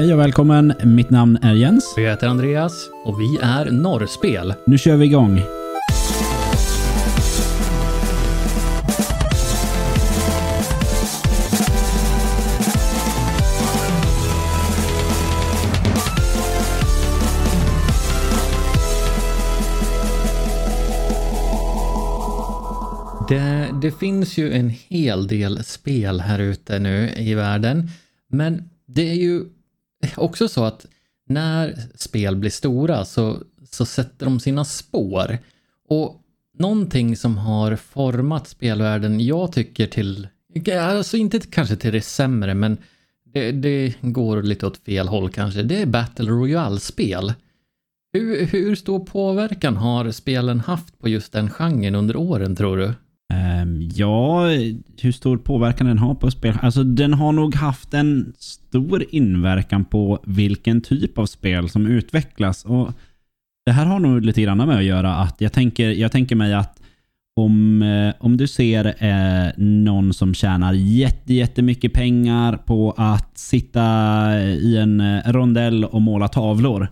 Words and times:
Hej 0.00 0.14
och 0.14 0.20
välkommen. 0.20 0.74
Mitt 0.84 1.10
namn 1.10 1.38
är 1.42 1.54
Jens. 1.54 1.94
Jag 1.96 2.10
heter 2.10 2.26
Andreas 2.26 2.90
och 3.04 3.20
vi 3.20 3.38
är 3.42 3.70
Norrspel. 3.70 4.54
Nu 4.66 4.78
kör 4.78 4.96
vi 4.96 5.06
igång. 5.06 5.36
Det, 23.28 23.68
det 23.82 23.98
finns 23.98 24.38
ju 24.38 24.52
en 24.52 24.68
hel 24.68 25.26
del 25.26 25.64
spel 25.64 26.20
här 26.20 26.38
ute 26.38 26.78
nu 26.78 27.10
i 27.16 27.34
världen. 27.34 27.88
Men 28.28 28.70
det 28.86 29.10
är 29.10 29.14
ju 29.14 29.44
också 30.16 30.48
så 30.48 30.64
att 30.64 30.86
när 31.26 31.76
spel 31.94 32.36
blir 32.36 32.50
stora 32.50 33.04
så, 33.04 33.42
så 33.70 33.86
sätter 33.86 34.26
de 34.26 34.40
sina 34.40 34.64
spår. 34.64 35.38
Och 35.88 36.22
någonting 36.58 37.16
som 37.16 37.38
har 37.38 37.76
format 37.76 38.48
spelvärlden, 38.48 39.20
jag 39.20 39.52
tycker 39.52 39.86
till, 39.86 40.28
alltså 40.80 41.16
inte 41.16 41.40
kanske 41.40 41.76
till 41.76 41.92
det 41.92 42.00
sämre, 42.00 42.54
men 42.54 42.78
det, 43.24 43.52
det 43.52 43.94
går 44.00 44.42
lite 44.42 44.66
åt 44.66 44.78
fel 44.78 45.08
håll 45.08 45.30
kanske, 45.30 45.62
det 45.62 45.82
är 45.82 45.86
Battle 45.86 46.30
Royale-spel. 46.30 47.32
Hur, 48.12 48.46
hur 48.46 48.74
stor 48.74 49.00
påverkan 49.00 49.76
har 49.76 50.10
spelen 50.10 50.60
haft 50.60 50.98
på 50.98 51.08
just 51.08 51.32
den 51.32 51.50
genren 51.50 51.94
under 51.94 52.16
åren 52.16 52.56
tror 52.56 52.76
du? 52.76 52.92
Ehm, 53.30 53.90
ja, 53.94 54.44
hur 55.00 55.12
stor 55.12 55.36
påverkan 55.36 55.86
den 55.86 55.98
har 55.98 56.14
på 56.14 56.30
spel? 56.30 56.54
Alltså 56.62 56.84
den 56.84 57.14
har 57.14 57.32
nog 57.32 57.54
haft 57.54 57.94
en 57.94 58.32
stor 58.38 59.04
inverkan 59.10 59.84
på 59.84 60.18
vilken 60.26 60.80
typ 60.80 61.18
av 61.18 61.26
spel 61.26 61.68
som 61.68 61.86
utvecklas. 61.86 62.64
Och 62.64 62.92
Det 63.66 63.72
här 63.72 63.86
har 63.86 63.98
nog 63.98 64.24
lite 64.24 64.42
grann 64.42 64.58
med 64.58 64.76
att 64.76 64.84
göra 64.84 65.14
att 65.14 65.40
jag 65.40 65.52
tänker, 65.52 65.90
jag 65.90 66.12
tänker 66.12 66.36
mig 66.36 66.54
att 66.54 66.80
om, 67.36 67.82
eh, 67.82 68.14
om 68.18 68.36
du 68.36 68.46
ser 68.46 69.04
eh, 69.04 69.52
någon 69.56 70.14
som 70.14 70.34
tjänar 70.34 70.72
jätte, 70.72 71.34
jättemycket 71.34 71.92
pengar 71.92 72.56
på 72.56 72.94
att 72.96 73.38
sitta 73.38 73.82
eh, 74.38 74.54
i 74.54 74.76
en 74.76 75.00
eh, 75.00 75.32
rondell 75.32 75.84
och 75.84 76.02
måla 76.02 76.28
tavlor. 76.28 76.88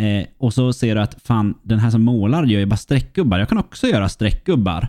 Eh, 0.00 0.26
och 0.38 0.54
så 0.54 0.72
ser 0.72 0.94
du 0.94 1.00
att 1.00 1.22
fan, 1.22 1.54
den 1.62 1.78
här 1.78 1.90
som 1.90 2.02
målar 2.02 2.44
gör 2.44 2.60
ju 2.60 2.66
bara 2.66 2.76
streckgubbar. 2.76 3.38
Jag 3.38 3.48
kan 3.48 3.58
också 3.58 3.86
göra 3.86 4.08
streckgubbar. 4.08 4.88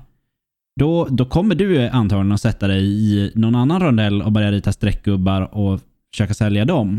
Då, 0.77 1.07
då 1.09 1.25
kommer 1.25 1.55
du 1.55 1.87
antagligen 1.87 2.31
att 2.31 2.41
sätta 2.41 2.67
dig 2.67 2.83
i 2.83 3.31
någon 3.35 3.55
annan 3.55 3.81
rondell 3.81 4.21
och 4.21 4.31
börja 4.31 4.51
rita 4.51 4.71
streckgubbar 4.71 5.41
och 5.41 5.81
försöka 6.13 6.33
sälja 6.33 6.65
dem. 6.65 6.97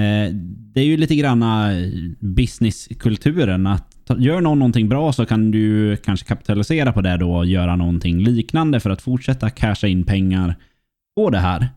Eh, 0.00 0.34
det 0.74 0.80
är 0.80 0.84
ju 0.84 0.96
lite 0.96 1.16
granna 1.16 1.72
eh, 1.72 1.88
businesskulturen 2.20 3.66
att 3.66 4.10
gör 4.18 4.40
någon 4.40 4.58
någonting 4.58 4.88
bra 4.88 5.12
så 5.12 5.26
kan 5.26 5.50
du 5.50 5.96
kanske 5.96 6.26
kapitalisera 6.26 6.92
på 6.92 7.00
det 7.00 7.16
då 7.16 7.34
och 7.34 7.46
göra 7.46 7.76
någonting 7.76 8.18
liknande 8.18 8.80
för 8.80 8.90
att 8.90 9.02
fortsätta 9.02 9.50
casha 9.50 9.86
in 9.86 10.04
pengar 10.04 10.56
på 11.16 11.30
det 11.30 11.38
här. 11.38 11.68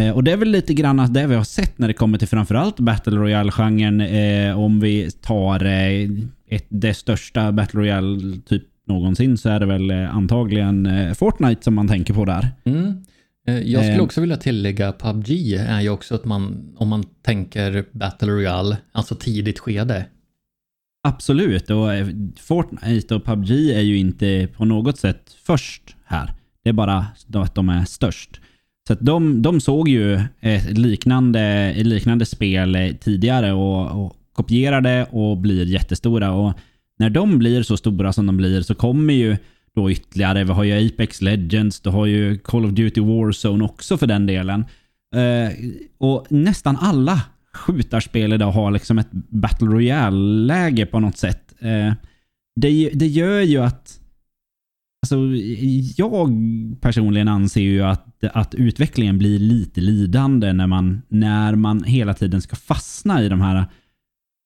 Eh, 0.00 0.10
och 0.10 0.24
det 0.24 0.32
är 0.32 0.36
väl 0.36 0.50
lite 0.50 0.74
grann 0.74 1.12
det 1.12 1.26
vi 1.26 1.34
har 1.34 1.44
sett 1.44 1.78
när 1.78 1.88
det 1.88 1.94
kommer 1.94 2.18
till 2.18 2.28
framförallt 2.28 2.80
Battle 2.80 3.16
Royale-genren. 3.16 4.00
Eh, 4.00 4.58
om 4.58 4.80
vi 4.80 5.10
tar 5.10 5.64
eh, 5.64 6.10
ett, 6.48 6.66
det 6.68 6.94
största 6.94 7.52
Battle 7.52 7.80
Royale 7.80 8.40
typ 8.46 8.62
någonsin 8.90 9.38
så 9.38 9.48
är 9.48 9.60
det 9.60 9.66
väl 9.66 9.90
eh, 9.90 10.16
antagligen 10.16 10.86
eh, 10.86 11.14
Fortnite 11.14 11.64
som 11.64 11.74
man 11.74 11.88
tänker 11.88 12.14
på 12.14 12.24
där. 12.24 12.48
Mm. 12.64 13.04
Eh, 13.46 13.58
jag 13.58 13.84
skulle 13.84 14.02
också 14.02 14.20
vilja 14.20 14.36
tillägga 14.36 14.92
PubG 14.92 15.30
är 15.52 15.80
ju 15.80 15.88
också 15.88 16.14
att 16.14 16.24
man, 16.24 16.72
om 16.76 16.88
man 16.88 17.04
tänker 17.22 17.84
Battle 17.92 18.28
Royale, 18.28 18.76
alltså 18.92 19.14
tidigt 19.14 19.58
skede. 19.58 20.06
Absolut, 21.08 21.70
och 21.70 21.88
Fortnite 22.40 23.14
och 23.14 23.24
PubG 23.24 23.50
är 23.50 23.80
ju 23.80 23.98
inte 23.98 24.48
på 24.56 24.64
något 24.64 24.98
sätt 24.98 25.36
först 25.44 25.96
här. 26.04 26.32
Det 26.62 26.68
är 26.68 26.72
bara 26.72 27.06
att 27.34 27.54
de 27.54 27.68
är 27.68 27.84
störst. 27.84 28.40
Så 28.88 28.94
de, 29.00 29.42
de 29.42 29.60
såg 29.60 29.88
ju 29.88 30.20
ett 30.40 30.78
liknande, 30.78 31.74
liknande 31.76 32.26
spel 32.26 32.96
tidigare 33.00 33.52
och, 33.52 34.04
och 34.04 34.16
kopierade 34.32 35.06
och 35.10 35.36
blir 35.36 35.66
jättestora. 35.66 36.32
Och 36.32 36.52
när 37.00 37.10
de 37.10 37.38
blir 37.38 37.62
så 37.62 37.76
stora 37.76 38.12
som 38.12 38.26
de 38.26 38.36
blir 38.36 38.62
så 38.62 38.74
kommer 38.74 39.14
ju 39.14 39.36
då 39.74 39.90
ytterligare, 39.90 40.44
vi 40.44 40.52
har 40.52 40.64
ju 40.64 40.86
Apex 40.86 41.22
Legends, 41.22 41.80
du 41.80 41.90
har 41.90 42.06
ju 42.06 42.38
Call 42.38 42.64
of 42.64 42.70
Duty 42.70 43.00
Warzone 43.00 43.64
också 43.64 43.98
för 43.98 44.06
den 44.06 44.26
delen. 44.26 44.64
Eh, 45.16 45.52
och 45.98 46.26
nästan 46.30 46.76
alla 46.76 47.22
skjutarspel 47.52 48.32
idag 48.32 48.52
har 48.52 48.70
liksom 48.70 48.98
ett 48.98 49.08
Battle 49.12 49.68
Royale-läge 49.68 50.86
på 50.86 51.00
något 51.00 51.16
sätt. 51.16 51.54
Eh, 51.58 51.92
det, 52.60 52.90
det 52.94 53.06
gör 53.06 53.40
ju 53.40 53.58
att 53.58 53.96
Alltså, 55.02 55.16
jag 55.96 56.30
personligen 56.80 57.28
anser 57.28 57.60
ju 57.60 57.82
att, 57.82 58.24
att 58.24 58.54
utvecklingen 58.54 59.18
blir 59.18 59.38
lite 59.38 59.80
lidande 59.80 60.52
när 60.52 60.66
man, 60.66 61.02
när 61.08 61.54
man 61.54 61.84
hela 61.84 62.14
tiden 62.14 62.42
ska 62.42 62.56
fastna 62.56 63.22
i 63.22 63.28
de 63.28 63.40
här 63.40 63.66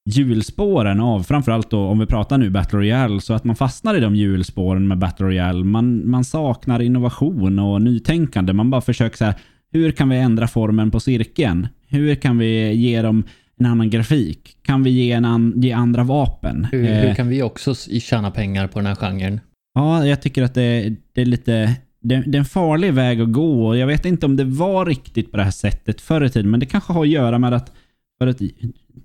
hjulspåren 0.05 1.01
av, 1.01 1.23
framförallt 1.23 1.71
då 1.71 1.87
om 1.87 1.99
vi 1.99 2.07
pratar 2.07 2.39
nu 2.39 2.51
Battle 2.51 2.79
Royale, 2.79 3.21
så 3.21 3.35
att 3.35 3.45
man 3.45 3.57
fastnar 3.57 3.97
i 3.97 4.01
de 4.01 4.17
hjulspåren 4.17 4.89
med 4.89 4.99
Battle 4.99 5.27
Royale. 5.27 5.65
Man, 5.65 6.11
man 6.11 6.25
saknar 6.25 6.83
innovation 6.83 7.59
och 7.59 7.83
nytänkande. 7.83 8.53
Man 8.53 8.71
bara 8.71 8.81
försöker 8.81 9.17
så 9.17 9.25
här, 9.25 9.35
hur 9.73 9.93
kan 9.93 10.09
vi 10.09 10.17
ändra 10.17 10.49
formen 10.49 10.91
på 10.91 11.01
cirkeln? 11.01 11.69
Hur 11.89 12.15
kan 12.15 12.39
vi 12.39 12.75
ge 12.75 13.03
dem 13.03 13.25
en 13.59 13.67
annan 13.67 13.91
grafik? 13.91 14.57
Kan 14.63 14.83
vi 14.83 14.91
ge, 14.91 15.13
en 15.13 15.25
an, 15.25 15.53
ge 15.57 15.73
andra 15.73 16.03
vapen? 16.03 16.67
Hur, 16.73 16.85
eh, 16.85 16.97
hur, 16.97 17.15
kan 17.15 17.29
vi 17.29 17.43
också 17.43 17.75
tjäna 17.75 18.31
pengar 18.31 18.67
på 18.67 18.79
den 18.79 18.87
här 18.87 18.95
genren? 18.95 19.41
Ja, 19.75 20.07
jag 20.07 20.23
tycker 20.23 20.43
att 20.43 20.55
det, 20.55 20.97
det 21.13 21.21
är 21.21 21.27
lite... 21.27 21.77
Det, 22.01 22.23
det, 22.27 22.37
är 22.37 22.41
en 22.41 22.45
farlig 22.45 22.93
väg 22.93 23.21
att 23.21 23.33
gå. 23.33 23.77
Jag 23.77 23.87
vet 23.87 24.05
inte 24.05 24.27
om 24.27 24.37
det 24.37 24.45
var 24.45 24.87
riktigt 24.87 25.31
på 25.31 25.37
det 25.37 25.45
här 25.45 25.51
sättet 25.51 26.01
förr 26.01 26.25
i 26.25 26.31
tiden, 26.31 26.51
men 26.51 26.61
det 26.61 26.67
kanske 26.67 26.93
har 26.93 27.03
att 27.03 27.09
göra 27.09 27.39
med 27.39 27.53
att... 27.53 27.73
För 28.19 28.27
att 28.27 28.41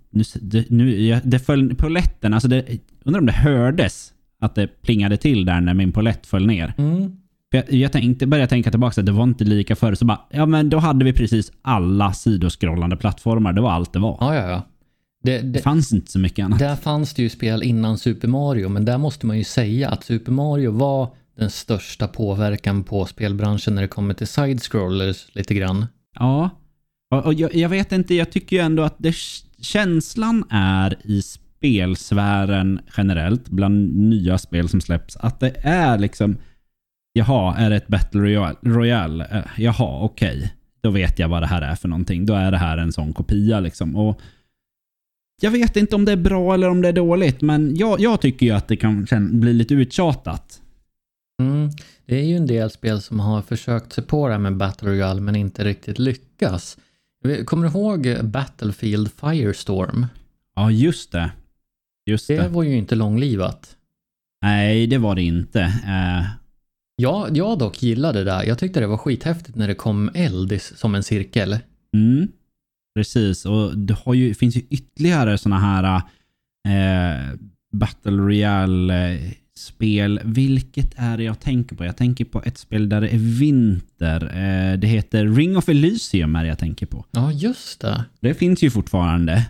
nu, 0.09 0.23
det, 0.41 0.69
nu, 0.69 1.19
det 1.23 1.39
föll 1.39 1.75
på 1.75 1.89
lätten, 1.89 2.33
alltså 2.33 2.47
det, 2.47 2.65
undrar 3.05 3.19
om 3.19 3.25
det 3.25 3.31
hördes 3.31 4.13
att 4.39 4.55
det 4.55 4.67
plingade 4.81 5.17
till 5.17 5.45
där 5.45 5.61
när 5.61 5.73
min 5.73 5.91
polett 5.91 6.27
föll 6.27 6.47
ner. 6.47 6.73
Mm. 6.77 7.11
Jag, 7.51 7.73
jag 7.73 7.91
tänkte, 7.91 8.27
började 8.27 8.49
tänka 8.49 8.71
tillbaka 8.71 9.01
att 9.01 9.05
det 9.05 9.11
var 9.11 9.23
inte 9.23 9.43
lika 9.43 9.75
förr. 9.75 9.95
Så 9.95 10.05
bara, 10.05 10.21
ja 10.29 10.45
men 10.45 10.69
då 10.69 10.77
hade 10.77 11.05
vi 11.05 11.13
precis 11.13 11.51
alla 11.61 12.13
sidoskrollande 12.13 12.97
plattformar. 12.97 13.53
Det 13.53 13.61
var 13.61 13.71
allt 13.71 13.93
det 13.93 13.99
var. 13.99 14.17
Ja, 14.19 14.35
ja, 14.35 14.49
ja. 14.49 14.61
Det, 15.23 15.37
det, 15.37 15.47
det, 15.47 15.59
fanns 15.59 15.93
inte 15.93 16.11
så 16.11 16.19
mycket 16.19 16.45
annat. 16.45 16.59
Där 16.59 16.75
fanns 16.75 17.13
det 17.13 17.21
ju 17.21 17.29
spel 17.29 17.63
innan 17.63 17.97
Super 17.97 18.27
Mario, 18.27 18.69
men 18.69 18.85
där 18.85 18.97
måste 18.97 19.25
man 19.25 19.37
ju 19.37 19.43
säga 19.43 19.89
att 19.89 20.03
Super 20.03 20.31
Mario 20.31 20.71
var 20.71 21.13
den 21.37 21.49
största 21.49 22.07
påverkan 22.07 22.83
på 22.83 23.05
spelbranschen 23.05 23.75
när 23.75 23.81
det 23.81 23.87
kommer 23.87 24.13
till 24.13 24.27
side-scrollers 24.27 25.27
lite 25.33 25.53
grann. 25.53 25.85
Ja, 26.15 26.49
och, 27.11 27.25
och 27.25 27.33
jag, 27.33 27.55
jag, 27.55 27.69
vet 27.69 27.91
inte, 27.91 28.15
jag 28.15 28.31
tycker 28.31 28.55
ju 28.55 28.61
ändå 28.61 28.83
att 28.83 28.95
det 28.97 29.15
känslan 29.61 30.43
är 30.49 30.97
i 31.03 31.21
spelsfären 31.21 32.79
generellt, 32.97 33.49
bland 33.49 33.95
nya 33.95 34.37
spel 34.37 34.69
som 34.69 34.81
släpps, 34.81 35.17
att 35.17 35.39
det 35.39 35.53
är 35.63 35.97
liksom 35.97 36.37
Jaha, 37.13 37.57
är 37.57 37.69
det 37.69 37.75
ett 37.75 37.87
Battle 37.87 38.21
Royale? 38.21 38.55
Royale? 38.61 39.25
Eh, 39.31 39.61
jaha, 39.63 39.99
okej. 40.03 40.37
Okay. 40.37 40.49
Då 40.81 40.89
vet 40.89 41.19
jag 41.19 41.29
vad 41.29 41.43
det 41.43 41.47
här 41.47 41.61
är 41.61 41.75
för 41.75 41.87
någonting. 41.87 42.25
Då 42.25 42.33
är 42.33 42.51
det 42.51 42.57
här 42.57 42.77
en 42.77 42.91
sån 42.91 43.13
kopia 43.13 43.59
liksom. 43.59 43.95
Och 43.95 44.21
jag 45.41 45.51
vet 45.51 45.77
inte 45.77 45.95
om 45.95 46.05
det 46.05 46.11
är 46.11 46.17
bra 46.17 46.53
eller 46.53 46.69
om 46.69 46.81
det 46.81 46.87
är 46.87 46.93
dåligt, 46.93 47.41
men 47.41 47.75
jag, 47.75 47.99
jag 47.99 48.21
tycker 48.21 48.45
ju 48.45 48.51
att 48.51 48.67
det 48.67 48.77
kan 48.77 49.39
bli 49.39 49.53
lite 49.53 49.73
uttjatat. 49.73 50.61
Mm. 51.41 51.69
Det 52.05 52.15
är 52.15 52.23
ju 52.25 52.35
en 52.35 52.47
del 52.47 52.69
spel 52.69 53.01
som 53.01 53.19
har 53.19 53.41
försökt 53.41 53.93
sig 53.93 54.03
på 54.03 54.27
det 54.27 54.33
här 54.33 54.39
med 54.39 54.57
Battle 54.57 54.89
Royale, 54.89 55.21
men 55.21 55.35
inte 55.35 55.63
riktigt 55.63 55.99
lyckas. 55.99 56.77
Kommer 57.45 57.63
du 57.63 57.69
ihåg 57.69 58.25
Battlefield 58.25 59.11
Firestorm? 59.11 60.05
Ja, 60.55 60.71
just 60.71 61.11
det. 61.11 61.31
Just 62.05 62.27
det, 62.27 62.35
det. 62.35 62.47
var 62.47 62.63
ju 62.63 62.77
inte 62.77 62.95
långlivat. 62.95 63.75
Nej, 64.41 64.87
det 64.87 64.97
var 64.97 65.15
det 65.15 65.21
inte. 65.21 65.59
Uh... 65.59 66.27
Ja, 66.95 67.27
jag 67.31 67.59
dock 67.59 67.83
gillade 67.83 68.19
det 68.19 68.25
där. 68.25 68.43
Jag 68.43 68.59
tyckte 68.59 68.79
det 68.79 68.87
var 68.87 68.97
skithäftigt 68.97 69.55
när 69.57 69.67
det 69.67 69.75
kom 69.75 70.11
eld 70.13 70.61
som 70.61 70.95
en 70.95 71.03
cirkel. 71.03 71.57
Mm, 71.93 72.27
precis. 72.95 73.45
Och 73.45 73.77
det 73.77 73.97
ju, 74.13 74.33
finns 74.33 74.55
ju 74.55 74.61
ytterligare 74.69 75.37
sådana 75.37 75.59
här 75.59 76.01
uh, 76.67 77.35
Battle 77.71 78.11
Royale 78.11 79.19
spel. 79.59 80.21
Vilket 80.23 80.93
är 80.95 81.17
det 81.17 81.23
jag 81.23 81.39
tänker 81.39 81.75
på? 81.75 81.85
Jag 81.85 81.97
tänker 81.97 82.25
på 82.25 82.41
ett 82.45 82.57
spel 82.57 82.89
där 82.89 83.01
det 83.01 83.09
är 83.09 83.39
vinter. 83.39 84.23
Eh, 84.23 84.79
det 84.79 84.87
heter 84.87 85.25
Ring 85.25 85.57
of 85.57 85.69
Elysium 85.69 86.35
är 86.35 86.43
det 86.43 86.49
jag 86.49 86.59
tänker 86.59 86.85
på. 86.85 87.05
Ja, 87.11 87.31
just 87.31 87.81
det. 87.81 88.05
Det 88.19 88.33
finns 88.33 88.63
ju 88.63 88.69
fortfarande. 88.69 89.45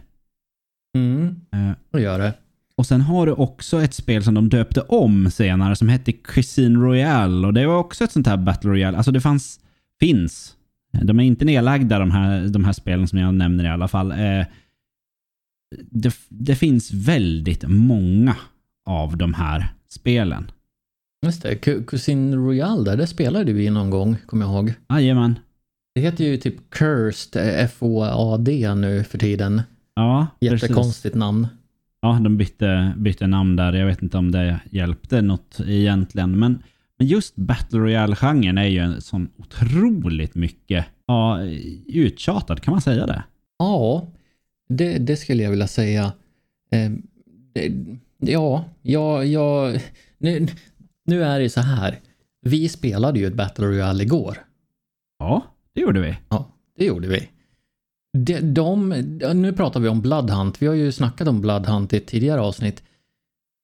Mm, 0.96 1.36
eh, 1.52 1.72
det 1.92 2.02
gör 2.02 2.20
det. 2.20 2.34
Och 2.76 2.86
sen 2.86 3.02
har 3.02 3.26
du 3.26 3.32
också 3.32 3.82
ett 3.82 3.94
spel 3.94 4.24
som 4.24 4.34
de 4.34 4.50
döpte 4.50 4.82
om 4.82 5.32
senare 5.32 5.76
som 5.76 5.90
hette 5.90 6.12
Cuisine 6.12 6.80
Royale. 6.80 7.48
Och 7.48 7.54
det 7.54 7.68
var 7.68 7.78
också 7.78 8.04
ett 8.04 8.12
sånt 8.12 8.28
här 8.28 8.38
Battle 8.38 8.70
Royale. 8.70 8.98
Alltså 8.98 9.12
det 9.12 9.22
fanns, 9.22 9.60
finns 10.00 10.56
De 11.04 11.20
är 11.20 11.24
inte 11.24 11.46
nedlagda 11.46 12.00
de 12.00 12.12
här, 12.12 12.48
de 12.48 12.66
här 12.66 12.74
spelen 12.74 13.08
som 13.08 13.20
jag 13.20 13.34
nämner 13.34 13.64
i 13.64 13.68
alla 13.68 13.88
fall. 13.88 14.12
Eh, 14.12 14.46
det, 15.92 16.16
det 16.30 16.56
finns 16.56 16.92
väldigt 16.92 17.64
många 17.68 18.36
av 18.86 19.18
de 19.18 19.34
här 19.34 19.74
spelen. 19.94 20.52
Just 21.26 21.42
det, 21.42 21.56
Cu- 21.56 21.86
Cousin 21.86 22.36
Royal 22.36 22.84
där, 22.84 22.98
det 22.98 23.08
spelade 23.08 23.54
vi 23.54 23.70
någon 23.70 23.90
gång, 23.90 24.16
kommer 24.26 24.46
jag 24.46 24.54
ihåg. 24.54 24.74
Jajamän. 24.90 25.40
Det 25.96 26.02
heter 26.02 26.24
ju 26.24 26.38
typ 26.38 26.70
Cursed, 26.70 27.42
eh, 27.42 27.64
F-O-A-D 27.64 28.76
nu 28.76 29.04
för 29.04 29.18
tiden. 29.18 29.62
Ja, 29.96 30.28
precis. 30.40 30.64
Jättekonstigt 30.64 31.16
namn. 31.16 31.48
Ja, 32.02 32.20
de 32.24 32.38
bytte, 32.38 32.94
bytte 32.98 33.28
namn 33.28 33.56
där. 33.56 33.74
Jag 33.74 33.86
vet 33.88 34.02
inte 34.02 34.18
om 34.18 34.32
det 34.32 34.60
hjälpte 34.72 35.22
något 35.22 35.60
egentligen. 35.66 36.40
Men, 36.40 36.64
men 36.98 37.08
just 37.08 37.36
Battle 37.36 37.80
Royale-genren 37.80 38.58
är 38.58 38.68
ju 38.68 38.80
en 38.80 39.02
sån 39.02 39.30
otroligt 39.38 40.36
mycket 40.36 40.86
ja, 41.06 41.40
uttjatad, 41.88 42.62
kan 42.62 42.72
man 42.72 42.82
säga 42.82 43.06
det? 43.06 43.24
Ja, 43.60 44.08
det, 44.70 44.98
det 44.98 45.16
skulle 45.16 45.44
jag 45.44 45.50
vilja 45.50 45.68
säga. 45.68 46.04
Eh, 46.72 46.92
det, 47.54 47.72
ja, 48.20 48.66
ja, 48.82 49.24
ja, 49.24 49.74
nu, 50.18 50.48
nu 51.06 51.24
är 51.24 51.40
det 51.40 51.50
så 51.50 51.62
här. 51.62 52.00
Vi 52.42 52.70
spelade 52.70 53.20
ju 53.20 53.28
ett 53.28 53.34
Battle 53.34 53.66
Royale 53.66 54.04
igår. 54.04 54.38
Ja, 55.20 55.46
det 55.74 55.82
gjorde 55.82 56.02
vi. 56.02 56.18
Ja, 56.30 56.56
det 56.78 56.86
gjorde 56.86 57.08
vi. 57.08 57.30
De, 58.18 58.40
de, 58.42 58.90
nu 59.34 59.54
pratar 59.54 59.80
vi 59.80 59.88
om 59.88 60.02
Bloodhunt. 60.02 60.62
Vi 60.62 60.68
har 60.68 60.74
ju 60.74 60.92
snackat 60.92 61.28
om 61.28 61.42
Bloodhunt 61.42 61.94
i 61.94 61.98
ett 61.98 62.08
tidigare 62.08 62.42
avsnitt. 62.42 62.84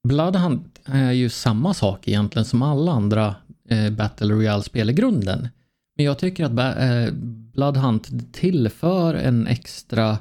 Bloodhunt 0.07 0.81
är 0.85 1.11
ju 1.11 1.29
samma 1.29 1.73
sak 1.73 2.07
egentligen 2.07 2.45
som 2.45 2.61
alla 2.61 2.91
andra 2.91 3.35
eh, 3.69 3.89
Battle 3.89 4.33
Royale-spel 4.33 4.89
i 4.89 4.93
grunden. 4.93 5.49
Men 5.95 6.05
jag 6.05 6.19
tycker 6.19 6.45
att 6.45 6.79
eh, 6.79 7.13
Bloodhunt 7.53 8.33
tillför 8.33 9.13
en 9.13 9.47
extra 9.47 10.17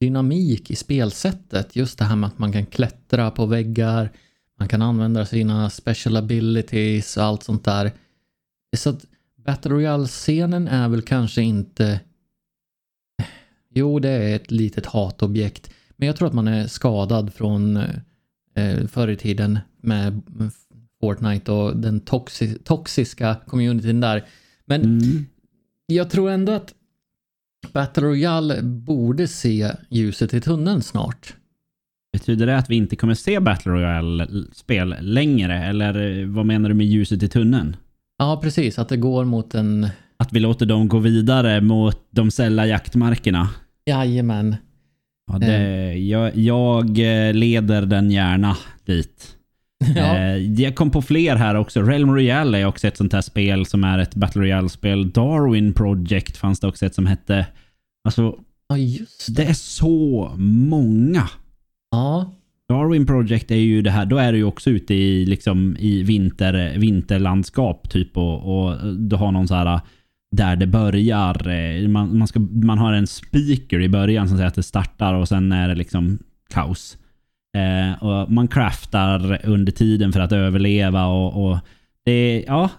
dynamik 0.00 0.70
i 0.70 0.76
spelsättet. 0.76 1.76
Just 1.76 1.98
det 1.98 2.04
här 2.04 2.16
med 2.16 2.26
att 2.26 2.38
man 2.38 2.52
kan 2.52 2.66
klättra 2.66 3.30
på 3.30 3.46
väggar, 3.46 4.10
man 4.58 4.68
kan 4.68 4.82
använda 4.82 5.26
sina 5.26 5.70
special 5.70 6.16
abilities 6.16 7.16
och 7.16 7.22
allt 7.22 7.42
sånt 7.42 7.64
där. 7.64 7.92
Så 8.76 8.90
att 8.90 9.04
Battle 9.36 9.70
Royale-scenen 9.70 10.68
är 10.68 10.88
väl 10.88 11.02
kanske 11.02 11.42
inte... 11.42 12.00
Jo, 13.74 13.98
det 13.98 14.08
är 14.08 14.36
ett 14.36 14.50
litet 14.50 14.86
hatobjekt. 14.86 15.70
Men 15.96 16.06
jag 16.06 16.16
tror 16.16 16.28
att 16.28 16.34
man 16.34 16.48
är 16.48 16.66
skadad 16.66 17.34
från 17.34 17.76
eh, 18.54 18.86
förr 18.86 19.08
i 19.08 19.16
tiden 19.16 19.58
med 19.80 20.22
Fortnite 21.00 21.52
och 21.52 21.76
den 21.76 22.00
toxi 22.00 22.58
toxiska 22.64 23.36
communityn 23.46 24.00
där. 24.00 24.24
Men 24.64 24.82
Mm. 24.82 25.26
jag 25.86 26.10
tror 26.10 26.30
ändå 26.30 26.52
att 26.52 26.74
Battle 27.72 28.02
Royale 28.02 28.62
borde 28.62 29.28
se 29.28 29.72
ljuset 29.88 30.34
i 30.34 30.40
tunneln 30.40 30.82
snart. 30.82 31.34
Betyder 32.12 32.46
det 32.46 32.56
att 32.58 32.70
vi 32.70 32.76
inte 32.76 32.96
kommer 32.96 33.14
se 33.14 33.40
Battle 33.40 33.72
Royale-spel 33.72 34.96
längre? 35.00 35.64
Eller 35.64 36.24
vad 36.26 36.46
menar 36.46 36.68
du 36.68 36.74
med 36.74 36.86
ljuset 36.86 37.22
i 37.22 37.28
tunneln? 37.28 37.76
Ja, 38.18 38.40
precis. 38.42 38.78
Att 38.78 38.88
det 38.88 38.96
går 38.96 39.24
mot 39.24 39.54
en... 39.54 39.88
Att 40.16 40.32
vi 40.32 40.40
låter 40.40 40.66
dem 40.66 40.88
gå 40.88 40.98
vidare 40.98 41.60
mot 41.60 42.06
de 42.10 42.30
sälla 42.30 42.66
jaktmarkerna? 42.66 43.48
Jajamän. 43.86 44.56
Ja, 45.32 45.38
det, 45.38 45.94
jag, 45.94 46.36
jag 46.36 46.88
eh, 46.88 47.34
leder 47.34 47.82
den 47.82 48.10
gärna 48.10 48.56
dit. 48.84 49.36
Ja, 49.96 50.16
Eh, 50.16 50.36
jag 50.62 50.74
kom 50.74 50.90
på 50.90 51.02
fler 51.02 51.36
här 51.36 51.54
också. 51.54 51.82
Realm 51.82 52.10
Royale 52.10 52.58
är 52.58 52.64
också 52.64 52.88
ett 52.88 52.96
sånt 52.96 53.12
här 53.12 53.20
spel 53.20 53.66
som 53.66 53.84
är 53.84 53.98
ett 53.98 54.14
Battle 54.14 54.42
Royale-spel. 54.42 55.10
Darwin 55.10 55.72
Project 55.72 56.36
fanns 56.36 56.60
det 56.60 56.66
också 56.66 56.86
ett 56.86 56.94
som 56.94 57.06
hette. 57.06 57.46
Alltså, 58.04 58.34
ja 58.68 58.76
just 58.76 59.36
det 59.36 59.44
är 59.44 59.52
så 59.54 60.32
många. 60.38 61.28
Ja, 61.90 62.32
Darwin 62.68 63.06
Project 63.06 63.50
är 63.50 63.54
ju 63.56 63.82
det 63.82 63.90
här, 63.90 64.06
då 64.06 64.16
är 64.16 64.32
du 64.32 64.38
ju 64.38 64.44
också 64.44 64.70
ute 64.70 64.94
i, 64.94 65.26
liksom, 65.26 65.76
i 65.78 66.02
vinter, 66.02 66.78
vinterlandskap 66.78 67.90
typ 67.90 68.16
och, 68.16 68.64
och 68.64 68.94
du 68.96 69.16
har 69.16 69.32
någon 69.32 69.48
så 69.48 69.54
här 69.54 69.80
där 70.36 70.56
det 70.56 70.66
börjar. 70.66 71.48
eh, 71.48 71.88
Man, 71.88 72.18
man, 72.18 72.28
ska, 72.28 72.40
man 72.40 72.78
har 72.78 72.92
en 72.92 73.06
speaker 73.06 73.80
i 73.80 73.88
början 73.88 74.28
som 74.28 74.36
säger 74.36 74.48
att 74.48 74.54
det 74.54 74.62
startar 74.62 75.14
och 75.14 75.28
sen 75.28 75.52
är 75.52 75.68
det 75.68 75.74
liksom 75.74 76.18
kaos. 76.50 76.96
Eh, 77.56 78.02
och 78.02 78.30
man 78.30 78.48
craftar 78.48 79.40
under 79.44 79.72
tiden 79.72 80.12
för 80.12 80.20
att 80.20 80.32
överleva 80.32 81.06
och, 81.06 81.50
och 81.50 81.58
det, 82.04 82.44
ja, 82.46 82.70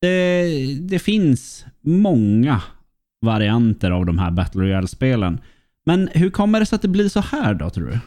det, 0.00 0.44
det 0.80 0.98
finns 0.98 1.66
många 1.80 2.62
varianter 3.20 3.90
av 3.90 4.06
de 4.06 4.18
här 4.18 4.30
Battle 4.30 4.62
Royale-spelen. 4.62 5.40
Men 5.86 6.08
hur 6.12 6.30
kommer 6.30 6.60
det 6.60 6.66
sig 6.66 6.76
att 6.76 6.82
det 6.82 6.88
blir 6.88 7.08
så 7.08 7.20
här 7.20 7.54
då 7.54 7.70
tror 7.70 7.86
du? 7.86 7.98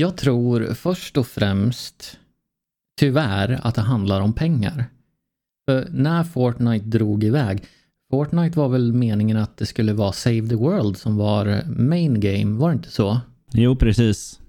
jag 0.00 0.16
tror 0.16 0.74
först 0.74 1.16
och 1.16 1.26
främst 1.26 2.18
tyvärr 2.98 3.60
att 3.62 3.74
det 3.74 3.80
handlar 3.80 4.20
om 4.20 4.32
pengar. 4.32 4.84
För 5.68 5.88
när 5.90 6.24
Fortnite 6.24 6.86
drog 6.86 7.24
iväg, 7.24 7.64
Fortnite 8.10 8.58
var 8.58 8.68
väl 8.68 8.92
meningen 8.92 9.36
att 9.36 9.56
det 9.56 9.66
skulle 9.66 9.92
vara 9.92 10.12
Save 10.12 10.48
the 10.48 10.54
World 10.54 10.96
som 10.96 11.16
var 11.16 11.62
main 11.66 12.20
game, 12.20 12.58
var 12.58 12.68
det 12.68 12.74
inte 12.74 12.90
så? 12.90 13.20
Jo, 13.52 13.76
precis. 13.76 14.40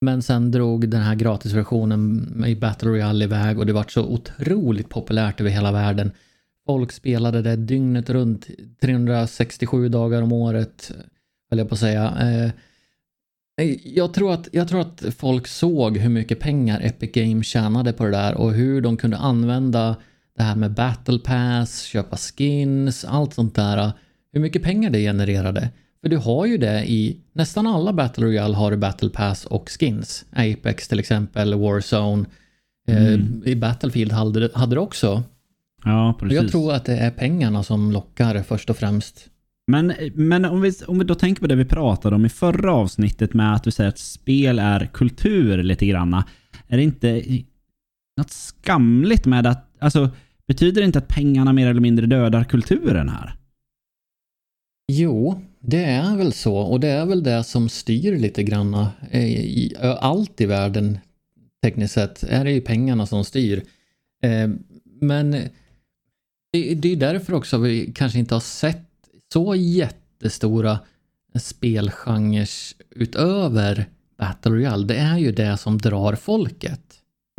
Men 0.00 0.22
sen 0.22 0.50
drog 0.50 0.88
den 0.88 1.00
här 1.00 1.14
gratisversionen 1.14 2.44
i 2.46 2.56
Battle 2.56 2.88
Royale 2.88 3.24
iväg 3.24 3.58
och 3.58 3.66
det 3.66 3.72
vart 3.72 3.90
så 3.90 4.02
otroligt 4.04 4.88
populärt 4.88 5.40
över 5.40 5.50
hela 5.50 5.72
världen. 5.72 6.12
Folk 6.66 6.92
spelade 6.92 7.42
det 7.42 7.56
dygnet 7.56 8.10
runt, 8.10 8.46
367 8.80 9.88
dagar 9.88 10.22
om 10.22 10.32
året, 10.32 10.92
höll 11.50 11.58
jag 11.58 11.68
på 11.68 11.74
att 11.74 11.80
säga. 11.80 12.16
Eh, 12.20 12.50
jag 13.84 14.14
tror, 14.14 14.32
att, 14.32 14.48
jag 14.52 14.68
tror 14.68 14.80
att 14.80 15.04
folk 15.18 15.46
såg 15.46 15.96
hur 15.96 16.10
mycket 16.10 16.40
pengar 16.40 16.80
Epic 16.80 17.12
Games 17.12 17.46
tjänade 17.46 17.92
på 17.92 18.04
det 18.04 18.10
där 18.10 18.34
och 18.34 18.52
hur 18.52 18.80
de 18.80 18.96
kunde 18.96 19.16
använda 19.16 19.96
det 20.36 20.42
här 20.42 20.56
med 20.56 20.74
Battle 20.74 21.18
Pass, 21.18 21.82
köpa 21.82 22.16
skins, 22.16 23.04
allt 23.04 23.34
sånt 23.34 23.54
där. 23.54 23.92
Hur 24.32 24.40
mycket 24.40 24.62
pengar 24.62 24.90
det 24.90 24.98
genererade. 24.98 25.70
För 26.04 26.08
du 26.08 26.16
har 26.16 26.46
ju 26.46 26.58
det 26.58 26.84
i 26.90 27.16
nästan 27.32 27.66
alla 27.66 27.92
Battle 27.92 28.26
Royale 28.26 28.54
har 28.54 28.70
du 28.70 28.76
Battle 28.76 29.10
Pass 29.10 29.44
och 29.44 29.70
skins. 29.70 30.24
Apex 30.32 30.88
till 30.88 30.98
exempel, 30.98 31.54
Warzone. 31.54 32.24
Eh, 32.88 33.14
I 33.44 33.56
Battlefield 33.56 34.12
hade 34.12 34.50
hade 34.54 34.74
det 34.74 34.80
också. 34.80 35.22
Ja, 35.84 36.10
Och 36.10 36.20
precis. 36.20 36.36
jag 36.36 36.50
tror 36.50 36.72
att 36.72 36.84
det 36.84 36.96
är 36.96 37.10
pengarna 37.10 37.62
som 37.62 37.92
lockar 37.92 38.42
först 38.42 38.70
och 38.70 38.76
främst. 38.76 39.28
Men, 39.66 39.94
men 40.14 40.44
om, 40.44 40.60
vi, 40.60 40.72
om 40.86 40.98
vi 40.98 41.04
då 41.04 41.14
tänker 41.14 41.40
på 41.40 41.46
det 41.46 41.56
vi 41.56 41.64
pratade 41.64 42.16
om 42.16 42.24
i 42.26 42.28
förra 42.28 42.72
avsnittet 42.72 43.34
med 43.34 43.54
att 43.54 43.64
du 43.64 43.70
säger 43.70 43.88
att 43.88 43.98
spel 43.98 44.58
är 44.58 44.86
kultur 44.86 45.62
lite 45.62 45.86
granna. 45.86 46.24
Är 46.68 46.76
det 46.76 46.82
inte 46.82 47.22
något 48.16 48.30
skamligt 48.30 49.26
med 49.26 49.46
att, 49.46 49.70
alltså 49.78 50.10
betyder 50.48 50.80
det 50.80 50.86
inte 50.86 50.98
att 50.98 51.08
pengarna 51.08 51.52
mer 51.52 51.68
eller 51.68 51.80
mindre 51.80 52.06
dödar 52.06 52.44
kulturen 52.44 53.08
här? 53.08 53.34
Jo, 54.92 55.40
det 55.60 55.84
är 55.84 56.16
väl 56.16 56.32
så 56.32 56.56
och 56.56 56.80
det 56.80 56.88
är 56.88 57.06
väl 57.06 57.22
det 57.22 57.44
som 57.44 57.68
styr 57.68 58.16
lite 58.18 58.42
granna. 58.42 58.92
eh, 59.10 59.24
i- 59.40 59.76
Allt 60.00 60.40
i 60.40 60.46
världen 60.46 60.98
tekniskt 61.62 61.94
sett 61.94 62.22
är 62.22 62.44
det 62.44 62.52
ju 62.52 62.60
pengarna 62.60 63.06
som 63.06 63.24
styr. 63.24 63.62
Eh, 64.22 64.48
Men 65.00 65.30
det 66.52 66.74
det 66.74 66.88
är 66.92 66.96
därför 66.96 67.32
också 67.34 67.58
vi 67.58 67.92
kanske 67.94 68.18
inte 68.18 68.34
har 68.34 68.40
sett 68.40 68.86
så 69.32 69.54
jättestora 69.54 70.78
spelgenres 71.38 72.76
utöver 72.90 73.86
Battle 74.18 74.52
Royale. 74.52 74.86
Det 74.86 74.94
är 74.96 75.18
ju 75.18 75.32
det 75.32 75.56
som 75.56 75.78
drar 75.78 76.14
folket 76.14 76.80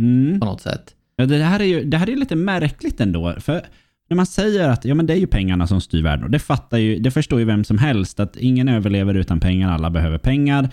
Mm. 0.01 0.39
på 0.39 0.45
något 0.45 0.61
sätt. 0.61 0.95
Ja, 1.15 1.25
det 1.25 1.43
här 1.43 1.59
är 1.59 1.63
ju 1.65 1.83
det 1.83 1.97
här 1.97 2.09
är 2.09 2.15
lite 2.15 2.35
märkligt 2.35 3.01
ändå. 3.01 3.35
För 3.39 3.65
när 4.09 4.15
man 4.15 4.25
säger 4.25 4.69
att 4.69 4.85
ja, 4.85 4.95
men 4.95 5.05
det 5.05 5.13
är 5.13 5.17
ju 5.17 5.27
pengarna 5.27 5.67
som 5.67 5.81
styr 5.81 6.03
världen. 6.03 6.25
Och 6.25 6.31
det, 6.31 6.39
fattar 6.39 6.77
ju, 6.77 6.99
det 6.99 7.11
förstår 7.11 7.39
ju 7.39 7.45
vem 7.45 7.63
som 7.63 7.77
helst. 7.77 8.19
Att 8.19 8.37
ingen 8.37 8.69
överlever 8.69 9.13
utan 9.13 9.39
pengar. 9.39 9.71
Alla 9.71 9.89
behöver 9.89 10.17
pengar. 10.17 10.69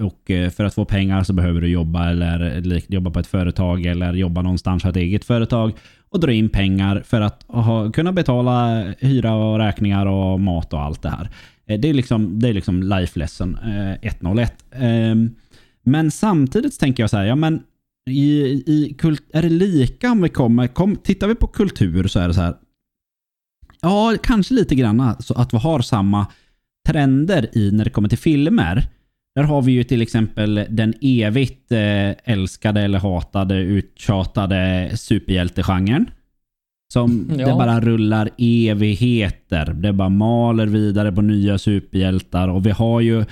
Och 0.00 0.30
eh, 0.30 0.50
för 0.50 0.64
att 0.64 0.74
få 0.74 0.84
pengar 0.84 1.22
så 1.22 1.32
behöver 1.32 1.60
du 1.60 1.68
jobba 1.68 2.10
eller 2.10 2.92
jobba 2.92 3.10
på 3.10 3.18
ett 3.18 3.26
företag 3.26 3.86
eller 3.86 4.14
jobba 4.14 4.42
någonstans, 4.42 4.82
ha 4.82 4.90
ett 4.90 4.96
eget 4.96 5.24
företag 5.24 5.72
och 6.10 6.20
dra 6.20 6.32
in 6.32 6.48
pengar 6.48 7.02
för 7.06 7.20
att 7.20 7.44
ha, 7.48 7.92
kunna 7.92 8.12
betala 8.12 8.84
hyra 8.98 9.34
och 9.34 9.58
räkningar 9.58 10.06
och 10.06 10.40
mat 10.40 10.72
och 10.72 10.80
allt 10.80 11.02
det 11.02 11.10
här. 11.10 11.30
Eh, 11.66 11.80
det 11.80 11.88
är 11.88 11.94
liksom, 11.94 12.38
det 12.40 12.48
är 12.48 12.52
liksom 12.52 12.82
life 12.82 13.18
lesson 13.18 13.58
eh, 13.58 13.96
101. 14.02 14.54
Ehm, 14.72 15.30
men 15.82 16.10
samtidigt 16.10 16.80
tänker 16.80 17.02
jag 17.02 17.10
så 17.10 17.16
här, 17.16 17.24
ja 17.24 17.34
men 17.34 17.62
i, 18.10 18.62
i 18.66 18.94
kult, 18.98 19.22
är 19.32 19.42
det 19.42 19.48
lika 19.48 20.10
om 20.10 20.22
vi 20.22 20.28
kommer, 20.28 20.66
kom, 20.66 20.96
tittar 20.96 21.28
vi 21.28 21.34
på 21.34 21.46
kultur 21.46 22.06
så 22.06 22.20
är 22.20 22.28
det 22.28 22.34
så 22.34 22.40
här. 22.40 22.54
Ja, 23.82 24.14
kanske 24.22 24.54
lite 24.54 24.74
grann 24.74 25.16
så 25.20 25.34
att 25.34 25.54
vi 25.54 25.58
har 25.58 25.80
samma 25.80 26.26
trender 26.88 27.58
i 27.58 27.70
när 27.72 27.84
det 27.84 27.90
kommer 27.90 28.08
till 28.08 28.18
filmer. 28.18 28.86
Där 29.34 29.42
har 29.42 29.62
vi 29.62 29.72
ju 29.72 29.84
till 29.84 30.02
exempel 30.02 30.66
den 30.70 30.94
evigt 31.00 31.72
eh, 31.72 32.10
älskade 32.24 32.80
eller 32.80 32.98
hatade, 32.98 33.56
uttjatade 33.56 34.90
superhjältegenren. 34.96 36.10
Som 36.92 37.30
Ja. 37.38 37.46
det 37.46 37.52
bara 37.52 37.80
rullar 37.80 38.30
evigheter. 38.38 39.72
Det 39.72 39.92
bara 39.92 40.08
maler 40.08 40.66
vidare 40.66 41.12
på 41.12 41.22
nya 41.22 41.58
superhjältar 41.58 42.48
och 42.48 42.66
vi 42.66 42.70
har 42.70 43.00
ju 43.00 43.24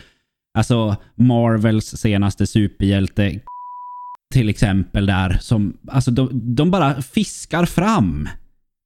alltså 0.58 0.96
Marvels 1.14 1.84
senaste 1.86 2.46
superhjälte 2.46 3.40
till 4.34 4.48
exempel 4.48 5.06
där 5.06 5.38
som, 5.40 5.76
alltså 5.88 6.10
de, 6.10 6.28
de 6.32 6.70
bara 6.70 7.02
fiskar 7.02 7.64
fram. 7.64 8.28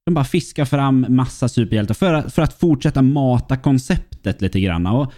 De 0.07 0.15
bara 0.15 0.25
fiskar 0.25 0.65
fram 0.65 1.07
massa 1.09 1.49
superhjältar 1.49 1.95
för 1.95 2.15
att, 2.15 2.35
för 2.35 2.43
att 2.43 2.61
fortsätta 2.61 3.03
mata 3.03 3.57
konceptet 3.57 4.41
lite 4.41 4.61
grann. 4.61 4.87
Och 4.87 5.13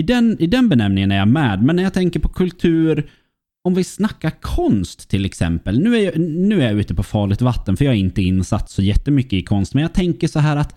i, 0.00 0.02
den, 0.02 0.36
I 0.42 0.46
den 0.46 0.68
benämningen 0.68 1.12
är 1.12 1.16
jag 1.16 1.28
med, 1.28 1.62
men 1.62 1.76
när 1.76 1.82
jag 1.82 1.94
tänker 1.94 2.20
på 2.20 2.28
kultur, 2.28 3.10
om 3.64 3.74
vi 3.74 3.84
snackar 3.84 4.30
konst 4.30 5.08
till 5.08 5.24
exempel. 5.24 5.80
Nu 5.80 5.96
är, 5.96 6.04
jag, 6.04 6.18
nu 6.20 6.62
är 6.62 6.66
jag 6.70 6.80
ute 6.80 6.94
på 6.94 7.02
farligt 7.02 7.40
vatten 7.42 7.76
för 7.76 7.84
jag 7.84 7.94
är 7.94 7.98
inte 7.98 8.22
insatt 8.22 8.70
så 8.70 8.82
jättemycket 8.82 9.32
i 9.32 9.42
konst, 9.42 9.74
men 9.74 9.82
jag 9.82 9.92
tänker 9.94 10.28
så 10.28 10.38
här 10.38 10.56
att 10.56 10.76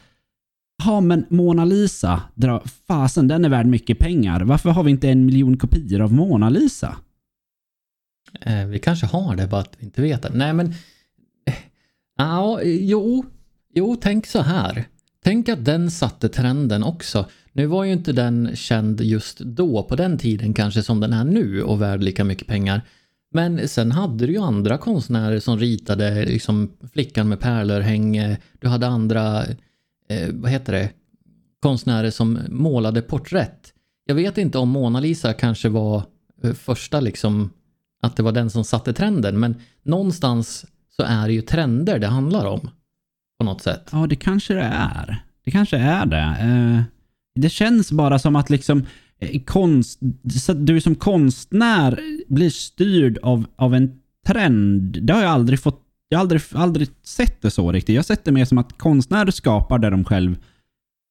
Ja, 0.86 1.02
men 1.02 1.26
Mona 1.30 1.66
Lisa, 1.66 2.22
dra, 2.34 2.64
fasen 2.88 3.28
den 3.28 3.46
är 3.46 3.50
värd 3.50 3.66
mycket 3.66 4.00
pengar. 4.00 4.42
Varför 4.42 4.70
har 4.70 4.84
vi 4.84 4.92
inte 4.92 5.10
en 5.10 5.26
miljon 5.26 5.58
kopior 5.58 6.02
av 6.02 6.14
Mona 6.14 6.50
Lisa? 6.50 6.98
Eh, 8.42 8.66
vi 8.66 8.80
kanske 8.80 9.06
har 9.06 9.36
det, 9.36 9.48
bara 9.48 9.62
att 9.62 9.76
vi 9.78 9.86
inte 9.86 10.02
vet 10.02 10.22
det. 10.22 10.30
Nej, 10.34 10.54
men... 10.54 10.68
eh, 11.46 11.54
Ja, 12.18 12.62
jo. 12.64 13.26
Jo, 13.78 13.96
tänk 14.02 14.28
så 14.28 14.42
här. 14.42 14.86
Tänk 15.24 15.50
att 15.50 15.66
den 15.66 15.92
satte 15.92 16.30
trenden 16.30 16.84
också. 16.84 17.26
Nu 17.54 17.66
var 17.66 17.84
ju 17.84 17.94
inte 17.94 18.14
den 18.14 18.56
känd 18.56 19.02
just 19.02 19.40
då, 19.40 19.84
på 19.84 19.96
den 19.96 20.18
tiden 20.18 20.54
kanske, 20.54 20.84
som 20.84 21.00
den 21.00 21.14
är 21.14 21.24
nu 21.24 21.64
och 21.64 21.82
värd 21.82 22.04
lika 22.04 22.24
mycket 22.24 22.48
pengar. 22.48 22.82
Men 23.32 23.68
sen 23.68 23.92
hade 23.92 24.26
du 24.26 24.34
ju 24.34 24.40
andra 24.40 24.78
konstnärer 24.78 25.40
som 25.40 25.60
ritade 25.60 26.26
liksom 26.26 26.72
Flickan 26.94 27.30
med 27.30 27.40
pärlörhänge. 27.40 28.32
Eh, 28.32 28.38
du 28.60 28.68
hade 28.68 28.88
andra, 28.88 29.44
eh, 30.10 30.30
vad 30.32 30.52
heter 30.52 30.74
det, 30.74 30.90
konstnärer 31.60 32.12
som 32.12 32.40
målade 32.50 33.02
porträtt. 33.02 33.74
Jag 34.06 34.16
vet 34.16 34.38
inte 34.38 34.58
om 34.58 34.70
Mona 34.70 35.00
Lisa 35.00 35.34
kanske 35.34 35.70
var 35.70 36.04
eh, 36.44 36.54
första 36.54 37.00
liksom, 37.00 37.50
att 38.02 38.18
det 38.18 38.24
var 38.24 38.32
den 38.32 38.50
som 38.50 38.64
satte 38.64 38.94
trenden, 38.94 39.40
men 39.40 39.56
någonstans 39.84 40.66
så 40.96 41.04
är 41.04 41.28
det 41.28 41.34
ju 41.34 41.42
trender 41.42 42.00
det 42.00 42.08
handlar 42.08 42.46
om. 42.46 42.70
På 43.40 43.46
något 43.46 43.62
sätt. 43.62 43.90
Ja, 43.92 44.08
det 44.08 44.16
kanske 44.16 44.54
det 44.54 44.72
är. 44.74 45.24
Det 45.46 45.52
kanske 45.52 45.78
är 45.78 46.06
det. 46.06 46.38
Eh, 46.40 46.84
det 47.36 47.50
känns 47.50 47.92
bara 47.92 48.20
som 48.20 48.36
att 48.36 48.50
liksom 48.50 48.86
eh, 49.20 49.42
konst, 49.42 50.00
du 50.56 50.82
som 50.82 50.96
konstnär 50.96 52.00
blir 52.28 52.50
styrd 52.50 53.18
av, 53.18 53.46
av 53.56 53.76
en 53.76 54.00
trend. 54.28 54.98
Det 55.02 55.14
har 55.14 55.22
jag 55.22 55.32
aldrig 55.32 55.60
fått 55.60 55.82
jag 56.10 56.18
har 56.18 56.22
aldrig, 56.22 56.42
aldrig 56.54 56.88
sett 57.04 57.42
det 57.42 57.52
så 57.52 57.72
riktigt. 57.72 57.96
Jag 57.96 58.00
har 58.00 58.06
sett 58.06 58.26
det 58.26 58.32
mer 58.32 58.46
som 58.46 58.58
att 58.58 58.78
konstnärer 58.78 59.32
skapar 59.32 59.80
det 59.80 59.90
de 59.90 60.04
själv 60.04 60.38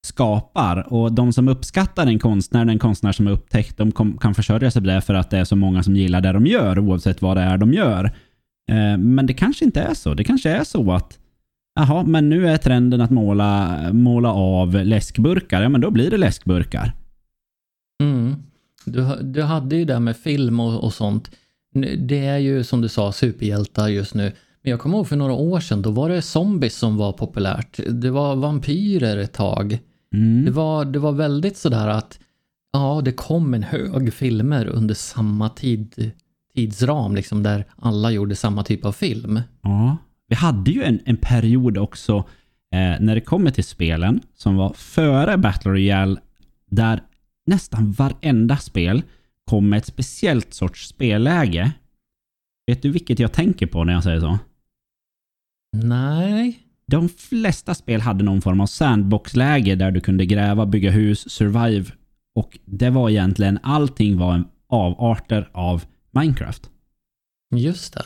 skapar. 0.06 0.92
Och 0.92 1.12
de 1.12 1.32
som 1.32 1.48
uppskattar 1.48 2.06
en 2.06 2.18
konstnär, 2.18 2.64
den 2.64 2.78
konstnär 2.78 3.12
som 3.12 3.26
är 3.26 3.30
upptäckt, 3.30 3.76
de 3.76 3.92
kom, 3.92 4.18
kan 4.18 4.34
försörja 4.34 4.70
sig 4.70 4.82
på 4.82 4.88
det 4.88 5.00
för 5.00 5.14
att 5.14 5.30
det 5.30 5.38
är 5.38 5.44
så 5.44 5.56
många 5.56 5.82
som 5.82 5.96
gillar 5.96 6.20
det 6.20 6.32
de 6.32 6.46
gör, 6.46 6.78
oavsett 6.78 7.22
vad 7.22 7.36
det 7.36 7.42
är 7.42 7.58
de 7.58 7.72
gör. 7.72 8.04
Eh, 8.70 8.98
men 8.98 9.26
det 9.26 9.34
kanske 9.34 9.64
inte 9.64 9.80
är 9.80 9.94
så. 9.94 10.14
Det 10.14 10.24
kanske 10.24 10.50
är 10.50 10.64
så 10.64 10.92
att 10.92 11.18
Jaha, 11.74 12.02
men 12.02 12.28
nu 12.28 12.48
är 12.48 12.56
trenden 12.56 13.00
att 13.00 13.10
måla, 13.10 13.78
måla 13.92 14.32
av 14.32 14.74
läskburkar. 14.74 15.62
Ja, 15.62 15.68
men 15.68 15.80
då 15.80 15.90
blir 15.90 16.10
det 16.10 16.16
läskburkar. 16.16 16.92
Mm. 18.02 18.34
Du, 18.84 19.18
du 19.22 19.42
hade 19.42 19.76
ju 19.76 19.84
det 19.84 20.00
med 20.00 20.16
film 20.16 20.60
och, 20.60 20.84
och 20.84 20.94
sånt. 20.94 21.30
Det 21.98 22.26
är 22.26 22.38
ju 22.38 22.64
som 22.64 22.80
du 22.80 22.88
sa 22.88 23.12
superhjältar 23.12 23.88
just 23.88 24.14
nu. 24.14 24.32
Men 24.62 24.70
jag 24.70 24.80
kommer 24.80 24.96
ihåg 24.96 25.08
för 25.08 25.16
några 25.16 25.32
år 25.32 25.60
sedan, 25.60 25.82
då 25.82 25.90
var 25.90 26.08
det 26.08 26.22
zombies 26.22 26.76
som 26.76 26.96
var 26.96 27.12
populärt. 27.12 27.80
Det 27.88 28.10
var 28.10 28.36
vampyrer 28.36 29.16
ett 29.16 29.32
tag. 29.32 29.78
Mm. 30.14 30.44
Det 30.44 30.50
var, 30.50 30.84
det 30.84 30.98
var 30.98 31.12
väldigt 31.12 31.56
sådär 31.56 31.88
att 31.88 32.18
ja, 32.72 33.00
det 33.04 33.12
kom 33.12 33.54
en 33.54 33.62
hög 33.62 34.14
filmer 34.14 34.66
under 34.66 34.94
samma 34.94 35.48
tid, 35.48 36.10
tidsram, 36.54 37.14
liksom 37.14 37.42
där 37.42 37.64
alla 37.76 38.10
gjorde 38.10 38.36
samma 38.36 38.64
typ 38.64 38.84
av 38.84 38.92
film. 38.92 39.40
Ja. 39.62 39.96
Vi 40.28 40.34
hade 40.34 40.70
ju 40.70 40.82
en, 40.82 41.00
en 41.04 41.16
period 41.16 41.78
också 41.78 42.16
eh, 42.74 43.00
när 43.00 43.14
det 43.14 43.20
kommer 43.20 43.50
till 43.50 43.64
spelen 43.64 44.20
som 44.34 44.56
var 44.56 44.72
före 44.72 45.38
Battle 45.38 45.70
Royale 45.70 46.20
där 46.70 47.02
nästan 47.46 47.92
varenda 47.92 48.56
spel 48.56 49.02
kom 49.44 49.68
med 49.68 49.76
ett 49.76 49.86
speciellt 49.86 50.54
sorts 50.54 50.88
spelläge. 50.88 51.72
Vet 52.66 52.82
du 52.82 52.90
vilket 52.90 53.18
jag 53.18 53.32
tänker 53.32 53.66
på 53.66 53.84
när 53.84 53.92
jag 53.92 54.02
säger 54.02 54.20
så? 54.20 54.38
Nej. 55.76 56.58
De 56.86 57.08
flesta 57.08 57.74
spel 57.74 58.00
hade 58.00 58.24
någon 58.24 58.42
form 58.42 58.60
av 58.60 58.66
sandbox-läge 58.66 59.74
där 59.74 59.90
du 59.90 60.00
kunde 60.00 60.26
gräva, 60.26 60.66
bygga 60.66 60.90
hus, 60.90 61.30
survive 61.30 61.90
och 62.34 62.58
det 62.64 62.90
var 62.90 63.10
egentligen 63.10 63.58
allting 63.62 64.18
var 64.18 64.34
en 64.34 64.44
avarter 64.66 65.50
av 65.52 65.84
Minecraft. 66.10 66.70
Just 67.54 67.94
det. 67.94 68.04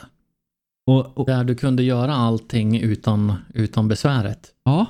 Och, 0.89 1.17
och, 1.17 1.25
Där 1.25 1.43
du 1.43 1.55
kunde 1.55 1.83
göra 1.83 2.13
allting 2.13 2.79
utan, 2.79 3.33
utan 3.53 3.87
besväret. 3.87 4.47
ja, 4.65 4.85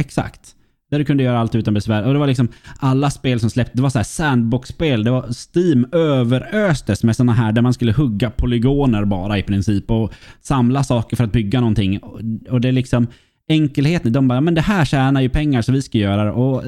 exakt. 0.00 0.56
Där 0.90 0.98
du 0.98 1.04
kunde 1.04 1.22
göra 1.22 1.38
allt 1.38 1.54
utan 1.54 1.74
besvär. 1.74 2.04
Och 2.04 2.12
det 2.12 2.18
var 2.18 2.26
liksom 2.26 2.48
alla 2.78 3.10
spel 3.10 3.40
som 3.40 3.50
släpptes. 3.50 3.76
Det 3.76 3.82
var 3.82 3.90
så 3.90 3.98
här 3.98 4.04
sandbox-spel. 4.04 5.04
Det 5.04 5.10
var 5.10 5.28
Steam 5.32 5.86
överöstes 5.92 7.04
med 7.04 7.16
såna 7.16 7.32
här 7.32 7.52
där 7.52 7.62
man 7.62 7.74
skulle 7.74 7.92
hugga 7.92 8.30
polygoner 8.30 9.04
bara 9.04 9.38
i 9.38 9.42
princip 9.42 9.90
och 9.90 10.12
samla 10.40 10.84
saker 10.84 11.16
för 11.16 11.24
att 11.24 11.32
bygga 11.32 11.60
någonting. 11.60 11.98
Och, 11.98 12.20
och 12.50 12.60
det 12.60 12.68
är 12.68 12.72
liksom 12.72 13.06
enkelheten. 13.48 14.12
De 14.12 14.28
bara, 14.28 14.40
men 14.40 14.54
det 14.54 14.60
här 14.60 14.84
tjänar 14.84 15.20
ju 15.20 15.28
pengar 15.28 15.62
så 15.62 15.72
vi 15.72 15.82
ska 15.82 15.98
göra 15.98 16.24
det. 16.24 16.30
Och 16.32 16.64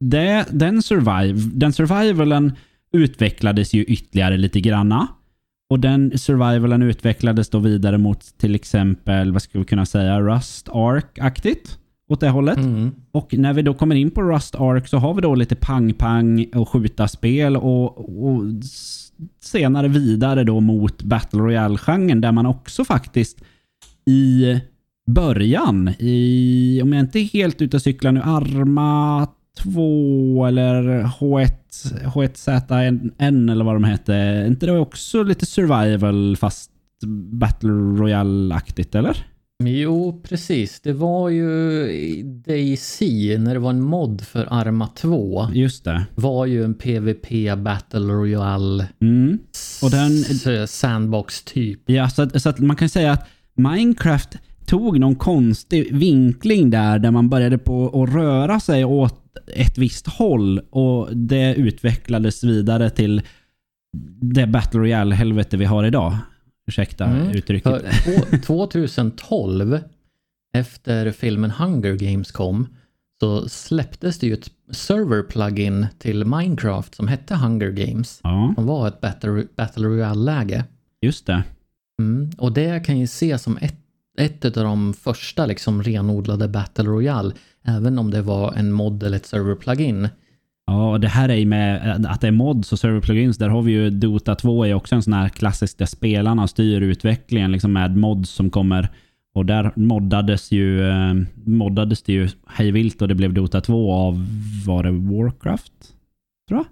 det, 0.00 0.46
den, 0.50 0.82
survive, 0.82 1.50
den 1.54 1.72
survivalen 1.72 2.52
utvecklades 2.92 3.74
ju 3.74 3.84
ytterligare 3.84 4.36
lite 4.36 4.60
granna. 4.60 5.08
Och 5.72 5.80
den 5.80 6.18
survivalen 6.18 6.82
utvecklades 6.82 7.48
då 7.48 7.58
vidare 7.58 7.98
mot 7.98 8.38
till 8.38 8.54
exempel, 8.54 9.32
vad 9.32 9.42
ska 9.42 9.58
vi 9.58 9.64
kunna 9.64 9.86
säga, 9.86 10.20
Rust 10.20 10.68
Ark-aktigt. 10.68 11.78
Åt 12.08 12.20
det 12.20 12.28
hållet. 12.28 12.56
Mm. 12.56 12.90
Och 13.12 13.34
när 13.34 13.52
vi 13.52 13.62
då 13.62 13.74
kommer 13.74 13.94
in 13.94 14.10
på 14.10 14.22
Rust 14.22 14.54
Ark 14.54 14.88
så 14.88 14.96
har 14.96 15.14
vi 15.14 15.20
då 15.20 15.34
lite 15.34 15.54
pang-pang 15.54 16.46
och 16.54 16.68
skjuta-spel 16.68 17.56
och, 17.56 17.98
och 18.26 18.42
senare 19.40 19.88
vidare 19.88 20.44
då 20.44 20.60
mot 20.60 21.02
Battle 21.02 21.40
Royale-genren 21.40 22.20
där 22.20 22.32
man 22.32 22.46
också 22.46 22.84
faktiskt 22.84 23.42
i 24.06 24.60
början, 25.06 25.90
i, 25.98 26.80
om 26.82 26.92
jag 26.92 27.00
inte 27.00 27.18
är 27.18 27.24
helt 27.24 27.62
ute 27.62 27.76
och 27.76 27.82
cyklar 27.82 28.12
nu, 28.12 28.20
Arma 28.24 29.28
2 29.58 30.46
eller 30.46 31.02
H1, 31.02 31.61
H1ZN 32.04 33.50
eller 33.52 33.64
vad 33.64 33.74
de 33.74 33.84
hette. 33.84 34.14
Är 34.14 34.46
inte 34.46 34.66
det 34.66 34.78
också 34.78 35.22
lite 35.22 35.46
survival 35.46 36.36
fast 36.36 36.70
Battle 37.32 37.70
Royale-aktigt 37.70 38.94
eller? 38.94 39.26
Jo, 39.64 40.20
precis. 40.28 40.80
Det 40.80 40.92
var 40.92 41.28
ju 41.28 41.46
DayZ, 42.46 43.00
när 43.38 43.52
det 43.54 43.58
var 43.60 43.70
en 43.70 43.80
mod 43.82 44.20
för 44.20 44.46
Arma 44.50 44.86
2, 44.86 45.48
Just 45.52 45.84
det. 45.84 46.06
var 46.14 46.46
ju 46.46 46.64
en 46.64 46.74
PVP 46.74 47.54
Battle 47.56 48.00
Royale 48.00 48.88
Mm. 49.00 49.38
Och 49.82 49.90
den- 49.90 50.18
s- 50.18 50.78
sandbox 50.78 51.42
typ. 51.42 51.90
Ja, 51.90 52.08
så 52.10 52.22
att, 52.22 52.42
så 52.42 52.48
att 52.48 52.58
man 52.58 52.76
kan 52.76 52.88
säga 52.88 53.12
att 53.12 53.28
Minecraft 53.54 54.28
tog 54.66 54.98
någon 55.00 55.14
konstig 55.16 55.94
vinkling 55.94 56.70
där, 56.70 56.98
där 56.98 57.10
man 57.10 57.28
började 57.28 57.58
på 57.58 58.02
att 58.02 58.14
röra 58.14 58.60
sig 58.60 58.84
åt 58.84 59.21
ett 59.46 59.78
visst 59.78 60.06
håll 60.06 60.58
och 60.70 61.16
det 61.16 61.54
utvecklades 61.54 62.44
vidare 62.44 62.90
till 62.90 63.22
det 64.20 64.46
Battle 64.46 64.80
Royale-helvete 64.80 65.56
vi 65.56 65.64
har 65.64 65.84
idag. 65.84 66.16
Ursäkta 66.66 67.04
Mm. 67.04 67.30
uttrycket. 67.30 67.82
För 67.94 68.38
två- 68.38 68.66
2012, 68.66 69.78
efter 70.54 71.10
filmen 71.10 71.50
Hunger 71.50 71.94
Games 71.94 72.32
kom, 72.32 72.66
så 73.20 73.48
släpptes 73.48 74.18
det 74.18 74.26
ju 74.26 74.32
ett 74.34 74.50
server-plugin 74.70 75.86
till 75.98 76.24
Minecraft 76.24 76.94
som 76.94 77.08
hette 77.08 77.34
Hunger 77.34 77.70
Games. 77.70 78.20
Ja, 78.22 78.52
Som 78.54 78.66
var 78.66 78.88
ett 78.88 79.00
Battle, 79.00 79.46
Battle 79.56 79.86
Royale-läge. 79.88 80.64
just 81.02 81.26
det. 81.26 81.42
Mm. 82.00 82.30
Och 82.38 82.52
det 82.52 82.86
kan 82.86 82.98
ju 82.98 83.04
ses 83.04 83.42
som 83.42 83.56
ett, 83.60 83.81
ett 84.18 84.44
av 84.44 84.64
de 84.64 84.94
första 84.94 85.46
liksom 85.46 85.82
renodlade 85.82 86.48
Battle 86.48 86.84
Royale. 86.84 87.34
Även 87.64 87.98
om 87.98 88.10
det 88.10 88.22
var 88.22 88.52
en 88.52 88.72
mod 88.72 89.02
eller 89.02 89.16
ett 89.16 89.26
server-plugin. 89.26 90.08
Ja, 90.66 90.90
och 90.90 91.00
det 91.00 91.08
här 91.08 91.28
är 91.28 91.34
ju 91.34 91.46
med 91.46 92.06
att 92.06 92.20
det 92.20 92.26
är 92.26 92.32
mods 92.32 92.72
och 92.72 92.78
server 92.78 93.00
plugins. 93.00 93.38
Där 93.38 93.48
har 93.48 93.62
vi 93.62 93.72
ju 93.72 93.90
Dota 93.90 94.34
2 94.34 94.64
är 94.64 94.74
också 94.74 94.94
en 94.94 95.02
sån 95.02 95.12
här 95.12 95.28
klassisk 95.28 95.78
där 95.78 95.86
spelarna 95.86 96.48
styr 96.48 96.80
utvecklingen 96.80 97.52
liksom 97.52 97.72
med 97.72 97.96
mods 97.96 98.30
som 98.30 98.50
kommer. 98.50 98.88
Och 99.34 99.46
där 99.46 99.72
moddades 99.76 100.52
ju 100.52 100.88
eh, 100.88 101.14
moddades 101.44 102.02
det 102.02 102.12
ju 102.12 102.28
hejvilt 102.46 103.02
och 103.02 103.08
det 103.08 103.14
blev 103.14 103.34
Dota 103.34 103.60
2 103.60 103.92
av, 103.92 104.26
var 104.66 104.82
det 104.82 104.90
Warcraft? 104.90 105.72
Tror 106.48 106.60
jag. 106.60 106.66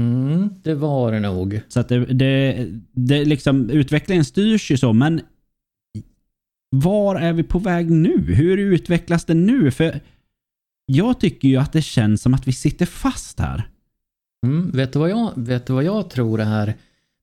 Mm, 0.00 0.50
det 0.62 0.74
var 0.74 1.12
det 1.12 1.20
nog. 1.20 1.60
Så 1.68 1.80
att 1.80 1.88
det, 1.88 2.04
det, 2.04 2.66
det 2.92 3.24
liksom, 3.24 3.70
utvecklingen 3.70 4.24
styrs 4.24 4.70
ju 4.70 4.76
så, 4.76 4.92
men 4.92 5.20
var 6.80 7.16
är 7.16 7.32
vi 7.32 7.42
på 7.42 7.58
väg 7.58 7.90
nu? 7.90 8.34
Hur 8.34 8.58
utvecklas 8.58 9.24
det 9.24 9.34
nu? 9.34 9.70
För 9.70 10.00
jag 10.86 11.20
tycker 11.20 11.48
ju 11.48 11.56
att 11.56 11.72
det 11.72 11.82
känns 11.82 12.22
som 12.22 12.34
att 12.34 12.46
vi 12.48 12.52
sitter 12.52 12.86
fast 12.86 13.40
här. 13.40 13.68
Mm, 14.46 14.70
vet, 14.70 14.92
du 14.92 14.98
vad 14.98 15.10
jag, 15.10 15.32
vet 15.36 15.66
du 15.66 15.72
vad 15.72 15.84
jag 15.84 16.10
tror 16.10 16.40
är 16.40 16.74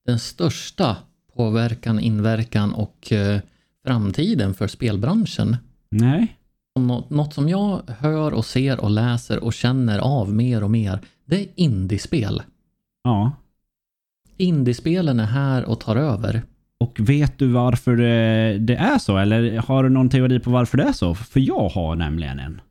den 0.06 0.20
största 0.20 0.98
påverkan, 1.36 2.00
inverkan 2.00 2.74
och 2.74 3.12
eh, 3.12 3.40
framtiden 3.86 4.54
för 4.54 4.68
spelbranschen? 4.68 5.58
Nej. 5.90 6.38
Nå- 6.80 7.08
Något 7.10 7.34
som 7.34 7.50
jag 7.50 7.82
hör 8.00 8.32
och 8.32 8.46
ser 8.46 8.80
och 8.80 8.90
läser 8.92 9.44
och 9.44 9.54
känner 9.54 10.00
av 10.00 10.34
mer 10.34 10.64
och 10.64 10.72
mer, 10.72 11.00
det 11.26 11.42
är 11.42 11.48
indiespel. 11.56 12.42
Ja. 13.04 13.32
Indiespelen 14.38 15.20
är 15.20 15.26
här 15.26 15.66
och 15.66 15.80
tar 15.80 15.96
över. 15.96 16.44
Och 16.84 17.00
vet 17.00 17.40
du 17.40 17.48
varför 17.48 17.96
det, 17.96 18.58
det 18.60 18.75
är 18.75 18.98
så? 18.98 19.18
Eller 19.18 19.58
har 19.58 19.84
du 19.84 19.90
någon 19.90 20.10
teori 20.10 20.40
på 20.40 20.52
varför 20.52 20.78
det 20.78 20.84
är 20.84 20.92
så? 20.92 21.16
För 21.16 21.40
jag 21.40 21.70
har 21.70 21.96
nämligen 21.96 22.40
en. 22.40 22.62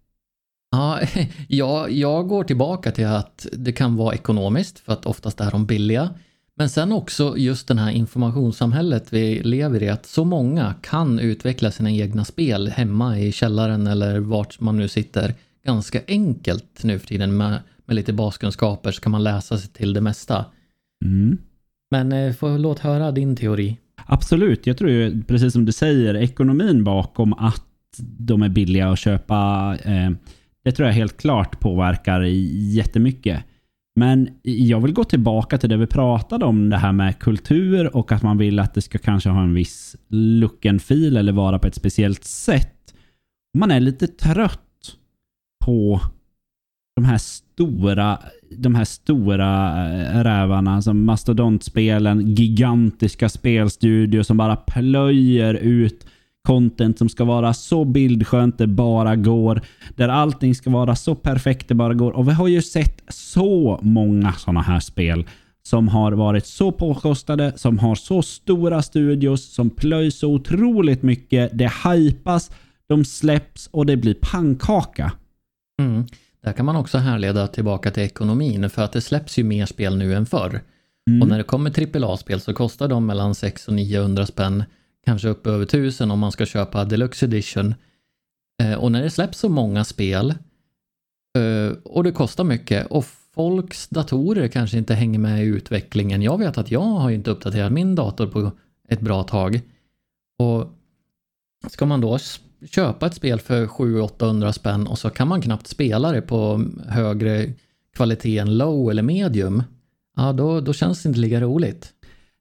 Ja, 0.71 1.01
jag, 1.49 1.91
jag 1.91 2.29
går 2.29 2.45
tillbaka 2.45 2.91
till 2.91 3.07
att 3.07 3.47
det 3.53 3.73
kan 3.73 3.97
vara 3.97 4.15
ekonomiskt 4.15 4.79
för 4.79 4.93
att 4.93 5.07
oftast 5.07 5.41
är 5.41 5.51
de 5.51 5.67
billiga. 5.67 6.11
Men 6.55 6.71
sen 6.71 6.93
också 6.93 7.37
just 7.37 7.69
den 7.69 7.79
här 7.79 7.91
informationssamhället 7.91 9.13
vi 9.13 9.43
lever 9.43 9.83
i, 9.83 9.89
att 9.89 10.07
så 10.07 10.25
många 10.25 10.75
kan 10.83 11.19
utveckla 11.19 11.71
sina 11.71 11.91
egna 11.91 12.25
spel 12.25 12.69
hemma 12.69 13.19
i 13.19 13.33
källaren 13.33 13.87
eller 13.87 14.19
vart 14.19 14.61
man 14.61 14.77
nu 14.77 14.89
sitter 14.89 15.35
ganska 15.65 16.01
enkelt 16.09 16.83
nu 16.83 16.99
för 16.99 17.07
tiden. 17.07 17.37
Med, 17.37 17.59
med 17.85 17.97
lite 17.97 18.13
baskunskaper 18.13 18.93
så 18.93 19.01
kan 19.01 19.13
man 19.13 19.25
läsa 19.25 19.59
sig 19.59 19.71
till 19.71 19.93
det 19.93 20.01
mesta. 20.01 20.45
Mm. 21.05 21.39
Men 21.91 22.13
eh, 22.13 22.33
får 22.33 22.59
låt 22.59 22.79
höra 22.79 23.11
din 23.11 23.37
teori. 23.37 23.77
Absolut. 24.07 24.67
Jag 24.67 24.79
tror 24.79 24.91
ju, 24.91 25.23
precis 25.23 25.53
som 25.53 25.65
du 25.65 25.73
säger, 25.73 26.17
ekonomin 26.17 26.85
bakom 26.85 27.33
att 27.33 27.67
de 28.19 28.43
är 28.43 28.49
billiga 28.49 28.91
att 28.91 28.99
köpa. 28.99 29.77
Eh, 29.85 30.11
det 30.65 30.73
tror 30.73 30.89
jag 30.89 30.95
helt 30.95 31.17
klart 31.17 31.61
påverkar 31.61 32.21
jättemycket. 32.21 33.45
Men 33.97 34.29
jag 34.43 34.81
vill 34.81 34.93
gå 34.93 35.05
tillbaka 35.05 35.59
till 35.59 35.69
det 35.69 35.77
vi 35.77 35.87
pratade 35.87 36.45
om, 36.45 36.71
det 36.71 36.77
här 36.77 36.93
med 36.93 37.19
kultur 37.19 37.97
och 37.97 38.13
att 38.13 38.23
man 38.23 38.39
vill 38.39 38.59
att 38.59 38.75
det 38.75 38.83
ska 38.83 38.99
kanske 38.99 39.29
ha 39.29 39.43
en 39.43 39.55
viss 39.55 39.97
look 40.09 40.67
and 40.67 40.83
feel 40.83 41.17
eller 41.17 41.33
vara 41.33 41.59
på 41.59 41.67
ett 41.67 41.75
speciellt 41.75 42.25
sätt. 42.25 42.95
Man 43.59 43.71
är 43.71 43.81
lite 43.81 44.07
trött 44.07 44.97
på 45.65 46.01
de 46.97 47.05
här 47.05 47.19
stora, 47.19 48.19
de 48.59 48.75
här 48.75 48.85
stora 48.85 49.71
eh, 49.87 50.25
rävarna 50.25 50.83
som 50.83 51.05
mastodontspelen, 51.05 52.35
gigantiska 52.35 53.29
spelstudior 53.29 54.23
som 54.23 54.37
bara 54.37 54.57
plöjer 54.57 55.55
ut 55.55 56.07
content 56.43 56.99
som 56.99 57.09
ska 57.09 57.25
vara 57.25 57.55
så 57.55 57.85
bildskönt 57.85 58.59
det 58.59 58.67
bara 58.67 59.17
går. 59.17 59.61
Där 59.97 60.09
allting 60.09 60.55
ska 60.55 60.71
vara 60.71 60.97
så 60.97 61.15
perfekt 61.15 61.69
det 61.69 61.75
bara 61.75 61.95
går. 61.95 62.13
Och 62.13 62.29
vi 62.29 62.33
har 62.33 62.49
ju 62.49 62.63
sett 62.63 63.03
så 63.09 63.79
många 63.83 64.33
sådana 64.33 64.63
här 64.63 64.81
spel 64.81 65.27
som 65.63 65.89
har 65.89 66.13
varit 66.13 66.47
så 66.47 66.73
påkostade, 66.73 67.53
som 67.57 67.79
har 67.79 67.95
så 67.95 68.23
stora 68.23 68.83
studios, 68.83 69.55
som 69.55 69.71
plöjs 69.71 70.19
så 70.19 70.35
otroligt 70.35 71.03
mycket. 71.03 71.59
Det 71.59 71.73
hypas, 71.85 72.51
de 72.89 73.05
släpps 73.05 73.67
och 73.67 73.87
det 73.87 73.97
blir 73.97 74.15
pannkaka. 74.15 75.13
Mm. 75.83 76.07
Där 76.43 76.53
kan 76.53 76.67
man 76.67 76.77
också 76.77 76.99
härleda 76.99 77.47
tillbaka 77.47 77.91
till 77.91 78.03
ekonomin 78.03 78.71
för 78.71 78.83
att 78.83 78.93
det 78.93 79.01
släpps 79.01 79.39
ju 79.39 79.45
mer 79.45 79.67
spel 79.67 79.99
nu 79.99 80.15
än 80.15 80.27
förr. 80.27 80.61
Mm. 81.11 81.23
Och 81.23 81.29
när 81.29 81.39
det 81.39 81.45
kommer 81.45 81.97
AAA-spel 82.05 82.41
så 82.41 82.55
kostar 82.55 82.89
de 82.89 83.07
mellan 83.07 83.35
600 83.35 83.73
och 83.73 83.87
900 83.87 84.27
spänn. 84.27 84.65
Kanske 85.05 85.29
upp 85.29 85.47
över 85.47 85.65
1000 85.65 86.11
om 86.11 86.19
man 86.19 86.33
ska 86.33 86.47
köpa 86.47 86.85
Deluxe 86.85 87.27
Edition. 87.27 87.75
Eh, 88.63 88.75
och 88.75 88.93
när 88.93 89.03
det 89.03 89.11
släpps 89.11 89.39
så 89.39 89.49
många 89.49 89.85
spel 89.85 90.35
eh, 91.39 91.77
och 91.85 92.05
det 92.05 92.13
kostar 92.13 92.45
mycket 92.45 92.87
och 92.87 93.07
folks 93.35 93.89
datorer 93.89 94.49
kanske 94.49 94.79
inte 94.79 94.95
hänger 94.95 95.19
med 95.19 95.45
i 95.45 95.47
utvecklingen. 95.47 96.23
Jag 96.23 96.39
vet 96.39 96.59
att 96.59 96.71
jag 96.71 96.81
har 96.81 97.11
inte 97.11 97.31
uppdaterat 97.31 97.73
min 97.73 97.95
dator 97.95 98.27
på 98.27 98.53
ett 98.89 99.01
bra 99.01 99.23
tag. 99.23 99.61
Och 100.39 100.69
ska 101.69 101.87
man 101.87 102.01
då 102.01 102.19
köpa 102.71 103.07
ett 103.07 103.15
spel 103.15 103.41
för 103.41 103.67
700-800 103.67 104.53
spänn 104.53 104.87
och 104.87 104.99
så 104.99 105.11
kan 105.11 105.29
man 105.29 105.43
knappt 105.43 105.67
spela 105.67 106.13
det 106.13 106.23
på 106.23 106.65
högre 106.89 107.53
kvalitet 107.97 108.39
än 108.39 108.59
low 108.59 108.91
eller 108.91 109.03
medium. 109.03 109.63
Ja, 110.17 110.33
då, 110.33 110.61
då 110.61 110.73
känns 110.73 111.03
det 111.03 111.09
inte 111.09 111.21
lika 111.21 111.41
roligt. 111.41 111.93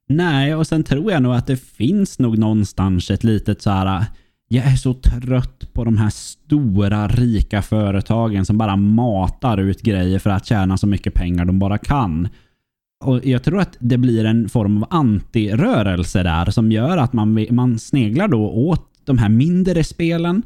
Nej, 0.08 0.54
och 0.54 0.66
sen 0.66 0.84
tror 0.84 1.12
jag 1.12 1.22
nog 1.22 1.34
att 1.34 1.46
det 1.46 1.56
finns 1.56 2.18
nog 2.18 2.38
någonstans 2.38 3.10
ett 3.10 3.24
litet 3.24 3.62
så 3.62 3.70
här. 3.70 4.04
Jag 4.48 4.66
är 4.66 4.76
så 4.76 4.94
trött 4.94 5.72
på 5.72 5.84
de 5.84 5.98
här 5.98 6.10
stora 6.10 7.08
rika 7.08 7.62
företagen 7.62 8.44
som 8.44 8.58
bara 8.58 8.76
matar 8.76 9.58
ut 9.58 9.82
grejer 9.82 10.18
för 10.18 10.30
att 10.30 10.46
tjäna 10.46 10.76
så 10.76 10.86
mycket 10.86 11.14
pengar 11.14 11.44
de 11.44 11.58
bara 11.58 11.78
kan. 11.78 12.28
Och 13.04 13.26
Jag 13.26 13.42
tror 13.42 13.60
att 13.60 13.76
det 13.80 13.98
blir 13.98 14.24
en 14.24 14.48
form 14.48 14.82
av 14.82 14.88
antirörelse 14.90 16.22
där 16.22 16.50
som 16.50 16.72
gör 16.72 16.96
att 16.96 17.12
man, 17.12 17.46
man 17.50 17.78
sneglar 17.78 18.28
då 18.28 18.50
åt 18.50 18.91
de 19.06 19.18
här 19.18 19.28
mindre 19.28 19.84
spelen. 19.84 20.42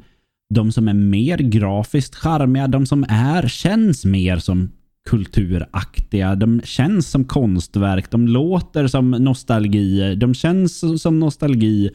De 0.55 0.73
som 0.73 0.89
är 0.89 0.95
mer 0.95 1.39
grafiskt 1.39 2.15
charmiga, 2.15 2.69
de 2.69 2.87
som 2.87 3.05
är, 3.09 3.49
känns 3.49 4.05
mer 4.05 4.39
som 4.39 4.71
kulturaktiga. 5.07 6.35
De 6.35 6.61
känns 6.65 7.11
som 7.11 7.25
konstverk, 7.25 8.11
de 8.11 8.29
låter 8.29 8.87
som 8.87 9.11
nostalgi, 9.11 10.15
de 10.15 10.35
känns 10.35 11.03
som 11.03 11.21
nostalgi, 11.21 11.91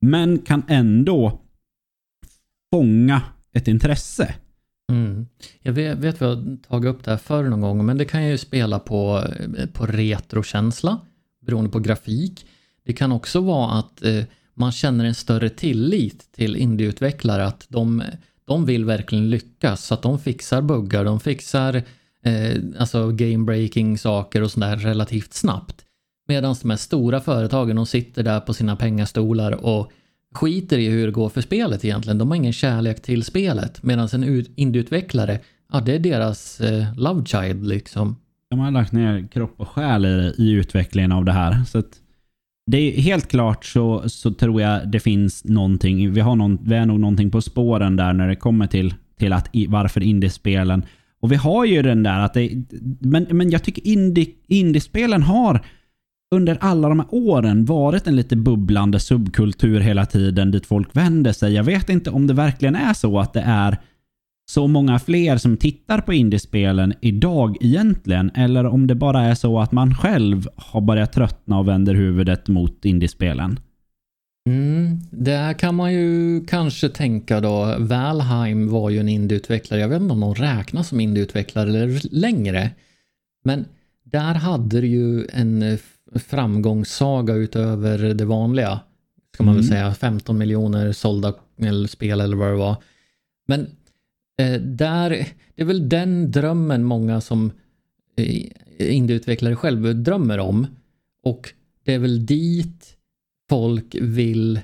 men 0.00 0.38
kan 0.38 0.62
ändå 0.68 1.40
fånga 2.72 3.22
ett 3.52 3.68
intresse. 3.68 4.34
Mm. 4.92 5.26
Jag 5.62 5.72
vet, 5.72 5.98
vet 5.98 6.22
vi 6.22 6.24
har 6.24 6.56
tagit 6.56 6.88
upp 6.88 7.04
det 7.04 7.10
här 7.10 7.18
förr 7.18 7.44
någon 7.44 7.60
gång, 7.60 7.86
men 7.86 7.98
det 7.98 8.04
kan 8.04 8.28
ju 8.28 8.38
spela 8.38 8.78
på, 8.78 9.24
på 9.72 9.86
retrokänsla 9.86 11.00
beroende 11.46 11.70
på 11.70 11.78
grafik. 11.78 12.46
Det 12.84 12.92
kan 12.92 13.12
också 13.12 13.40
vara 13.40 13.72
att 13.72 14.04
eh, 14.04 14.24
man 14.56 14.72
känner 14.72 15.04
en 15.04 15.14
större 15.14 15.48
tillit 15.48 16.32
till 16.32 16.56
indieutvecklare, 16.56 17.46
att 17.46 17.66
de, 17.68 18.02
de 18.46 18.66
vill 18.66 18.84
verkligen 18.84 19.30
lyckas, 19.30 19.84
så 19.84 19.94
att 19.94 20.02
de 20.02 20.18
fixar 20.18 20.62
buggar, 20.62 21.04
de 21.04 21.20
fixar 21.20 21.74
eh, 22.24 22.56
alltså 22.78 23.10
game-breaking 23.10 23.96
saker 23.96 24.42
och 24.42 24.50
sådär 24.50 24.76
relativt 24.76 25.34
snabbt. 25.34 25.84
Medan 26.28 26.56
de 26.62 26.70
här 26.70 26.76
stora 26.76 27.20
företagen, 27.20 27.76
de 27.76 27.86
sitter 27.86 28.22
där 28.22 28.40
på 28.40 28.54
sina 28.54 28.76
pengastolar 28.76 29.52
och 29.64 29.92
skiter 30.34 30.78
i 30.78 30.88
hur 30.88 31.06
det 31.06 31.12
går 31.12 31.28
för 31.28 31.40
spelet 31.40 31.84
egentligen. 31.84 32.18
De 32.18 32.28
har 32.28 32.36
ingen 32.36 32.52
kärlek 32.52 33.02
till 33.02 33.24
spelet. 33.24 33.82
Medan 33.82 34.08
en 34.12 34.44
indieutvecklare, 34.56 35.40
ja 35.72 35.80
det 35.80 35.94
är 35.94 35.98
deras 35.98 36.60
eh, 36.60 36.86
love 36.96 37.26
child 37.26 37.66
liksom. 37.66 38.16
De 38.50 38.58
har 38.58 38.70
lagt 38.70 38.92
ner 38.92 39.28
kropp 39.32 39.54
och 39.56 39.68
själ 39.68 40.04
i, 40.04 40.34
i 40.38 40.50
utvecklingen 40.50 41.12
av 41.12 41.24
det 41.24 41.32
här. 41.32 41.64
Så 41.64 41.78
att 41.78 42.00
det 42.66 42.78
är 42.78 43.00
helt 43.00 43.28
klart 43.28 43.64
så, 43.64 44.08
så 44.08 44.32
tror 44.32 44.60
jag 44.60 44.88
det 44.88 45.00
finns 45.00 45.44
någonting. 45.44 46.12
Vi, 46.12 46.20
har 46.20 46.36
någon, 46.36 46.58
vi 46.62 46.74
är 46.74 46.86
nog 46.86 47.00
någonting 47.00 47.30
på 47.30 47.42
spåren 47.42 47.96
där 47.96 48.12
när 48.12 48.28
det 48.28 48.36
kommer 48.36 48.66
till, 48.66 48.94
till 49.18 49.32
att 49.32 49.48
i, 49.52 49.66
varför 49.66 50.02
indiespelen. 50.02 50.84
Och 51.20 51.32
vi 51.32 51.36
har 51.36 51.64
ju 51.64 51.82
den 51.82 52.02
där 52.02 52.20
att 52.20 52.34
det, 52.34 52.50
men, 53.00 53.26
men 53.30 53.50
jag 53.50 53.62
tycker 53.64 53.86
indie, 53.86 54.26
indiespelen 54.46 55.22
har 55.22 55.60
under 56.34 56.58
alla 56.60 56.88
de 56.88 57.00
här 57.00 57.08
åren 57.10 57.64
varit 57.64 58.06
en 58.06 58.16
lite 58.16 58.36
bubblande 58.36 59.00
subkultur 59.00 59.80
hela 59.80 60.06
tiden 60.06 60.50
dit 60.50 60.66
folk 60.66 60.96
vänder 60.96 61.32
sig. 61.32 61.52
Jag 61.52 61.64
vet 61.64 61.90
inte 61.90 62.10
om 62.10 62.26
det 62.26 62.34
verkligen 62.34 62.76
är 62.76 62.94
så 62.94 63.18
att 63.18 63.32
det 63.32 63.44
är 63.46 63.78
så 64.48 64.66
många 64.66 64.98
fler 64.98 65.36
som 65.36 65.56
tittar 65.56 66.00
på 66.00 66.12
indiespelen 66.14 66.94
idag 67.00 67.56
egentligen, 67.60 68.30
eller 68.34 68.66
om 68.66 68.86
det 68.86 68.94
bara 68.94 69.22
är 69.22 69.34
så 69.34 69.60
att 69.60 69.72
man 69.72 69.94
själv 69.94 70.48
har 70.56 70.80
börjat 70.80 71.12
tröttna 71.12 71.58
och 71.58 71.68
vänder 71.68 71.94
huvudet 71.94 72.48
mot 72.48 72.84
indiespelen. 72.84 73.60
Mm, 74.48 75.00
där 75.10 75.52
kan 75.52 75.74
man 75.74 75.92
ju 75.92 76.44
kanske 76.44 76.88
tänka 76.88 77.40
då, 77.40 77.74
Valheim 77.78 78.68
var 78.68 78.90
ju 78.90 78.98
en 78.98 79.08
indieutvecklare, 79.08 79.80
jag 79.80 79.88
vet 79.88 80.00
inte 80.02 80.12
om 80.12 80.20
de 80.20 80.34
räknas 80.34 80.88
som 80.88 81.00
indieutvecklare 81.00 81.68
eller 81.68 82.14
längre. 82.14 82.70
Men 83.44 83.64
där 84.04 84.34
hade 84.34 84.80
det 84.80 84.86
ju 84.86 85.26
en 85.32 85.78
framgångssaga 86.14 87.34
utöver 87.34 87.98
det 88.14 88.24
vanliga. 88.24 88.80
Ska 89.34 89.44
man 89.44 89.54
väl 89.54 89.64
Mm. 89.64 89.76
säga, 89.76 89.94
15 89.94 90.38
miljoner 90.38 90.92
sålda 90.92 91.34
eller 91.62 91.88
spel 91.88 92.20
eller 92.20 92.36
vad 92.36 92.48
det 92.48 92.56
var. 92.56 92.76
Men 93.48 93.66
Eh, 94.38 94.60
där, 94.60 95.10
det 95.54 95.62
är 95.62 95.64
väl 95.64 95.88
den 95.88 96.30
drömmen 96.30 96.84
många 96.84 97.20
som 97.20 97.52
eh, 98.16 98.46
indieutvecklare 98.78 99.56
själv 99.56 100.02
drömmer 100.02 100.38
om. 100.38 100.66
Och 101.22 101.52
det 101.84 101.94
är 101.94 101.98
väl 101.98 102.26
dit 102.26 102.96
folk 103.48 103.96
vill, 104.00 104.60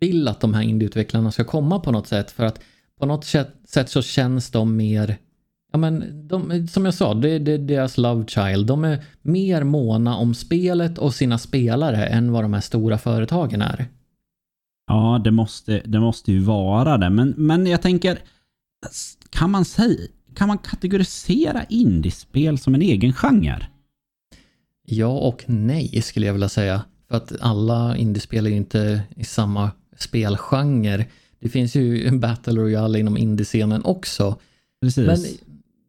vill 0.00 0.28
att 0.28 0.40
de 0.40 0.54
här 0.54 0.62
indieutvecklarna 0.62 1.32
ska 1.32 1.44
komma 1.44 1.80
på 1.80 1.92
något 1.92 2.06
sätt. 2.06 2.30
För 2.30 2.44
att 2.44 2.60
på 2.98 3.06
något 3.06 3.24
sätt, 3.24 3.54
sätt 3.64 3.88
så 3.88 4.02
känns 4.02 4.50
de 4.50 4.76
mer, 4.76 5.16
ja 5.72 5.78
men 5.78 6.28
de, 6.28 6.68
som 6.68 6.84
jag 6.84 6.94
sa, 6.94 7.14
det, 7.14 7.38
det 7.38 7.52
är 7.52 7.58
deras 7.58 7.98
love 7.98 8.26
child. 8.26 8.66
De 8.66 8.84
är 8.84 9.04
mer 9.22 9.64
måna 9.64 10.16
om 10.16 10.34
spelet 10.34 10.98
och 10.98 11.14
sina 11.14 11.38
spelare 11.38 12.06
än 12.06 12.32
vad 12.32 12.44
de 12.44 12.54
här 12.54 12.60
stora 12.60 12.98
företagen 12.98 13.62
är. 13.62 13.86
Ja, 14.86 15.20
det 15.24 15.30
måste, 15.30 15.82
det 15.84 16.00
måste 16.00 16.32
ju 16.32 16.38
vara 16.38 16.98
det. 16.98 17.10
Men, 17.10 17.34
men 17.36 17.66
jag 17.66 17.82
tänker, 17.82 18.18
kan 19.30 19.50
man, 19.50 19.64
säga, 19.64 20.08
kan 20.34 20.48
man 20.48 20.58
kategorisera 20.58 21.64
indiespel 21.68 22.58
som 22.58 22.74
en 22.74 22.82
egen 22.82 23.12
genre? 23.12 23.66
Ja 24.86 25.18
och 25.18 25.44
nej 25.46 26.02
skulle 26.02 26.26
jag 26.26 26.32
vilja 26.32 26.48
säga. 26.48 26.84
För 27.08 27.16
att 27.16 27.32
alla 27.40 27.96
indiespel 27.96 28.46
är 28.46 28.50
ju 28.50 28.56
inte 28.56 29.02
i 29.16 29.24
samma 29.24 29.70
spelgenre. 29.96 31.06
Det 31.40 31.48
finns 31.48 31.74
ju 31.74 32.06
en 32.06 32.20
Battle 32.20 32.52
Royale 32.52 32.98
inom 32.98 33.16
indiescenen 33.16 33.84
också. 33.84 34.36
Precis. 34.80 35.06
Men 35.06 35.18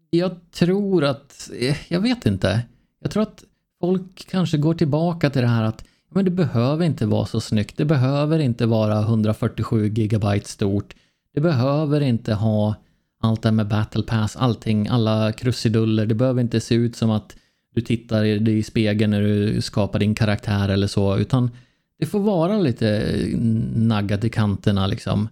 jag 0.10 0.52
tror 0.52 1.04
att, 1.04 1.50
jag 1.88 2.00
vet 2.00 2.26
inte. 2.26 2.62
Jag 3.02 3.12
tror 3.12 3.24
att 3.24 3.44
folk 3.80 4.28
kanske 4.30 4.58
går 4.58 4.74
tillbaka 4.74 5.30
till 5.30 5.42
det 5.42 5.48
här 5.48 5.64
att 5.64 5.86
men 6.16 6.26
det 6.26 6.32
behöver 6.32 6.86
inte 6.86 7.06
vara 7.06 7.26
så 7.26 7.42
snyggt. 7.42 7.78
Det 7.78 7.86
behöver 7.86 8.40
inte 8.40 8.66
vara 8.66 9.00
147 9.00 9.88
gigabyte 9.88 10.50
stort. 10.50 10.96
Det 11.34 11.42
behöver 11.42 12.02
inte 12.02 12.34
ha 12.34 12.76
allt 13.22 13.42
det 13.42 13.50
här 13.50 13.54
med 13.54 13.68
battle 13.68 14.04
pass, 14.04 14.36
allting, 14.36 14.88
alla 14.88 15.32
krusiduller. 15.32 16.06
Det 16.06 16.16
behöver 16.16 16.42
inte 16.42 16.60
se 16.60 16.76
ut 16.76 16.96
som 16.96 17.12
att 17.12 17.36
du 17.76 17.82
tittar 17.82 18.24
i 18.50 18.64
spegeln 18.64 19.12
när 19.12 19.22
du 19.22 19.62
skapar 19.62 20.00
din 20.00 20.16
karaktär 20.16 20.70
eller 20.70 20.88
så, 20.88 21.18
utan 21.18 21.52
det 22.00 22.06
får 22.06 22.20
vara 22.20 22.58
lite 22.58 22.90
mm, 22.98 23.88
naggat 23.88 24.24
i 24.24 24.30
kanterna 24.30 24.88
liksom. 24.88 25.30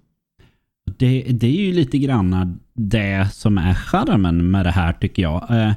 Det, 0.98 1.22
det 1.22 1.48
är 1.48 1.66
ju 1.66 1.74
lite 1.74 1.98
grann 1.98 2.60
det 2.74 3.30
som 3.34 3.58
är 3.58 3.74
charmen 3.74 4.52
med 4.52 4.66
det 4.66 4.72
här 4.72 4.94
tycker 4.94 5.22
jag. 5.22 5.52
Eh, 5.52 5.74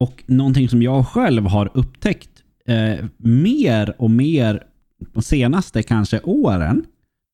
och 0.00 0.22
någonting 0.26 0.68
som 0.68 0.82
jag 0.82 1.06
själv 1.06 1.46
har 1.46 1.70
upptäckt 1.74 2.30
eh, 2.66 3.04
mer 3.16 3.94
och 3.98 4.10
mer 4.10 4.62
de 5.12 5.22
senaste 5.22 5.82
kanske 5.82 6.20
åren, 6.20 6.84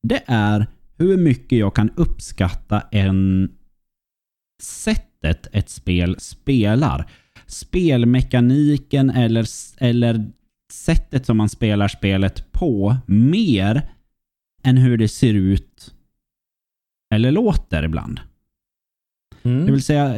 det 0.02 0.22
är 0.26 0.66
hur 0.98 1.16
mycket 1.16 1.58
jag 1.58 1.74
kan 1.74 1.90
uppskatta 1.96 2.80
en 2.90 3.48
sättet 4.62 5.46
ett 5.52 5.68
spel 5.68 6.16
spelar. 6.20 7.10
Spelmekaniken 7.46 9.10
eller, 9.10 9.46
eller 9.78 10.30
sättet 10.72 11.26
som 11.26 11.36
man 11.36 11.48
spelar 11.48 11.88
spelet 11.88 12.52
på 12.52 12.96
mer 13.06 13.90
än 14.62 14.76
hur 14.76 14.96
det 14.96 15.08
ser 15.08 15.34
ut 15.34 15.94
eller 17.14 17.32
låter 17.32 17.82
ibland. 17.82 18.20
Mm. 19.42 19.66
Det 19.66 19.72
vill 19.72 19.82
säga, 19.82 20.14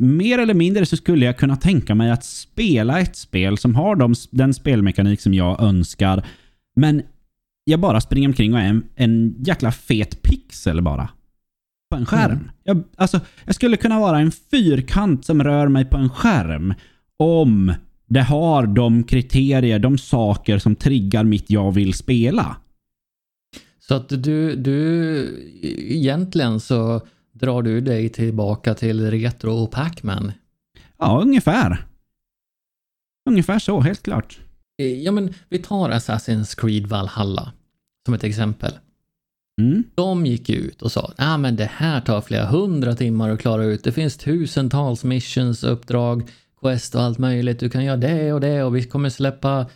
mer 0.00 0.38
eller 0.38 0.54
mindre 0.54 0.86
så 0.86 0.96
skulle 0.96 1.24
jag 1.24 1.38
kunna 1.38 1.56
tänka 1.56 1.94
mig 1.94 2.10
att 2.10 2.24
spela 2.24 3.00
ett 3.00 3.16
spel 3.16 3.58
som 3.58 3.74
har 3.74 3.96
de, 3.96 4.14
den 4.30 4.54
spelmekanik 4.54 5.20
som 5.20 5.34
jag 5.34 5.62
önskar, 5.62 6.26
men 6.76 7.02
jag 7.64 7.80
bara 7.80 8.00
springer 8.00 8.28
omkring 8.28 8.54
och 8.54 8.60
är 8.60 8.64
en, 8.64 8.84
en 8.94 9.34
jäkla 9.38 9.72
fet 9.72 10.22
pixel 10.22 10.82
bara. 10.82 11.08
På 11.90 11.96
en 11.96 12.06
skärm. 12.06 12.32
Mm. 12.32 12.50
Jag, 12.64 12.82
alltså, 12.96 13.20
jag 13.44 13.54
skulle 13.54 13.76
kunna 13.76 14.00
vara 14.00 14.18
en 14.18 14.32
fyrkant 14.32 15.24
som 15.24 15.44
rör 15.44 15.68
mig 15.68 15.84
på 15.84 15.96
en 15.96 16.10
skärm 16.10 16.74
om 17.16 17.74
det 18.06 18.22
har 18.22 18.66
de 18.66 19.04
kriterier, 19.04 19.78
de 19.78 19.98
saker 19.98 20.58
som 20.58 20.76
triggar 20.76 21.24
mitt 21.24 21.50
jag 21.50 21.72
vill 21.72 21.94
spela. 21.94 22.56
Så 23.78 23.94
att 23.94 24.08
du, 24.08 24.56
du 24.56 24.74
egentligen 25.72 26.60
så 26.60 27.00
drar 27.32 27.62
du 27.62 27.80
dig 27.80 28.08
tillbaka 28.08 28.74
till 28.74 29.10
Retro 29.10 29.52
och 29.52 29.70
Pac-Man? 29.70 30.32
Ja, 30.98 31.20
ungefär. 31.22 31.86
Ungefär 33.30 33.58
så, 33.58 33.80
helt 33.80 34.02
klart. 34.02 34.40
Ja, 34.76 35.12
men 35.12 35.34
vi 35.48 35.58
tar 35.58 35.90
Assassin's 35.90 36.60
Creed 36.60 36.86
Valhalla 36.86 37.52
som 38.04 38.14
ett 38.14 38.24
exempel. 38.24 38.72
Mm. 39.60 39.84
De 39.94 40.26
gick 40.26 40.50
ut 40.50 40.82
och 40.82 40.92
sa 40.92 41.12
ah, 41.18 41.36
men 41.36 41.56
det 41.56 41.70
här 41.72 42.00
tar 42.00 42.20
flera 42.20 42.46
hundra 42.46 42.94
timmar 42.94 43.30
att 43.30 43.40
klara 43.40 43.64
ut. 43.64 43.84
Det 43.84 43.92
finns 43.92 44.16
tusentals 44.16 45.04
missions, 45.04 45.64
uppdrag, 45.64 46.30
quest 46.60 46.94
och 46.94 47.02
allt 47.02 47.18
möjligt. 47.18 47.60
Du 47.60 47.70
kan 47.70 47.84
göra 47.84 47.96
det 47.96 48.32
och 48.32 48.40
det 48.40 48.62
och 48.62 48.76
vi 48.76 48.82
kommer 48.82 49.10
släppa 49.10 49.66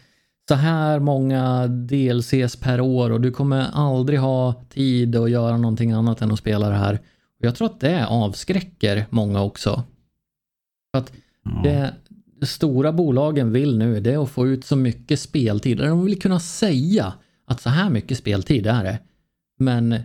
så 0.49 0.55
här 0.55 0.99
många 0.99 1.67
DLCs 1.67 2.57
per 2.57 2.81
år 2.81 3.11
och 3.11 3.21
du 3.21 3.31
kommer 3.31 3.67
aldrig 3.73 4.19
ha 4.19 4.65
tid 4.71 5.17
att 5.17 5.31
göra 5.31 5.57
någonting 5.57 5.93
annat 5.93 6.23
än 6.23 6.33
att 6.33 6.39
spela 6.39 6.69
det 6.69 6.75
här. 6.75 6.99
Jag 7.39 7.55
tror 7.55 7.67
att 7.67 7.81
det 7.81 8.07
avskräcker 8.07 9.07
många 9.11 9.43
också. 9.43 9.83
För 10.91 10.99
att 10.99 11.13
ja. 11.45 11.63
det 11.63 11.95
stora 12.47 12.93
bolagen 12.93 13.53
vill 13.53 13.79
nu 13.79 14.01
det 14.01 14.13
är 14.13 14.23
att 14.23 14.31
få 14.31 14.47
ut 14.47 14.65
så 14.65 14.77
mycket 14.77 15.21
speltid. 15.21 15.79
De 15.79 16.05
vill 16.05 16.21
kunna 16.21 16.41
säga 16.41 17.13
att 17.47 17.61
så 17.61 17.71
här 17.71 17.91
mycket 17.91 18.19
speltid 18.19 18.67
är 18.67 18.85
det. 18.85 18.99
Men 19.59 19.97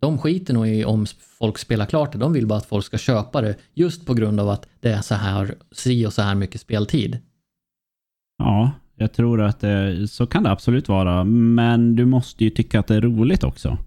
de 0.00 0.18
skiter 0.18 0.54
nog 0.54 0.68
i 0.68 0.84
om 0.84 1.06
folk 1.38 1.58
spelar 1.58 1.86
klart 1.86 2.12
det. 2.12 2.18
De 2.18 2.32
vill 2.32 2.46
bara 2.46 2.58
att 2.58 2.66
folk 2.66 2.84
ska 2.84 2.98
köpa 2.98 3.40
det 3.40 3.56
just 3.74 4.06
på 4.06 4.14
grund 4.14 4.40
av 4.40 4.48
att 4.48 4.68
det 4.80 4.92
är 4.92 5.02
så 5.02 5.14
här, 5.14 5.54
si 5.72 6.06
och 6.06 6.12
så 6.12 6.22
här 6.22 6.34
mycket 6.34 6.60
speltid. 6.60 7.18
Ja, 8.38 8.72
jag 8.96 9.12
tror 9.12 9.42
att 9.42 9.60
det, 9.60 10.08
så 10.08 10.26
kan 10.26 10.42
det 10.42 10.50
absolut 10.50 10.88
vara. 10.88 11.24
Men 11.24 11.96
du 11.96 12.04
måste 12.04 12.44
ju 12.44 12.50
tycka 12.50 12.80
att 12.80 12.86
det 12.86 12.94
är 12.94 13.00
roligt 13.00 13.44
också. 13.44 13.78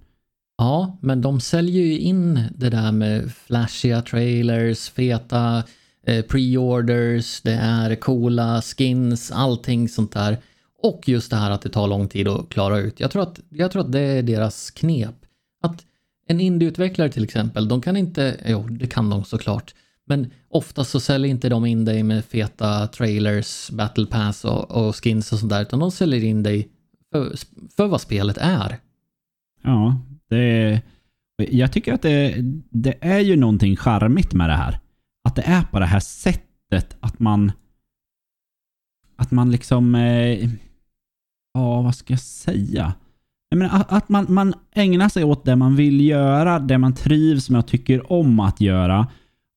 Ja, 0.57 0.97
men 1.01 1.21
de 1.21 1.41
säljer 1.41 1.83
ju 1.83 1.99
in 1.99 2.43
det 2.55 2.69
där 2.69 2.91
med 2.91 3.31
flashiga 3.31 4.01
trailers, 4.01 4.89
feta 4.89 5.63
eh, 6.05 6.25
pre-orders, 6.25 7.41
det 7.43 7.53
är 7.53 7.95
coola 7.95 8.61
skins, 8.61 9.31
allting 9.31 9.89
sånt 9.89 10.11
där. 10.11 10.37
Och 10.81 11.09
just 11.09 11.31
det 11.31 11.37
här 11.37 11.51
att 11.51 11.61
det 11.61 11.69
tar 11.69 11.87
lång 11.87 12.07
tid 12.07 12.27
att 12.27 12.49
klara 12.49 12.79
ut. 12.79 12.99
Jag 12.99 13.11
tror 13.11 13.23
att, 13.23 13.39
jag 13.49 13.71
tror 13.71 13.81
att 13.81 13.91
det 13.91 13.99
är 13.99 14.23
deras 14.23 14.71
knep. 14.71 15.15
Att 15.63 15.85
en 16.27 16.39
indieutvecklare 16.39 17.09
till 17.09 17.23
exempel, 17.23 17.67
de 17.67 17.81
kan 17.81 17.97
inte, 17.97 18.37
jo 18.45 18.67
det 18.69 18.87
kan 18.87 19.09
de 19.09 19.23
såklart, 19.23 19.75
men 20.05 20.31
oftast 20.49 20.91
så 20.91 20.99
säljer 20.99 21.29
inte 21.29 21.49
de 21.49 21.65
in 21.65 21.85
dig 21.85 22.03
med 22.03 22.25
feta 22.25 22.87
trailers, 22.87 23.69
battle 23.71 24.05
pass 24.05 24.45
och, 24.45 24.71
och 24.71 25.03
skins 25.03 25.33
och 25.33 25.39
sånt 25.39 25.49
där, 25.49 25.61
utan 25.61 25.79
de 25.79 25.91
säljer 25.91 26.23
in 26.23 26.43
dig 26.43 26.67
för, 27.11 27.35
för 27.75 27.87
vad 27.87 28.01
spelet 28.01 28.37
är. 28.37 28.79
Ja, 29.63 30.01
det, 30.29 30.81
jag 31.37 31.71
tycker 31.71 31.93
att 31.93 32.01
det, 32.01 32.35
det 32.69 32.97
är 33.01 33.19
ju 33.19 33.35
någonting 33.35 33.77
charmigt 33.77 34.33
med 34.33 34.49
det 34.49 34.55
här. 34.55 34.79
Att 35.23 35.35
det 35.35 35.41
är 35.41 35.61
på 35.61 35.79
det 35.79 35.85
här 35.85 35.99
sättet 35.99 36.97
att 36.99 37.19
man... 37.19 37.51
Att 39.15 39.31
man 39.31 39.51
liksom... 39.51 39.95
Eh, 39.95 40.49
ja, 41.53 41.81
vad 41.81 41.95
ska 41.95 42.13
jag 42.13 42.19
säga? 42.19 42.93
Jag 43.49 43.59
menar, 43.59 43.85
att 43.87 44.09
man, 44.09 44.25
man 44.29 44.53
ägnar 44.75 45.09
sig 45.09 45.23
åt 45.23 45.45
det 45.45 45.55
man 45.55 45.75
vill 45.75 46.01
göra, 46.01 46.59
det 46.59 46.77
man 46.77 46.95
trivs 46.95 47.49
med 47.49 47.59
och 47.59 47.67
tycker 47.67 48.11
om 48.11 48.39
att 48.39 48.61
göra. 48.61 49.07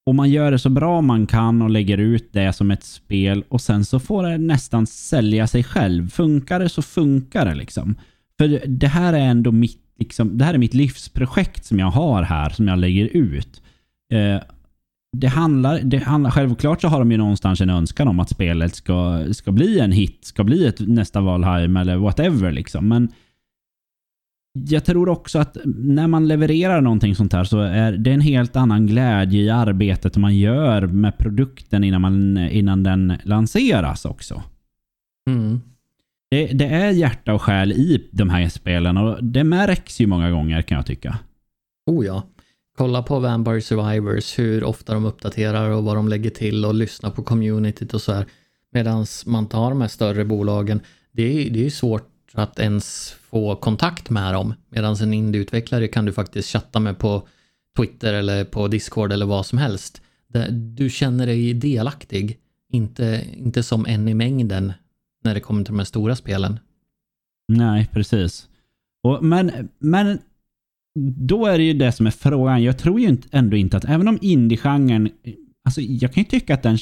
Och 0.07 0.15
man 0.15 0.31
gör 0.31 0.51
det 0.51 0.59
så 0.59 0.71
bra 0.71 1.01
man 1.01 1.27
kan 1.27 1.63
och 1.63 1.71
lägger 1.71 1.99
ut 1.99 2.33
det 2.33 2.53
som 2.53 2.71
ett 2.71 2.85
spel 2.85 3.45
och 3.49 3.61
sen 3.61 3.85
så 3.85 4.01
får 4.01 4.23
det 4.23 4.39
nästan 4.39 4.87
sälja 4.87 5.47
sig 5.47 5.65
själv. 5.65 6.11
Funkar 6.11 6.61
det 6.61 6.69
så 6.69 6.83
funkar 6.83 7.47
det 7.47 7.55
liksom. 7.55 7.95
För 8.39 8.67
det 8.67 8.89
här 8.89 9.13
är 9.13 9.19
ändå 9.21 9.53
mitt 9.53 9.83
liksom, 9.99 10.39
det 10.39 10.45
här 10.45 10.55
är 10.55 10.59
mitt 10.59 10.75
livsprojekt 10.75 11.65
som 11.65 11.79
jag 11.79 11.91
har 11.91 12.23
här, 12.23 12.51
som 12.51 12.69
jag 12.69 12.79
lägger 12.79 13.05
ut. 13.05 13.63
Eh, 14.13 14.43
det 15.17 15.29
handlar, 15.29 15.81
det 15.81 15.99
handlar, 15.99 16.31
självklart 16.31 16.81
så 16.81 16.89
har 16.89 16.99
de 16.99 17.11
ju 17.13 17.17
någonstans 17.17 17.61
en 17.61 17.71
önskan 17.71 18.09
om 18.09 18.21
att 18.21 18.29
spelet 18.29 18.75
ska, 18.75 19.27
ska 19.33 19.53
bli 19.53 19.81
en 19.81 19.93
hit, 19.93 20.19
ska 20.25 20.45
bli 20.45 20.67
ett 20.67 20.81
nästa 20.81 21.21
Valheim 21.21 21.77
eller 21.77 21.97
whatever 21.97 22.53
liksom. 22.53 22.89
Men 22.89 23.09
jag 24.55 24.85
tror 24.85 25.09
också 25.09 25.39
att 25.39 25.57
när 25.65 26.07
man 26.07 26.29
levererar 26.29 26.81
någonting 26.81 27.15
sånt 27.15 27.33
här 27.33 27.45
så 27.45 27.61
är 27.61 27.93
det 27.93 28.13
en 28.13 28.21
helt 28.21 28.57
annan 28.57 28.87
glädje 28.87 29.43
i 29.43 29.51
arbetet 29.51 30.17
man 30.17 30.37
gör 30.37 30.87
med 30.87 31.19
produkten 31.19 31.85
innan, 31.85 32.01
man, 32.01 32.39
innan 32.39 32.83
den 32.83 33.13
lanseras 33.23 34.05
också. 34.05 34.43
Mm. 35.31 35.61
Det, 36.31 36.47
det, 36.47 36.67
är 36.67 36.91
hjärta 36.91 37.35
och 37.35 37.43
själ 37.43 37.73
i 37.73 38.09
de 38.13 38.31
här 38.31 38.49
spelen 38.49 38.97
och 38.97 39.25
det 39.25 39.45
märks 39.45 40.01
ju 40.01 40.07
många 40.07 40.31
gånger 40.31 40.63
kan 40.63 40.77
jag 40.77 40.87
tycka. 40.87 41.19
Oh 41.87 42.07
ja. 42.07 42.23
Kolla 42.83 43.03
på 43.03 43.19
Vampire 43.19 43.61
Survivors, 43.61 44.39
hur 44.39 44.65
ofta 44.65 44.95
de 44.95 45.05
uppdaterar 45.05 45.71
och 45.71 45.85
vad 45.85 45.97
de 45.97 46.09
lägger 46.09 46.31
till 46.31 46.65
och 46.65 46.75
lyssna 46.75 47.11
på 47.11 47.23
communityt 47.23 47.95
och 47.95 48.03
så 48.03 48.13
här. 48.13 48.27
Medan 48.73 49.07
man 49.27 49.49
tar 49.49 49.71
de 49.71 49.81
här 49.81 49.89
större 49.89 50.25
bolagen, 50.25 50.81
det 51.13 51.23
är, 51.23 51.51
det 51.51 51.67
är 51.67 51.71
svårt 51.71 52.11
att 52.33 52.59
ens 52.59 53.11
få 53.11 53.57
kontakt 53.57 54.11
med 54.11 54.35
dem. 54.35 54.55
Medan 54.69 54.97
en 54.97 55.15
indieutvecklare 55.15 55.89
kan 55.89 56.05
du 56.05 56.13
faktiskt 56.13 56.49
chatta 56.49 56.81
med 56.81 56.99
på 56.99 57.29
Twitter 57.77 58.15
eller 58.15 58.45
på 58.45 58.69
Discord 58.69 59.13
eller 59.13 59.27
vad 59.27 59.47
som 59.47 59.59
helst. 59.59 60.03
Du 60.51 60.91
känner 60.91 61.27
dig 61.27 61.55
delaktig, 61.55 62.39
inte, 62.73 63.25
inte 63.37 63.63
som 63.63 63.87
en 63.87 64.09
i 64.09 64.15
mängden 64.15 64.73
när 65.25 65.35
det 65.35 65.41
kommer 65.41 65.65
till 65.65 65.73
de 65.73 65.79
här 65.79 65.87
stora 65.87 66.17
spelen. 66.17 66.59
Nej, 67.49 67.89
precis. 67.93 68.49
Och, 69.03 69.25
men, 69.25 69.69
men 69.79 70.19
då 71.01 71.47
är 71.47 71.59
det 71.59 71.65
ju 71.65 71.73
det 71.73 71.93
som 71.93 72.07
är 72.07 72.11
frågan. 72.11 72.63
Jag 72.63 72.79
tror 72.79 73.01
ju 73.01 73.17
ändå 73.33 73.57
inte 73.57 73.77
att, 73.77 73.85
även 73.85 74.09
om 74.09 74.19
indie-genren, 74.23 75.11
alltså 75.65 75.81
jag 75.81 76.13
kan 76.13 76.23
ju 76.23 76.29
tycka 76.29 76.55
att 76.55 76.63
den, 76.63 76.79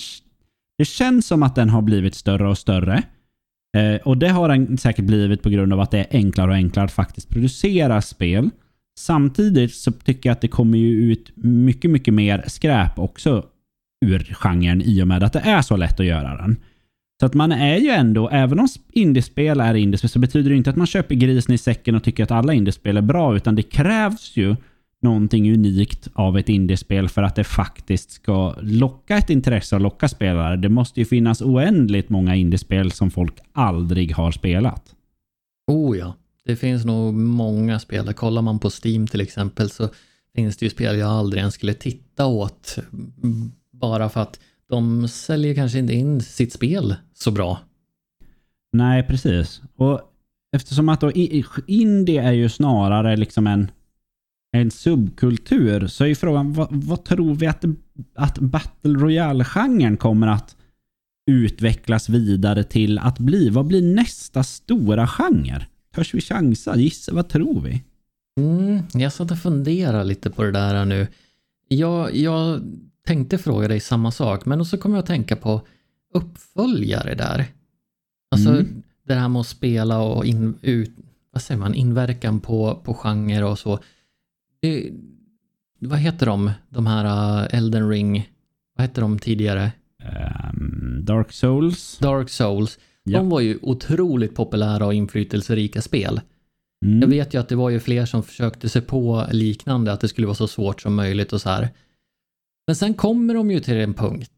det 0.79 0.85
känns 0.85 1.27
som 1.27 1.43
att 1.43 1.55
den 1.55 1.69
har 1.69 1.83
blivit 1.83 2.15
större 2.15 2.49
och 2.49 2.59
större. 2.59 3.03
Eh, 3.77 4.01
och 4.05 4.19
det 4.19 4.29
har 4.29 4.49
den 4.49 4.79
säkert 4.79 5.05
blivit 5.05 5.43
på 5.43 5.51
grund 5.51 5.73
av 5.73 5.81
att 5.81 5.91
det 5.91 5.99
är 5.99 6.07
enklare 6.11 6.51
och 6.51 6.57
enklare 6.57 6.85
att 6.85 6.93
faktiskt 6.93 7.29
producera 7.29 8.03
spel. 8.03 8.51
Samtidigt 8.99 9.75
så 9.75 9.93
tycker 9.93 10.29
jag 10.29 10.35
att 10.35 10.41
det 10.41 10.49
kommer 10.49 10.79
ju 10.79 11.13
ut 11.13 11.33
mycket, 11.37 11.91
mycket 11.91 12.15
mer 12.15 12.45
skräp 12.47 12.99
också 12.99 13.45
ur 14.07 14.35
genren 14.35 14.83
i 14.83 15.03
och 15.03 15.09
med 15.09 15.23
att 15.23 15.33
det 15.33 15.41
är 15.41 15.63
så 15.63 15.77
lätt 15.77 16.01
att 16.01 16.07
göra 16.07 16.37
den. 16.37 16.57
Så 17.21 17.27
att 17.27 17.35
man 17.35 17.53
är 17.53 17.77
ju 17.77 17.89
ändå, 17.89 18.29
även 18.29 18.61
om 18.61 18.69
indiespel 18.93 19.61
är 19.61 19.75
indiespel, 19.75 20.11
så 20.11 20.19
betyder 20.19 20.51
det 20.51 20.57
inte 20.57 20.71
att 20.71 20.77
man 20.77 20.87
köper 20.87 21.15
grisen 21.15 21.55
i 21.55 21.59
säcken 21.59 21.95
och 21.95 22.05
tycker 22.05 22.23
att 22.25 22.31
alla 22.31 22.53
indiespel 22.53 22.97
är 22.97 23.03
bra, 23.03 23.37
utan 23.37 23.55
det 23.55 23.63
krävs 23.63 24.37
ju 24.37 24.57
någonting 25.03 25.53
unikt 25.53 26.09
av 26.13 26.39
ett 26.39 26.49
indiespel 26.49 27.09
för 27.09 27.23
att 27.23 27.37
det 27.37 27.45
faktiskt 27.45 28.11
ska 28.11 28.55
locka 28.61 29.17
ett 29.17 29.31
intresse 29.31 29.75
och 29.75 29.81
locka 29.81 30.09
spelare. 30.09 30.57
Det 30.57 30.69
måste 30.69 31.01
ju 31.01 31.07
finnas 31.07 31.43
oändligt 31.43 32.09
många 32.09 32.37
indiespel 32.37 32.93
som 32.93 33.11
folk 33.11 33.35
aldrig 33.53 34.15
har 34.15 34.33
spelat. 34.33 34.95
Oh 35.67 35.99
ja, 35.99 36.15
det 36.45 36.57
finns 36.57 36.85
nog 36.85 37.15
många 37.15 37.79
spel. 37.79 38.13
Kollar 38.13 38.43
man 38.43 38.59
på 38.59 38.71
Steam 38.85 39.07
till 39.07 39.21
exempel 39.21 39.71
så 39.71 39.89
finns 40.35 40.57
det 40.57 40.67
ju 40.67 40.71
spel 40.71 40.99
jag 40.99 41.11
aldrig 41.11 41.41
ens 41.41 41.55
skulle 41.55 41.75
titta 41.75 42.27
åt. 42.27 42.79
Bara 43.73 44.09
för 44.09 44.21
att 44.21 44.41
de 44.71 45.09
säljer 45.09 45.55
kanske 45.55 45.79
inte 45.79 45.93
in 45.93 46.21
sitt 46.21 46.53
spel 46.53 46.95
så 47.15 47.31
bra. 47.31 47.61
Nej, 48.73 49.03
precis. 49.03 49.63
Och 49.77 50.01
eftersom 50.57 50.89
att 50.89 51.01
då 51.01 51.13
indie 51.67 52.23
är 52.23 52.33
ju 52.33 52.49
snarare 52.49 53.17
liksom 53.17 53.47
en, 53.47 53.71
en 54.53 54.71
subkultur 54.71 55.87
så 55.87 56.05
är 56.05 56.09
ju 56.09 56.15
frågan 56.15 56.53
vad, 56.53 56.69
vad 56.71 57.05
tror 57.05 57.35
vi 57.35 57.47
att, 57.47 57.65
att 58.15 58.39
Battle 58.39 58.95
Royale-genren 58.95 59.97
kommer 59.97 60.27
att 60.27 60.57
utvecklas 61.31 62.09
vidare 62.09 62.65
till 62.65 62.99
att 62.99 63.19
bli? 63.19 63.51
Vad 63.51 63.67
blir 63.67 63.95
nästa 63.95 64.43
stora 64.43 65.07
genre? 65.07 65.67
Törs 65.95 66.15
vi 66.15 66.21
chansa? 66.21 66.77
Gissa, 66.77 67.15
vad 67.15 67.29
tror 67.29 67.61
vi? 67.61 67.83
Mm, 68.41 68.83
jag 68.93 69.13
satt 69.13 69.31
och 69.31 69.39
funderade 69.39 70.05
lite 70.05 70.31
på 70.31 70.43
det 70.43 70.51
där 70.51 70.85
nu. 70.85 71.07
Jag, 71.69 72.17
jag 72.17 72.61
tänkte 73.11 73.39
fråga 73.39 73.69
dig 73.69 73.81
samma 73.81 74.11
sak, 74.11 74.47
men 74.47 74.65
så 74.65 74.79
kommer 74.79 74.97
jag 74.97 75.03
att 75.03 75.07
tänka 75.07 75.37
på 75.37 75.61
uppföljare 76.15 77.15
där. 77.15 77.47
Alltså 78.31 78.51
mm. 78.51 78.83
det 79.07 79.15
här 79.15 79.29
med 79.29 79.41
att 79.41 79.47
spela 79.47 79.99
och 80.03 80.27
in, 80.27 80.55
ut, 80.63 80.91
vad 81.33 81.43
säger 81.43 81.59
man, 81.59 81.75
inverkan 81.75 82.41
på, 82.41 82.81
på 82.85 82.95
genre 82.95 83.43
och 83.43 83.59
så. 83.59 83.79
Det, 84.63 84.91
vad 85.79 85.99
heter 85.99 86.27
de, 86.27 86.51
de 86.69 86.87
här 86.87 87.05
uh, 87.05 87.55
Elden 87.55 87.89
Ring, 87.89 88.31
vad 88.77 88.87
hette 88.87 89.01
de 89.01 89.19
tidigare? 89.19 89.73
Um, 90.53 91.05
Dark 91.05 91.33
Souls. 91.33 91.99
Dark 91.99 92.29
Souls. 92.29 92.79
Ja. 93.03 93.19
De 93.19 93.29
var 93.29 93.41
ju 93.41 93.59
otroligt 93.63 94.35
populära 94.35 94.87
och 94.87 94.95
inflytelserika 94.95 95.83
spel. 95.83 96.21
Mm. 96.85 97.01
Jag 97.01 97.09
vet 97.09 97.35
ju 97.35 97.41
att 97.41 97.49
det 97.49 97.57
var 97.57 97.71
ju 97.71 97.81
fler 97.81 98.07
som 98.07 98.23
försökte 98.23 98.69
sig 98.69 98.83
på 98.83 99.27
liknande, 99.31 99.93
att 99.93 100.01
det 100.01 100.09
skulle 100.09 100.27
vara 100.27 100.35
så 100.35 100.49
svårt 100.49 100.81
som 100.81 100.95
möjligt 100.95 101.33
och 101.33 101.41
så 101.41 101.49
här. 101.49 101.69
Men 102.71 102.75
sen 102.77 102.95
kommer 102.95 103.35
de 103.35 103.51
ju 103.51 103.61
till 103.61 103.77
en 103.77 103.95
punkt 103.95 104.33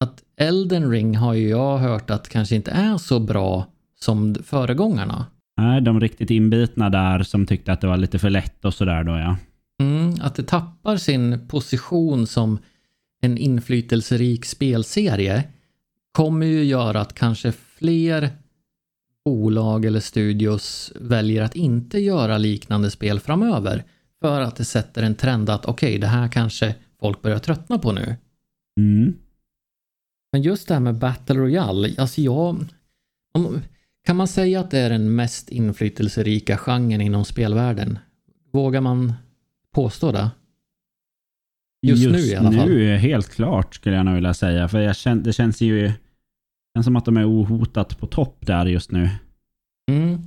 att 0.00 0.22
Elden 0.36 0.90
Ring 0.90 1.16
har 1.16 1.34
ju 1.34 1.48
jag 1.48 1.78
hört 1.78 2.10
att 2.10 2.28
kanske 2.28 2.56
inte 2.56 2.70
är 2.70 2.98
så 2.98 3.20
bra 3.20 3.66
som 4.00 4.34
föregångarna. 4.34 5.26
Nej, 5.56 5.80
de 5.80 6.00
riktigt 6.00 6.30
inbitna 6.30 6.90
där 6.90 7.22
som 7.22 7.46
tyckte 7.46 7.72
att 7.72 7.80
det 7.80 7.86
var 7.86 7.96
lite 7.96 8.18
för 8.18 8.30
lätt 8.30 8.64
och 8.64 8.74
sådär 8.74 9.04
då 9.04 9.12
ja. 9.12 9.36
Mm, 9.80 10.14
att 10.20 10.34
det 10.34 10.42
tappar 10.42 10.96
sin 10.96 11.48
position 11.48 12.26
som 12.26 12.58
en 13.22 13.38
inflytelserik 13.38 14.44
spelserie 14.44 15.44
kommer 16.12 16.46
ju 16.46 16.64
göra 16.64 17.00
att 17.00 17.14
kanske 17.14 17.52
fler 17.52 18.30
bolag 19.24 19.84
eller 19.84 20.00
studios 20.00 20.92
väljer 21.00 21.42
att 21.42 21.56
inte 21.56 21.98
göra 21.98 22.38
liknande 22.38 22.90
spel 22.90 23.20
framöver. 23.20 23.84
För 24.20 24.40
att 24.40 24.56
det 24.56 24.64
sätter 24.64 25.02
en 25.02 25.14
trend 25.14 25.50
att 25.50 25.64
okej, 25.64 25.88
okay, 25.88 26.00
det 26.00 26.06
här 26.06 26.28
kanske 26.28 26.74
folk 27.06 27.22
börjar 27.22 27.38
tröttna 27.38 27.78
på 27.78 27.92
nu. 27.92 28.16
Mm. 28.80 29.14
Men 30.32 30.42
just 30.42 30.68
det 30.68 30.74
här 30.74 30.80
med 30.80 30.98
Battle 30.98 31.34
Royale, 31.34 31.94
alltså 31.98 32.20
jag... 32.20 32.64
Kan 34.06 34.16
man 34.16 34.28
säga 34.28 34.60
att 34.60 34.70
det 34.70 34.78
är 34.78 34.90
den 34.90 35.14
mest 35.14 35.48
inflytelserika 35.48 36.56
genren 36.56 37.00
inom 37.00 37.24
spelvärlden? 37.24 37.98
Vågar 38.52 38.80
man 38.80 39.12
påstå 39.74 40.12
det? 40.12 40.30
Just, 41.86 42.02
Just 42.02 42.16
nu 42.16 42.32
i 42.32 42.36
alla 42.36 42.52
fall. 42.52 42.68
nu 42.68 42.96
helt 42.96 43.28
klart 43.28 43.74
skulle 43.74 43.96
jag 43.96 44.04
nog 44.04 44.14
vilja 44.14 44.34
säga. 44.34 44.68
För 44.68 44.92
känner, 44.92 45.22
det 45.22 45.32
känns 45.32 45.60
ju 45.60 45.92
känns 46.74 46.84
som 46.84 46.96
att 46.96 47.04
de 47.04 47.16
är 47.16 47.24
ohotat 47.24 47.98
på 47.98 48.06
topp 48.06 48.46
där 48.46 48.66
just 48.66 48.90
nu. 48.90 49.10
Mm. 49.90 50.18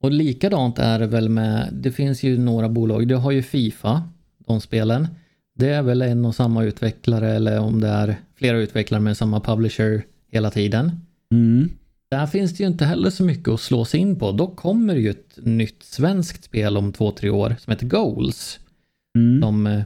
Och 0.00 0.10
likadant 0.10 0.78
är 0.78 0.98
det 0.98 1.06
väl 1.06 1.28
med, 1.28 1.68
det 1.72 1.92
finns 1.92 2.22
ju 2.22 2.38
några 2.38 2.68
bolag, 2.68 3.08
du 3.08 3.14
har 3.16 3.30
ju 3.30 3.42
Fifa, 3.42 4.02
de 4.38 4.60
spelen. 4.60 5.08
Det 5.54 5.68
är 5.68 5.82
väl 5.82 6.02
en 6.02 6.24
och 6.24 6.34
samma 6.34 6.64
utvecklare 6.64 7.32
eller 7.32 7.60
om 7.60 7.80
det 7.80 7.88
är 7.88 8.16
flera 8.34 8.58
utvecklare 8.58 9.00
med 9.00 9.16
samma 9.16 9.40
publisher 9.40 10.04
hela 10.32 10.50
tiden. 10.50 11.00
Mm. 11.32 11.70
Där 12.10 12.26
finns 12.26 12.56
det 12.56 12.62
ju 12.62 12.68
inte 12.68 12.84
heller 12.84 13.10
så 13.10 13.24
mycket 13.24 13.48
att 13.48 13.60
slå 13.60 13.84
sig 13.84 14.00
in 14.00 14.18
på. 14.18 14.32
Då 14.32 14.46
kommer 14.46 14.94
ju 14.94 15.10
ett 15.10 15.36
nytt 15.36 15.82
svenskt 15.82 16.44
spel 16.44 16.76
om 16.76 16.92
två, 16.92 17.10
tre 17.10 17.30
år 17.30 17.56
som 17.60 17.70
heter 17.70 17.86
Goals. 17.86 18.60
Mm. 19.18 19.40
De 19.40 19.66
eh, 19.66 19.82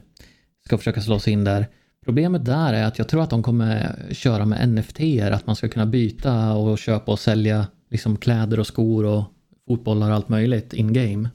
ska 0.66 0.78
försöka 0.78 1.00
slå 1.00 1.18
sig 1.18 1.32
in 1.32 1.44
där. 1.44 1.66
Problemet 2.04 2.44
där 2.44 2.72
är 2.72 2.84
att 2.84 2.98
jag 2.98 3.08
tror 3.08 3.22
att 3.22 3.30
de 3.30 3.42
kommer 3.42 3.96
köra 4.10 4.44
med 4.44 4.68
NFT, 4.68 5.00
att 5.32 5.46
man 5.46 5.56
ska 5.56 5.68
kunna 5.68 5.86
byta 5.86 6.52
och 6.52 6.78
köpa 6.78 7.12
och 7.12 7.18
sälja 7.18 7.66
liksom 7.90 8.16
kläder 8.16 8.60
och 8.60 8.66
skor 8.66 9.04
och 9.04 9.24
fotbollar 9.68 10.08
och 10.08 10.14
allt 10.14 10.28
möjligt 10.28 10.72
in 10.72 10.92
game. 10.92 11.28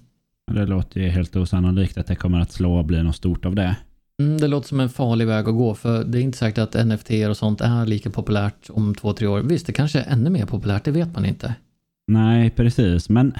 Det 0.51 0.65
låter 0.65 1.01
ju 1.01 1.09
helt 1.09 1.35
osannolikt 1.35 1.97
att 1.97 2.07
det 2.07 2.15
kommer 2.15 2.39
att 2.39 2.51
slå 2.51 2.77
och 2.77 2.85
bli 2.85 3.03
något 3.03 3.15
stort 3.15 3.45
av 3.45 3.55
det. 3.55 3.77
Mm, 4.23 4.37
det 4.37 4.47
låter 4.47 4.67
som 4.67 4.79
en 4.79 4.89
farlig 4.89 5.27
väg 5.27 5.47
att 5.47 5.55
gå 5.55 5.75
för 5.75 6.03
det 6.03 6.19
är 6.19 6.21
inte 6.21 6.37
säkert 6.37 6.57
att 6.75 6.87
NFT 6.87 7.11
och 7.29 7.37
sånt 7.37 7.61
är 7.61 7.85
lika 7.85 8.09
populärt 8.09 8.69
om 8.69 8.95
två, 8.95 9.13
tre 9.13 9.27
år. 9.27 9.41
Visst, 9.41 9.67
det 9.67 9.73
kanske 9.73 9.99
är 9.99 10.13
ännu 10.13 10.29
mer 10.29 10.45
populärt, 10.45 10.83
det 10.83 10.91
vet 10.91 11.13
man 11.13 11.25
inte. 11.25 11.55
Nej, 12.07 12.49
precis. 12.49 13.09
Men 13.09 13.33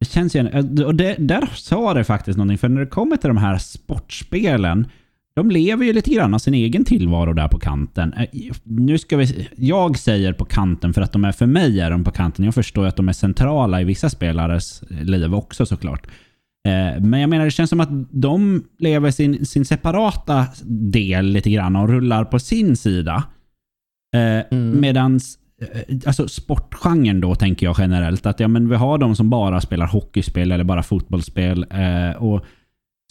det 0.00 0.06
känns 0.06 0.36
ju... 0.36 0.48
Eh, 0.48 0.86
och 0.86 0.94
det, 0.94 1.16
där 1.18 1.50
sa 1.54 1.94
det 1.94 2.04
faktiskt 2.04 2.36
någonting. 2.38 2.58
För 2.58 2.68
när 2.68 2.80
det 2.80 2.86
kommer 2.86 3.16
till 3.16 3.28
de 3.28 3.36
här 3.36 3.58
sportspelen. 3.58 4.86
De 5.34 5.50
lever 5.50 5.84
ju 5.84 5.92
lite 5.92 6.10
grann 6.10 6.34
av 6.34 6.38
sin 6.38 6.54
egen 6.54 6.84
tillvaro 6.84 7.32
där 7.32 7.48
på 7.48 7.58
kanten. 7.58 8.12
Eh, 8.12 8.54
nu 8.64 8.98
ska 8.98 9.16
vi... 9.16 9.48
Jag 9.56 9.98
säger 9.98 10.32
på 10.32 10.44
kanten 10.44 10.92
för 10.92 11.02
att 11.02 11.12
de 11.12 11.24
är 11.24 11.32
för 11.32 11.46
mig 11.46 11.80
är 11.80 11.90
de 11.90 12.04
på 12.04 12.10
kanten. 12.10 12.44
Jag 12.44 12.54
förstår 12.54 12.86
att 12.86 12.96
de 12.96 13.08
är 13.08 13.12
centrala 13.12 13.80
i 13.80 13.84
vissa 13.84 14.10
spelares 14.10 14.82
eh, 14.82 15.04
liv 15.04 15.34
också 15.34 15.66
såklart. 15.66 16.06
Eh, 16.68 17.00
men 17.00 17.20
jag 17.20 17.30
menar, 17.30 17.44
det 17.44 17.50
känns 17.50 17.70
som 17.70 17.80
att 17.80 17.88
de 18.10 18.64
lever 18.78 19.10
sin, 19.10 19.46
sin 19.46 19.64
separata 19.64 20.46
del 20.64 21.26
lite 21.26 21.50
grann 21.50 21.76
och 21.76 21.88
rullar 21.88 22.24
på 22.24 22.38
sin 22.38 22.76
sida. 22.76 23.24
Eh, 24.14 24.58
mm. 24.58 24.80
Medans 24.80 25.38
eh, 25.62 25.96
alltså 26.06 26.28
sportgenren 26.28 27.20
då 27.20 27.34
tänker 27.34 27.66
jag 27.66 27.76
generellt 27.78 28.26
att 28.26 28.40
ja, 28.40 28.48
men 28.48 28.68
vi 28.68 28.76
har 28.76 28.98
de 28.98 29.16
som 29.16 29.30
bara 29.30 29.60
spelar 29.60 29.86
hockeyspel 29.86 30.52
eller 30.52 30.64
bara 30.64 30.82
fotbollsspel 30.82 31.66
och 32.18 32.44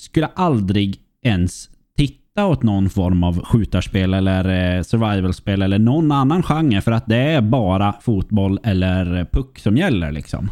skulle 0.02 0.28
aldrig 0.28 1.00
ens 1.26 1.70
titta 1.98 2.46
åt 2.46 2.64
någon 2.64 2.90
form 2.90 3.24
av 3.24 3.46
skjutarspel 3.46 4.14
eller 4.14 4.84
survivalspel 4.84 5.62
eller 5.62 5.80
någon 5.80 6.12
annan 6.12 6.44
genre 6.44 6.82
för 6.82 6.92
att 6.92 7.06
det 7.06 7.18
är 7.18 7.42
bara 7.42 7.96
fotboll 8.02 8.60
eller 8.64 9.26
puck 9.26 9.60
som 9.60 9.78
gäller 9.78 10.12
liksom. 10.12 10.50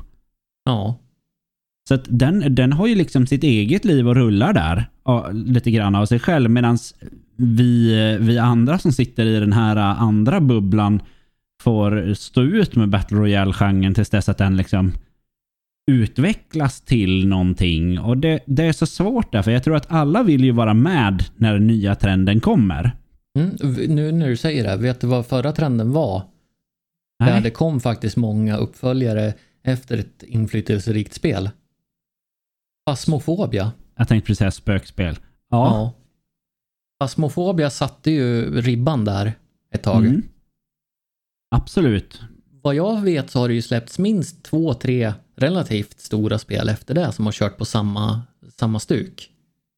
Ja. 0.65 0.95
Så 1.87 1.93
att 1.93 2.05
den, 2.09 2.55
den 2.55 2.73
har 2.73 2.87
ju 2.87 2.95
liksom 2.95 3.27
sitt 3.27 3.43
eget 3.43 3.85
liv 3.85 4.07
och 4.07 4.15
rullar 4.15 4.53
där 4.53 4.85
lite 5.33 5.71
grann 5.71 5.95
av 5.95 6.05
sig 6.05 6.19
själv. 6.19 6.49
Medan 6.49 6.77
vi, 7.35 8.17
vi 8.19 8.37
andra 8.37 8.79
som 8.79 8.91
sitter 8.91 9.25
i 9.25 9.39
den 9.39 9.53
här 9.53 9.75
andra 9.75 10.41
bubblan 10.41 11.01
får 11.61 12.13
stå 12.13 12.41
ut 12.41 12.75
med 12.75 12.89
Battle 12.89 13.17
Royale-genren 13.17 13.93
tills 13.93 14.09
dess 14.09 14.29
att 14.29 14.37
den 14.37 14.57
liksom 14.57 14.91
utvecklas 15.91 16.81
till 16.81 17.27
någonting. 17.27 17.99
Och 17.99 18.17
det, 18.17 18.39
det 18.45 18.63
är 18.63 18.73
så 18.73 18.85
svårt 18.85 19.31
där, 19.31 19.41
för 19.41 19.51
jag 19.51 19.63
tror 19.63 19.75
att 19.75 19.91
alla 19.91 20.23
vill 20.23 20.43
ju 20.43 20.51
vara 20.51 20.73
med 20.73 21.23
när 21.35 21.53
den 21.53 21.67
nya 21.67 21.95
trenden 21.95 22.39
kommer. 22.39 22.91
Mm, 23.39 23.55
nu 23.95 24.11
när 24.11 24.27
du 24.27 24.37
säger 24.37 24.63
det, 24.63 24.77
vet 24.77 25.01
du 25.01 25.07
vad 25.07 25.25
förra 25.25 25.51
trenden 25.51 25.91
var? 25.91 26.21
Nej. 27.19 27.33
Där 27.33 27.41
det 27.41 27.49
kom 27.49 27.79
faktiskt 27.79 28.17
många 28.17 28.57
uppföljare 28.57 29.33
efter 29.63 29.97
ett 29.97 30.23
inflytelserikt 30.23 31.13
spel. 31.13 31.49
Fasmofobia. 32.87 33.71
Jag 33.95 34.07
tänkte 34.07 34.27
precis 34.27 34.37
säga 34.37 34.51
spökspel. 34.51 35.19
Ja. 35.49 35.67
ja. 35.67 35.93
Fasmofobia 36.99 37.69
satte 37.69 38.11
ju 38.11 38.61
ribban 38.61 39.05
där 39.05 39.33
ett 39.73 39.83
tag. 39.83 40.05
Mm. 40.05 40.23
Absolut. 41.55 42.21
Vad 42.61 42.75
jag 42.75 43.01
vet 43.01 43.29
så 43.29 43.39
har 43.39 43.47
det 43.47 43.53
ju 43.53 43.61
släppts 43.61 43.99
minst 43.99 44.43
två, 44.43 44.73
tre 44.73 45.13
relativt 45.35 45.99
stora 45.99 46.39
spel 46.39 46.69
efter 46.69 46.95
det 46.95 47.11
som 47.11 47.25
har 47.25 47.31
kört 47.31 47.57
på 47.57 47.65
samma, 47.65 48.21
samma 48.49 48.79
stuk. 48.79 49.29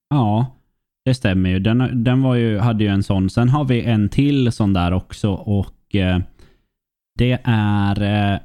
Ja, 0.10 0.45
det 1.06 1.13
stämmer 1.13 1.50
ju. 1.50 1.60
Den, 1.60 2.04
den 2.04 2.22
var 2.22 2.36
ju, 2.36 2.58
hade 2.58 2.84
ju 2.84 2.89
en 2.89 3.04
sån. 3.04 3.30
Sen 3.30 3.50
har 3.50 3.65
vi 3.65 3.82
en 3.82 4.10
till 4.10 4.52
sån 4.52 4.74
där 4.74 4.93
också 4.93 5.32
och 5.32 5.95
eh, 5.95 6.19
det 7.17 7.39
är 7.43 8.02
eh, 8.02 8.39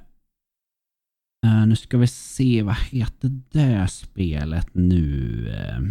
Uh, 1.45 1.67
nu 1.67 1.77
ska 1.77 1.99
vi 1.99 2.07
se, 2.07 2.63
vad 2.63 2.77
heter 2.77 3.41
det 3.53 3.89
spelet 3.89 4.69
nu? 4.73 5.47
Uh, 5.49 5.91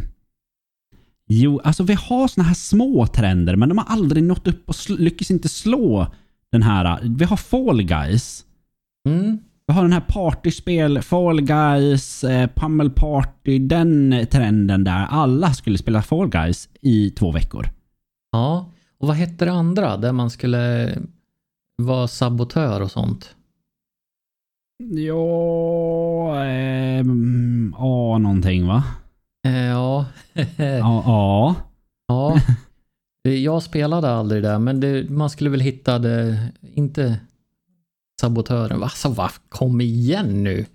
jo, 1.27 1.59
alltså 1.63 1.83
vi 1.83 1.93
har 1.93 2.27
såna 2.27 2.47
här 2.47 2.53
små 2.53 3.07
trender, 3.07 3.55
men 3.55 3.69
de 3.69 3.77
har 3.77 3.85
aldrig 3.85 4.23
nått 4.23 4.47
upp 4.47 4.69
och 4.69 4.75
lyckas 4.89 5.31
inte 5.31 5.49
slå 5.49 6.07
den 6.51 6.63
här. 6.63 6.99
Vi 7.03 7.25
har 7.25 7.37
Fall 7.37 7.83
Guys. 7.83 8.45
Mm. 9.09 9.39
Vi 9.67 9.73
har 9.73 9.81
den 9.81 9.93
här 9.93 10.05
partyspel, 10.07 11.01
Fall 11.01 11.41
Guys, 11.41 12.23
eh, 12.23 12.49
Pummel 12.55 12.89
Party, 12.89 13.59
den 13.59 14.25
trenden 14.31 14.83
där. 14.83 15.05
Alla 15.09 15.53
skulle 15.53 15.77
spela 15.77 16.01
Fall 16.01 16.29
Guys 16.29 16.69
i 16.81 17.09
två 17.09 17.31
veckor. 17.31 17.69
Ja, 18.31 18.71
och 18.97 19.07
vad 19.07 19.17
hette 19.17 19.45
det 19.45 19.51
andra 19.51 19.97
där 19.97 20.11
man 20.11 20.29
skulle 20.29 20.95
vara 21.77 22.07
sabotör 22.07 22.81
och 22.81 22.91
sånt? 22.91 23.35
Ja, 24.91 26.45
eh, 26.45 27.05
A 27.75 28.17
någonting 28.17 28.67
va? 28.67 28.83
Eh, 29.45 29.65
ja. 29.65 30.05
ja. 30.57 31.55
Ja. 32.07 32.39
Jag 33.29 33.63
spelade 33.63 34.09
aldrig 34.09 34.43
där, 34.43 34.59
men 34.59 34.79
det, 34.79 35.09
man 35.09 35.29
skulle 35.29 35.49
väl 35.49 35.59
hitta 35.59 35.99
det, 35.99 36.47
inte 36.73 37.19
sabotören. 38.21 38.83
Alltså 38.83 39.09
va, 39.09 39.29
kom 39.49 39.81
igen 39.81 40.43
nu. 40.43 40.65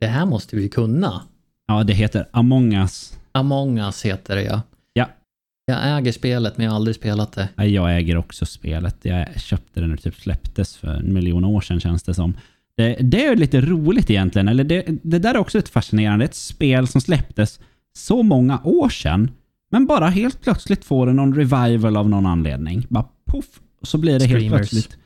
Det 0.00 0.06
här 0.06 0.26
måste 0.26 0.56
vi 0.56 0.68
kunna. 0.68 1.22
Ja, 1.66 1.84
det 1.84 1.92
heter 1.92 2.28
Among 2.30 2.74
Us. 2.74 3.18
Among 3.32 3.78
Us 3.78 4.04
heter 4.04 4.36
det 4.36 4.42
ja. 4.42 4.62
Ja. 4.92 5.08
Jag 5.66 5.98
äger 5.98 6.12
spelet 6.12 6.56
men 6.56 6.64
jag 6.64 6.70
har 6.70 6.76
aldrig 6.76 6.96
spelat 6.96 7.32
det. 7.32 7.64
Jag 7.64 7.96
äger 7.96 8.16
också 8.16 8.46
spelet. 8.46 8.96
Jag 9.02 9.40
köpte 9.40 9.80
det 9.80 9.86
när 9.86 9.96
det 9.96 10.02
typ 10.02 10.16
släpptes 10.16 10.76
för 10.76 10.88
en 10.88 11.14
miljon 11.14 11.44
år 11.44 11.60
sedan 11.60 11.80
känns 11.80 12.02
det 12.02 12.14
som. 12.14 12.34
Det, 12.76 12.96
det 13.00 13.26
är 13.26 13.36
lite 13.36 13.60
roligt 13.60 14.10
egentligen. 14.10 14.48
Eller 14.48 14.64
det, 14.64 14.84
det 15.02 15.18
där 15.18 15.34
är 15.34 15.38
också 15.38 15.58
ett 15.58 15.68
fascinerande. 15.68 16.24
Ett 16.24 16.34
spel 16.34 16.86
som 16.86 17.00
släpptes 17.00 17.60
så 17.96 18.22
många 18.22 18.60
år 18.64 18.88
sedan. 18.88 19.30
Men 19.70 19.86
bara 19.86 20.08
helt 20.08 20.40
plötsligt 20.40 20.84
får 20.84 21.06
det 21.06 21.12
någon 21.12 21.34
revival 21.34 21.96
av 21.96 22.08
någon 22.08 22.26
anledning. 22.26 22.86
Bara 22.88 23.08
poff, 23.26 23.60
så 23.82 23.98
blir 23.98 24.12
det 24.12 24.20
Streamers. 24.20 24.42
helt 24.42 24.56
plötsligt 24.56 24.98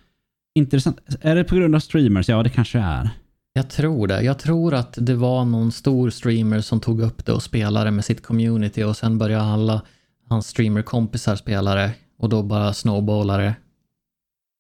intressant. 0.55 0.99
Är 1.21 1.37
det 1.37 1.45
på 1.45 1.57
grund 1.57 1.75
av 1.75 1.81
streamers? 1.81 2.29
Ja, 2.29 2.43
det 2.43 2.51
kanske 2.51 2.79
är. 2.79 3.11
Jag 3.53 3.71
tror 3.71 4.07
det. 4.07 4.23
Jag 4.23 4.39
tror 4.39 4.75
att 4.75 4.99
det 5.01 5.15
var 5.15 5.45
någon 5.45 5.73
stor 5.73 6.11
streamer 6.11 6.61
som 6.61 6.81
tog 6.81 7.01
upp 7.01 7.27
det 7.27 7.33
och 7.33 7.43
spelade 7.43 7.91
med 7.91 8.05
sitt 8.05 8.23
community 8.23 8.83
och 8.83 8.97
sen 8.97 9.19
började 9.19 9.45
alla 9.45 9.83
hans 10.29 10.47
streamerkompisar 10.47 11.37
spela 11.37 11.75
det 11.75 11.91
och 12.19 12.29
då 12.29 12.43
bara 12.43 12.73
snowballade 12.73 13.43
det. 13.43 13.55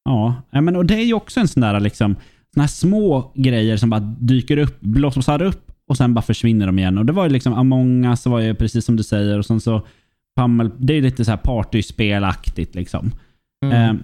Ja, 0.04 0.42
men 0.50 0.76
och 0.76 0.86
det 0.86 0.94
är 0.94 1.04
ju 1.04 1.14
också 1.14 1.40
en 1.40 1.48
sån 1.48 1.60
där 1.60 1.80
liksom, 1.80 2.16
såna 2.54 2.62
här 2.62 2.68
små 2.68 3.32
grejer 3.34 3.76
som 3.76 3.90
bara 3.90 4.14
dyker 4.20 4.56
upp, 4.56 4.80
blossar 4.80 5.42
upp 5.42 5.72
och 5.88 5.96
sen 5.96 6.14
bara 6.14 6.22
försvinner 6.22 6.66
de 6.66 6.78
igen. 6.78 6.98
Och 6.98 7.06
det 7.06 7.12
var 7.12 7.24
ju 7.24 7.30
liksom 7.30 7.52
Among 7.52 8.04
us 8.04 8.26
var 8.26 8.40
ju 8.40 8.54
precis 8.54 8.84
som 8.84 8.96
du 8.96 9.02
säger 9.02 9.38
och 9.38 9.46
sen 9.46 9.60
så 9.60 9.86
Pammel, 10.36 10.70
det 10.78 10.94
är 10.94 11.02
lite 11.02 11.24
så 11.24 11.30
här 11.30 11.38
partyspelaktigt 11.38 12.74
liksom. 12.74 13.12
Mm. 13.64 13.96
Eh, 13.96 14.02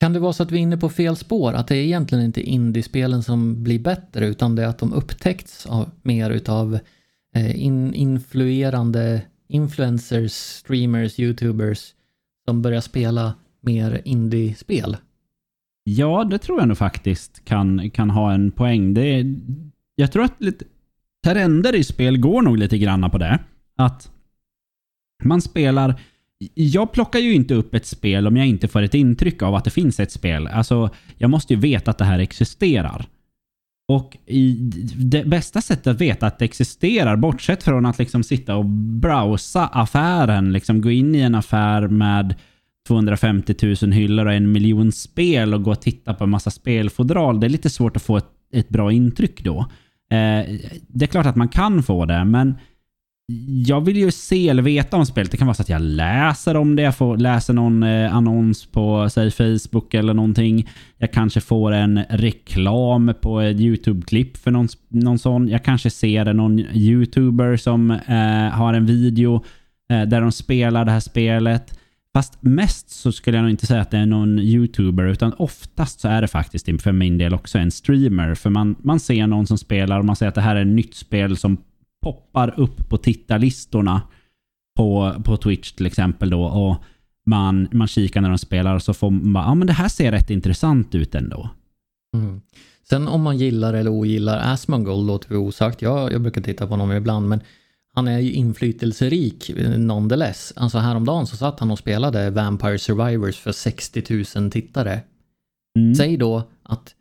kan 0.00 0.12
det 0.12 0.18
vara 0.18 0.32
så 0.32 0.42
att 0.42 0.50
vi 0.50 0.56
är 0.56 0.62
inne 0.62 0.76
på 0.76 0.88
fel 0.88 1.16
spår? 1.16 1.52
Att 1.52 1.68
det 1.68 1.76
är 1.76 1.82
egentligen 1.82 2.24
inte 2.24 2.40
indiespelen 2.40 3.22
som 3.22 3.62
blir 3.62 3.78
bättre 3.78 4.26
utan 4.26 4.56
det 4.56 4.62
är 4.62 4.66
att 4.66 4.78
de 4.78 4.92
upptäckts 4.92 5.66
av, 5.66 5.90
mer 6.02 6.30
utav 6.30 6.78
eh, 7.34 7.64
in, 7.64 7.94
influerande 7.94 9.22
influencers, 9.48 10.32
streamers, 10.32 11.18
youtubers 11.18 11.94
som 12.44 12.62
börjar 12.62 12.80
spela 12.80 13.34
mer 13.60 14.02
indiespel? 14.04 14.96
Ja, 15.84 16.24
det 16.24 16.38
tror 16.38 16.58
jag 16.58 16.68
nog 16.68 16.78
faktiskt 16.78 17.44
kan, 17.44 17.90
kan 17.90 18.10
ha 18.10 18.32
en 18.32 18.50
poäng. 18.50 18.94
Det 18.94 19.02
är, 19.02 19.36
jag 19.94 20.12
tror 20.12 20.24
att 20.24 20.34
lite, 20.38 20.64
trender 21.24 21.74
i 21.74 21.84
spel 21.84 22.18
går 22.18 22.42
nog 22.42 22.58
lite 22.58 22.78
granna 22.78 23.08
på 23.08 23.18
det. 23.18 23.38
Att 23.76 24.10
man 25.24 25.42
spelar 25.42 26.00
jag 26.54 26.92
plockar 26.92 27.18
ju 27.18 27.34
inte 27.34 27.54
upp 27.54 27.74
ett 27.74 27.86
spel 27.86 28.26
om 28.26 28.36
jag 28.36 28.46
inte 28.46 28.68
får 28.68 28.82
ett 28.82 28.94
intryck 28.94 29.42
av 29.42 29.54
att 29.54 29.64
det 29.64 29.70
finns 29.70 30.00
ett 30.00 30.12
spel. 30.12 30.46
Alltså, 30.46 30.90
jag 31.18 31.30
måste 31.30 31.54
ju 31.54 31.60
veta 31.60 31.90
att 31.90 31.98
det 31.98 32.04
här 32.04 32.18
existerar. 32.18 33.06
Och 33.88 34.16
i 34.26 34.52
det 34.96 35.24
bästa 35.24 35.60
sättet 35.60 35.86
att 35.86 36.00
veta 36.00 36.26
att 36.26 36.38
det 36.38 36.44
existerar, 36.44 37.16
bortsett 37.16 37.62
från 37.62 37.86
att 37.86 37.98
liksom 37.98 38.22
sitta 38.22 38.56
och 38.56 38.64
browsa 38.64 39.66
affären, 39.66 40.52
liksom 40.52 40.80
gå 40.80 40.90
in 40.90 41.14
i 41.14 41.20
en 41.20 41.34
affär 41.34 41.88
med 41.88 42.34
250 42.88 43.54
000 43.82 43.92
hyllor 43.92 44.26
och 44.26 44.32
en 44.32 44.52
miljon 44.52 44.92
spel 44.92 45.54
och 45.54 45.62
gå 45.62 45.70
och 45.70 45.82
titta 45.82 46.14
på 46.14 46.24
en 46.24 46.30
massa 46.30 46.50
spelfodral. 46.50 47.40
Det 47.40 47.46
är 47.46 47.48
lite 47.48 47.70
svårt 47.70 47.96
att 47.96 48.02
få 48.02 48.16
ett, 48.16 48.30
ett 48.52 48.68
bra 48.68 48.92
intryck 48.92 49.44
då. 49.44 49.58
Eh, 50.10 50.56
det 50.88 51.04
är 51.04 51.06
klart 51.06 51.26
att 51.26 51.36
man 51.36 51.48
kan 51.48 51.82
få 51.82 52.04
det, 52.04 52.24
men 52.24 52.54
jag 53.66 53.80
vill 53.80 53.96
ju 53.96 54.10
se 54.10 54.48
eller 54.48 54.62
veta 54.62 54.96
om 54.96 55.06
spelet. 55.06 55.30
Det 55.30 55.36
kan 55.36 55.46
vara 55.46 55.54
så 55.54 55.62
att 55.62 55.68
jag 55.68 55.82
läser 55.82 56.56
om 56.56 56.76
det. 56.76 56.82
Jag 56.82 56.96
får 56.96 57.16
läsa 57.16 57.52
någon 57.52 57.82
eh, 57.82 58.16
annons 58.16 58.66
på 58.66 59.08
säg 59.10 59.30
Facebook 59.30 59.94
eller 59.94 60.14
någonting. 60.14 60.68
Jag 60.98 61.12
kanske 61.12 61.40
får 61.40 61.72
en 61.72 62.00
reklam 62.08 63.14
på 63.20 63.40
ett 63.40 63.56
YouTube-klipp 63.56 64.36
för 64.36 64.50
någon, 64.50 64.68
någon 64.88 65.18
sån. 65.18 65.48
Jag 65.48 65.64
kanske 65.64 65.90
ser 65.90 66.32
någon 66.32 66.58
YouTuber 66.58 67.56
som 67.56 67.90
eh, 67.90 68.50
har 68.52 68.74
en 68.74 68.86
video 68.86 69.44
eh, 69.90 70.02
där 70.02 70.20
de 70.20 70.32
spelar 70.32 70.84
det 70.84 70.92
här 70.92 71.00
spelet. 71.00 71.78
Fast 72.14 72.42
mest 72.42 72.90
så 72.90 73.12
skulle 73.12 73.36
jag 73.36 73.42
nog 73.42 73.50
inte 73.50 73.66
säga 73.66 73.80
att 73.80 73.90
det 73.90 73.98
är 73.98 74.06
någon 74.06 74.38
YouTuber, 74.38 75.04
utan 75.04 75.32
oftast 75.32 76.00
så 76.00 76.08
är 76.08 76.20
det 76.20 76.28
faktiskt 76.28 76.82
för 76.82 76.92
min 76.92 77.18
del 77.18 77.34
också 77.34 77.58
en 77.58 77.70
streamer. 77.70 78.34
För 78.34 78.50
man, 78.50 78.76
man 78.82 79.00
ser 79.00 79.26
någon 79.26 79.46
som 79.46 79.58
spelar 79.58 79.98
och 79.98 80.04
man 80.04 80.16
säger 80.16 80.28
att 80.28 80.34
det 80.34 80.40
här 80.40 80.56
är 80.56 80.60
ett 80.60 80.66
nytt 80.66 80.94
spel 80.94 81.36
som 81.36 81.56
poppar 82.02 82.60
upp 82.60 82.88
på 82.88 82.96
tittarlistorna 82.96 84.02
på, 84.76 85.14
på 85.24 85.36
Twitch 85.36 85.72
till 85.72 85.86
exempel 85.86 86.30
då 86.30 86.42
och 86.44 86.76
man, 87.26 87.68
man 87.72 87.88
kikar 87.88 88.20
när 88.20 88.28
de 88.28 88.38
spelar 88.38 88.74
och 88.74 88.82
så 88.82 88.94
får 88.94 89.10
man 89.10 89.32
bara, 89.32 89.44
ja 89.44 89.54
men 89.54 89.66
det 89.66 89.72
här 89.72 89.88
ser 89.88 90.12
rätt 90.12 90.30
intressant 90.30 90.94
ut 90.94 91.14
ändå. 91.14 91.50
Mm. 92.16 92.40
Sen 92.88 93.08
om 93.08 93.22
man 93.22 93.38
gillar 93.38 93.74
eller 93.74 93.90
ogillar 93.90 94.52
Asmongold 94.52 95.06
låter 95.06 95.28
vi 95.28 95.36
osagt. 95.36 95.82
Jag, 95.82 96.12
jag 96.12 96.20
brukar 96.20 96.40
titta 96.42 96.66
på 96.66 96.72
honom 96.72 96.92
ibland 96.92 97.28
men 97.28 97.40
han 97.94 98.08
är 98.08 98.18
ju 98.18 98.32
inflytelserik 98.32 99.50
nonetheless. 99.76 100.52
Alltså 100.56 100.78
häromdagen 100.78 101.26
så 101.26 101.36
satt 101.36 101.60
han 101.60 101.70
och 101.70 101.78
spelade 101.78 102.30
Vampire 102.30 102.78
Survivors 102.78 103.36
för 103.36 103.52
60 103.52 104.24
000 104.40 104.50
tittare. 104.50 105.00
Mm. 105.78 105.94
Säg 105.94 106.16
då 106.16 106.42
att, 106.62 106.94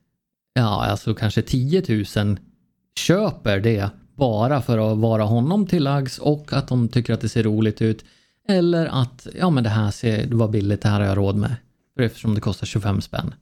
ja 0.53 0.85
alltså 0.85 1.13
kanske 1.13 1.41
10 1.41 2.05
000 2.15 2.37
köper 2.99 3.59
det 3.59 3.89
bara 4.15 4.61
för 4.61 4.91
att 4.91 4.97
vara 4.97 5.23
honom 5.23 5.67
till 5.67 5.83
lags 5.83 6.19
och 6.19 6.53
att 6.53 6.67
de 6.67 6.87
tycker 6.87 7.13
att 7.13 7.21
det 7.21 7.29
ser 7.29 7.43
roligt 7.43 7.81
ut. 7.81 8.05
Eller 8.47 8.85
att, 8.85 9.27
ja 9.39 9.49
men 9.49 9.63
det 9.63 9.69
här 9.69 9.91
ser, 9.91 10.25
det 10.27 10.35
var 10.35 10.47
billigt, 10.47 10.81
det 10.81 10.89
här 10.89 10.99
har 10.99 11.07
jag 11.07 11.17
råd 11.17 11.35
med. 11.35 11.55
För 11.95 12.03
eftersom 12.03 12.35
det 12.35 12.41
kostar 12.41 12.65
25 12.65 13.01
spänn. 13.01 13.33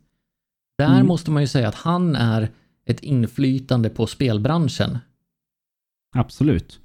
Där 0.77 0.93
mm. 0.93 1.07
måste 1.07 1.31
man 1.31 1.43
ju 1.43 1.47
säga 1.47 1.67
att 1.67 1.75
han 1.75 2.15
är 2.15 2.49
ett 2.85 2.99
inflytande 2.99 3.89
på 3.89 4.07
spelbranschen. 4.07 4.97
Absolut. 6.15 6.79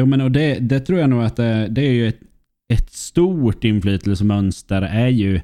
Jo 0.00 0.06
men 0.06 0.20
och 0.20 0.30
det, 0.30 0.58
det 0.58 0.80
tror 0.80 0.98
jag 0.98 1.10
nog 1.10 1.22
att 1.22 1.36
det, 1.36 1.68
det 1.68 1.80
är 1.80 1.92
ju 1.92 2.08
ett, 2.08 2.20
ett 2.72 2.92
stort 2.92 3.64
inflytelsemönster 3.64 4.82
är 4.82 5.08
ju 5.08 5.40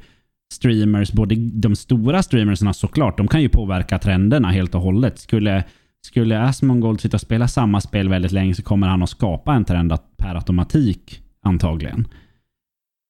streamers, 0.55 1.13
både 1.13 1.35
de 1.35 1.77
stora 1.77 2.23
streamersna 2.23 2.73
såklart, 2.73 3.17
de 3.17 3.29
kan 3.29 3.43
ju 3.43 3.49
påverka 3.49 3.99
trenderna 3.99 4.51
helt 4.51 4.75
och 4.75 4.81
hållet. 4.81 5.19
Skulle 5.19 5.65
skulle 6.03 6.43
Asmongold 6.43 7.01
sitta 7.01 7.17
och 7.17 7.21
spela 7.21 7.49
samma 7.49 7.81
spel 7.81 8.09
väldigt 8.09 8.33
länge 8.33 8.55
så 8.55 8.63
kommer 8.63 8.89
han 8.89 9.03
att 9.03 9.11
skapa 9.11 9.55
en 9.55 9.65
trend 9.65 9.95
per 10.17 10.35
automatik 10.35 11.23
antagligen. 11.43 12.07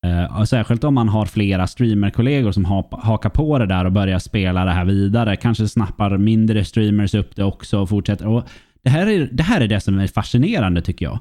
Uh, 0.07 0.45
särskilt 0.45 0.85
om 0.85 0.95
man 0.95 1.09
har 1.09 1.27
flera 1.27 1.67
streamerkollegor 1.67 2.53
som 2.53 2.65
ha, 2.65 2.89
hakar 3.03 3.31
på 3.31 3.59
det 3.59 3.67
där 3.67 3.85
och 3.85 3.93
börjar 3.93 4.19
spela 4.19 4.65
det 4.65 4.71
här 4.71 4.85
vidare. 4.85 5.37
Kanske 5.37 5.69
snappar 5.69 6.19
mindre 6.19 6.65
streamers 6.65 7.15
upp 7.15 7.37
det 7.37 7.45
också 7.45 7.79
och 7.79 7.89
fortsätter. 7.89 8.27
Och 8.27 8.49
det, 8.83 8.91
här 8.91 9.07
är, 9.07 9.29
det 9.33 9.43
här 9.43 9.61
är 9.61 9.69
det 9.69 9.81
som 9.81 9.99
är 9.99 10.07
fascinerande 10.07 10.83
tycker 10.83 11.07
jag. 11.07 11.19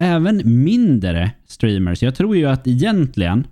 Även 0.00 0.42
mindre 0.44 1.30
streamers. 1.46 2.02
Jag 2.02 2.14
tror 2.14 2.36
ju 2.36 2.46
att 2.46 2.66
egentligen 2.66 3.46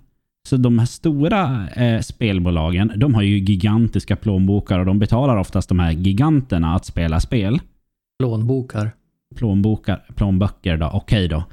så 0.47 0.57
de 0.57 0.79
här 0.79 0.85
stora 0.85 1.67
eh, 1.69 2.01
spelbolagen, 2.01 2.91
de 2.95 3.15
har 3.15 3.21
ju 3.21 3.39
gigantiska 3.39 4.15
plånbokar 4.15 4.79
och 4.79 4.85
de 4.85 4.99
betalar 4.99 5.37
oftast 5.37 5.69
de 5.69 5.79
här 5.79 5.91
giganterna 5.91 6.75
att 6.75 6.85
spela 6.85 7.19
spel. 7.19 7.59
Plånbokar? 8.19 8.91
Plånbokar, 9.35 10.05
plånböcker 10.15 10.77
då, 10.77 10.89
okej 10.93 11.27
då. 11.27 11.43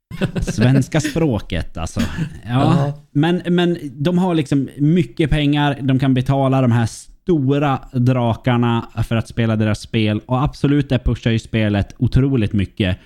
Svenska 0.40 1.00
språket 1.00 1.76
alltså. 1.76 2.00
Ja, 2.46 2.92
men, 3.10 3.42
men 3.46 3.78
de 3.92 4.18
har 4.18 4.34
liksom 4.34 4.68
mycket 4.78 5.30
pengar, 5.30 5.78
de 5.82 5.98
kan 5.98 6.14
betala 6.14 6.60
de 6.60 6.72
här 6.72 6.86
stora 6.86 7.78
drakarna 7.92 8.88
för 9.08 9.16
att 9.16 9.28
spela 9.28 9.56
deras 9.56 9.80
spel 9.80 10.20
och 10.26 10.42
absolut 10.42 10.88
det 10.88 10.98
pushar 10.98 11.30
ju 11.30 11.38
spelet 11.38 11.94
otroligt 11.98 12.52
mycket. 12.52 12.98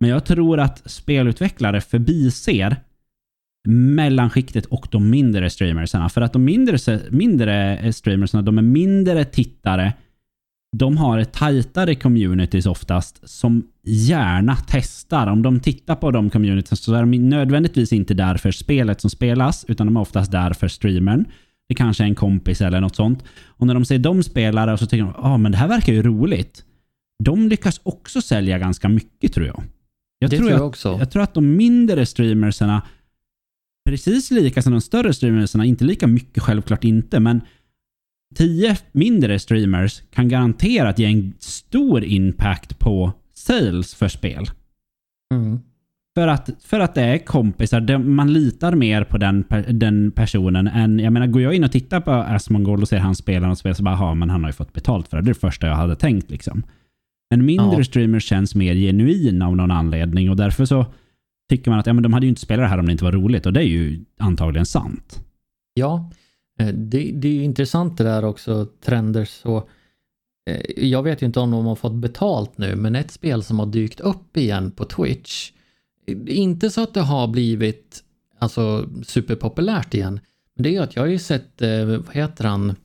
Men 0.00 0.10
jag 0.10 0.24
tror 0.24 0.60
att 0.60 0.90
spelutvecklare 0.90 1.80
förbiser 1.80 2.76
mellanskiktet 3.68 4.66
och 4.66 4.88
de 4.90 5.10
mindre 5.10 5.50
streamersarna. 5.50 6.08
För 6.08 6.20
att 6.20 6.32
de 6.32 6.44
mindre, 6.44 7.00
mindre 7.10 7.78
eh, 7.78 7.92
streamersarna, 7.92 8.42
de 8.42 8.58
är 8.58 8.62
mindre 8.62 9.24
tittare 9.24 9.92
de 10.78 10.96
har 10.96 11.18
ett 11.18 11.32
tajtare 11.32 11.94
communities 11.94 12.66
oftast 12.66 13.28
som 13.28 13.62
gärna 13.82 14.56
testar. 14.66 15.26
Om 15.26 15.42
de 15.42 15.60
tittar 15.60 15.96
på 15.96 16.10
de 16.10 16.30
communities 16.30 16.80
så 16.80 16.94
är 16.94 17.00
de 17.00 17.10
nödvändigtvis 17.10 17.92
inte 17.92 18.14
där 18.14 18.36
för 18.36 18.50
spelet 18.50 19.00
som 19.00 19.10
spelas, 19.10 19.64
utan 19.68 19.86
de 19.86 19.96
är 19.96 20.00
oftast 20.00 20.32
där 20.32 20.52
för 20.52 20.68
streamern. 20.68 21.24
Det 21.68 21.74
kanske 21.74 22.04
är 22.04 22.08
en 22.08 22.14
kompis 22.14 22.60
eller 22.60 22.80
något 22.80 22.96
sånt. 22.96 23.24
Och 23.46 23.66
när 23.66 23.74
de 23.74 23.84
ser 23.84 23.98
de 23.98 24.22
spelare 24.22 24.72
och 24.72 24.78
så 24.78 24.86
tycker 24.86 25.04
de 25.04 25.14
ah, 25.16 25.36
men 25.36 25.52
det 25.52 25.58
här 25.58 25.68
verkar 25.68 25.92
ju 25.92 26.02
roligt. 26.02 26.64
De 27.24 27.48
lyckas 27.48 27.80
också 27.82 28.20
sälja 28.20 28.58
ganska 28.58 28.88
mycket 28.88 29.32
tror 29.32 29.46
jag. 29.46 29.62
Jag 30.24 30.30
det 30.30 30.38
tror 30.38 30.50
jag, 30.50 30.66
också. 30.66 30.96
Jag 30.98 31.10
tror 31.10 31.22
att 31.22 31.34
de 31.34 31.56
mindre 31.56 32.06
streamersarna, 32.06 32.82
precis 33.88 34.30
lika 34.30 34.62
som 34.62 34.72
de 34.72 34.80
större 34.80 35.14
streamersarna, 35.14 35.64
inte 35.64 35.84
lika 35.84 36.06
mycket 36.06 36.42
självklart 36.42 36.84
inte, 36.84 37.20
men 37.20 37.40
tio 38.34 38.76
mindre 38.92 39.38
streamers 39.38 40.02
kan 40.10 40.28
garanterat 40.28 40.98
ge 40.98 41.06
en 41.06 41.34
stor 41.38 42.04
impact 42.04 42.78
på 42.78 43.12
sales 43.34 43.94
för 43.94 44.08
spel. 44.08 44.46
Mm. 45.34 45.60
För 46.14 46.28
att, 46.28 46.50
för 46.60 46.80
att 46.80 46.94
det 46.94 47.02
är 47.02 47.18
kompisar. 47.18 47.98
Man 47.98 48.32
litar 48.32 48.74
mer 48.74 49.04
på 49.04 49.18
den, 49.18 49.44
den 49.68 50.10
personen 50.10 50.66
än... 50.66 50.98
Jag 50.98 51.12
menar, 51.12 51.26
går 51.26 51.42
jag 51.42 51.54
in 51.54 51.64
och 51.64 51.72
tittar 51.72 52.00
på 52.00 52.10
Asmongold 52.10 52.82
och 52.82 52.88
ser 52.88 52.98
han 52.98 53.14
spela 53.14 53.46
något 53.46 53.58
spel 53.58 53.74
så 53.74 53.82
bara, 53.82 53.94
ja 53.94 54.14
men 54.14 54.30
han 54.30 54.42
har 54.44 54.50
ju 54.50 54.54
fått 54.54 54.72
betalt 54.72 55.08
för 55.08 55.16
det. 55.16 55.22
Det 55.22 55.26
är 55.26 55.34
det 55.34 55.40
första 55.40 55.66
jag 55.66 55.74
hade 55.74 55.96
tänkt 55.96 56.30
liksom. 56.30 56.62
En 57.34 57.44
mindre 57.44 57.76
ja. 57.76 57.84
streamer 57.84 58.20
känns 58.20 58.54
mer 58.54 58.74
genuin 58.74 59.42
av 59.42 59.56
någon 59.56 59.70
anledning 59.70 60.30
och 60.30 60.36
därför 60.36 60.64
så 60.64 60.86
tycker 61.48 61.70
man 61.70 61.80
att 61.80 61.86
ja, 61.86 61.92
men 61.92 62.02
de 62.02 62.12
hade 62.12 62.26
ju 62.26 62.30
inte 62.30 62.40
spelat 62.40 62.64
det 62.64 62.68
här 62.68 62.78
om 62.78 62.86
det 62.86 62.92
inte 62.92 63.04
var 63.04 63.12
roligt 63.12 63.46
och 63.46 63.52
det 63.52 63.60
är 63.60 63.68
ju 63.68 64.04
antagligen 64.18 64.66
sant. 64.66 65.20
Ja, 65.74 66.10
eh, 66.58 66.66
det, 66.66 67.12
det 67.14 67.28
är 67.28 67.32
ju 67.32 67.42
intressant 67.42 67.98
det 67.98 68.04
där 68.04 68.24
också, 68.24 68.66
trender 68.84 69.24
så. 69.24 69.68
Eh, 70.50 70.60
jag 70.76 71.02
vet 71.02 71.22
ju 71.22 71.26
inte 71.26 71.40
om 71.40 71.50
de 71.50 71.66
har 71.66 71.76
fått 71.76 71.94
betalt 71.94 72.58
nu, 72.58 72.76
men 72.76 72.96
ett 72.96 73.10
spel 73.10 73.42
som 73.42 73.58
har 73.58 73.66
dykt 73.66 74.00
upp 74.00 74.36
igen 74.36 74.70
på 74.70 74.84
Twitch 74.84 75.50
inte 76.26 76.70
så 76.70 76.82
att 76.82 76.94
det 76.94 77.00
har 77.00 77.28
blivit 77.28 78.04
alltså, 78.38 78.88
superpopulärt 79.02 79.94
igen. 79.94 80.20
Men 80.54 80.62
det 80.62 80.68
är 80.68 80.72
ju 80.72 80.78
att 80.78 80.96
jag 80.96 81.02
har 81.02 81.08
ju 81.08 81.18
sett, 81.18 81.62
eh, 81.62 81.84
vad 81.84 82.14
heter 82.14 82.44
han, 82.44 82.76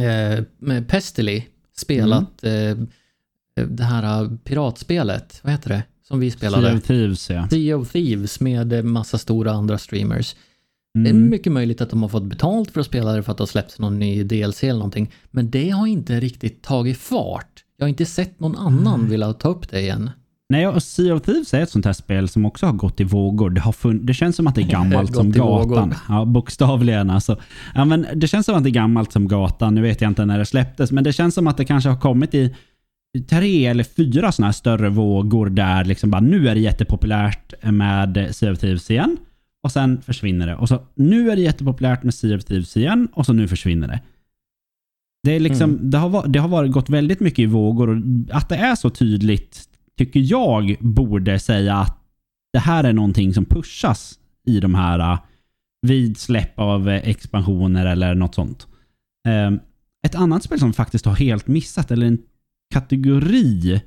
eh, 0.00 0.82
Pestily 0.82 1.44
spelat 1.76 2.44
mm. 2.44 2.88
Det 3.54 3.84
här 3.84 4.36
piratspelet, 4.44 5.40
vad 5.42 5.52
heter 5.52 5.68
det, 5.68 5.82
som 6.08 6.20
vi 6.20 6.30
spelade? 6.30 6.66
Sea 6.66 6.76
of 6.76 6.82
Thieves 6.84 7.30
ja. 7.30 7.48
Sea 7.48 7.76
of 7.76 7.92
Thieves 7.92 8.40
med 8.40 8.84
massa 8.84 9.18
stora 9.18 9.52
andra 9.52 9.78
streamers. 9.78 10.36
Mm. 10.98 11.04
Det 11.04 11.10
är 11.10 11.14
mm. 11.14 11.30
mycket 11.30 11.52
möjligt 11.52 11.80
att 11.80 11.90
de 11.90 12.02
har 12.02 12.08
fått 12.08 12.24
betalt 12.24 12.70
för 12.70 12.80
att 12.80 12.86
spela 12.86 13.12
det 13.12 13.22
för 13.22 13.32
att 13.32 13.38
det 13.38 13.42
har 13.42 13.46
släppts 13.46 13.78
någon 13.78 13.98
ny 13.98 14.24
DLC 14.24 14.64
eller 14.64 14.74
någonting. 14.74 15.12
Men 15.30 15.50
det 15.50 15.70
har 15.70 15.86
inte 15.86 16.20
riktigt 16.20 16.62
tagit 16.62 16.98
fart. 16.98 17.64
Jag 17.76 17.84
har 17.84 17.88
inte 17.88 18.06
sett 18.06 18.40
någon 18.40 18.56
annan 18.56 18.94
mm. 18.94 19.10
vilja 19.10 19.32
ta 19.32 19.48
upp 19.48 19.70
det 19.70 19.80
igen. 19.80 20.10
Nej, 20.48 20.68
och 20.68 20.82
Sea 20.82 21.14
of 21.14 21.22
Thieves 21.22 21.54
är 21.54 21.60
ett 21.60 21.70
sånt 21.70 21.84
här 21.84 21.92
spel 21.92 22.28
som 22.28 22.46
också 22.46 22.66
har 22.66 22.72
gått 22.72 23.00
i 23.00 23.04
vågor. 23.04 23.50
Det, 23.50 23.60
har 23.60 23.92
det 24.06 24.14
känns 24.14 24.36
som 24.36 24.46
att 24.46 24.54
det 24.54 24.60
är 24.60 24.68
gammalt 24.70 25.14
som 25.14 25.32
gatan. 25.32 25.94
Ja, 26.08 26.24
bokstavligen 26.24 27.10
alltså. 27.10 27.40
Ja, 27.74 27.84
men 27.84 28.06
det 28.14 28.28
känns 28.28 28.46
som 28.46 28.54
att 28.54 28.64
det 28.64 28.70
är 28.70 28.72
gammalt 28.72 29.12
som 29.12 29.28
gatan. 29.28 29.74
Nu 29.74 29.82
vet 29.82 30.00
jag 30.00 30.10
inte 30.10 30.24
när 30.24 30.38
det 30.38 30.46
släpptes, 30.46 30.92
men 30.92 31.04
det 31.04 31.12
känns 31.12 31.34
som 31.34 31.46
att 31.46 31.56
det 31.56 31.64
kanske 31.64 31.88
har 31.88 32.00
kommit 32.00 32.34
i 32.34 32.54
tre 33.20 33.66
eller 33.66 33.84
fyra 33.84 34.32
sådana 34.32 34.46
här 34.46 34.52
större 34.52 34.88
vågor 34.88 35.50
där 35.50 35.84
liksom 35.84 36.10
bara 36.10 36.20
nu 36.20 36.48
är 36.48 36.54
det 36.54 36.60
jättepopulärt 36.60 37.54
med 37.62 38.34
Sea 38.34 38.52
of 38.52 38.58
Thieves 38.58 38.90
igen. 38.90 39.16
Och 39.62 39.72
sen 39.72 40.02
försvinner 40.02 40.46
det. 40.46 40.56
Och 40.56 40.68
så 40.68 40.82
nu 40.94 41.30
är 41.30 41.36
det 41.36 41.42
jättepopulärt 41.42 42.02
med 42.02 42.14
Sea 42.14 42.36
of 42.36 42.44
Thieves 42.44 42.76
igen 42.76 43.08
och 43.12 43.26
så 43.26 43.32
nu 43.32 43.48
försvinner 43.48 43.88
det. 43.88 44.00
Det, 45.22 45.32
är 45.32 45.40
liksom, 45.40 45.70
mm. 45.70 45.90
det, 45.90 45.98
har, 45.98 46.26
det 46.26 46.38
har 46.38 46.48
varit, 46.48 46.72
gått 46.72 46.90
väldigt 46.90 47.20
mycket 47.20 47.38
i 47.38 47.46
vågor 47.46 47.88
och 47.88 47.96
att 48.30 48.48
det 48.48 48.56
är 48.56 48.74
så 48.74 48.90
tydligt 48.90 49.68
tycker 49.98 50.20
jag 50.20 50.76
borde 50.80 51.38
säga 51.38 51.76
att 51.76 52.00
det 52.52 52.58
här 52.58 52.84
är 52.84 52.92
någonting 52.92 53.34
som 53.34 53.44
pushas 53.44 54.18
i 54.46 54.60
de 54.60 54.74
här 54.74 55.12
uh, 55.12 55.18
vid 55.82 56.16
släpp 56.16 56.58
av 56.58 56.88
expansioner 56.88 57.86
eller 57.86 58.14
något 58.14 58.34
sånt. 58.34 58.66
Uh, 59.28 59.58
ett 60.06 60.14
annat 60.14 60.42
spel 60.42 60.58
som 60.58 60.72
faktiskt 60.72 61.04
har 61.04 61.14
helt 61.14 61.46
missat, 61.46 61.90
eller 61.90 62.18
kategori 62.74 63.80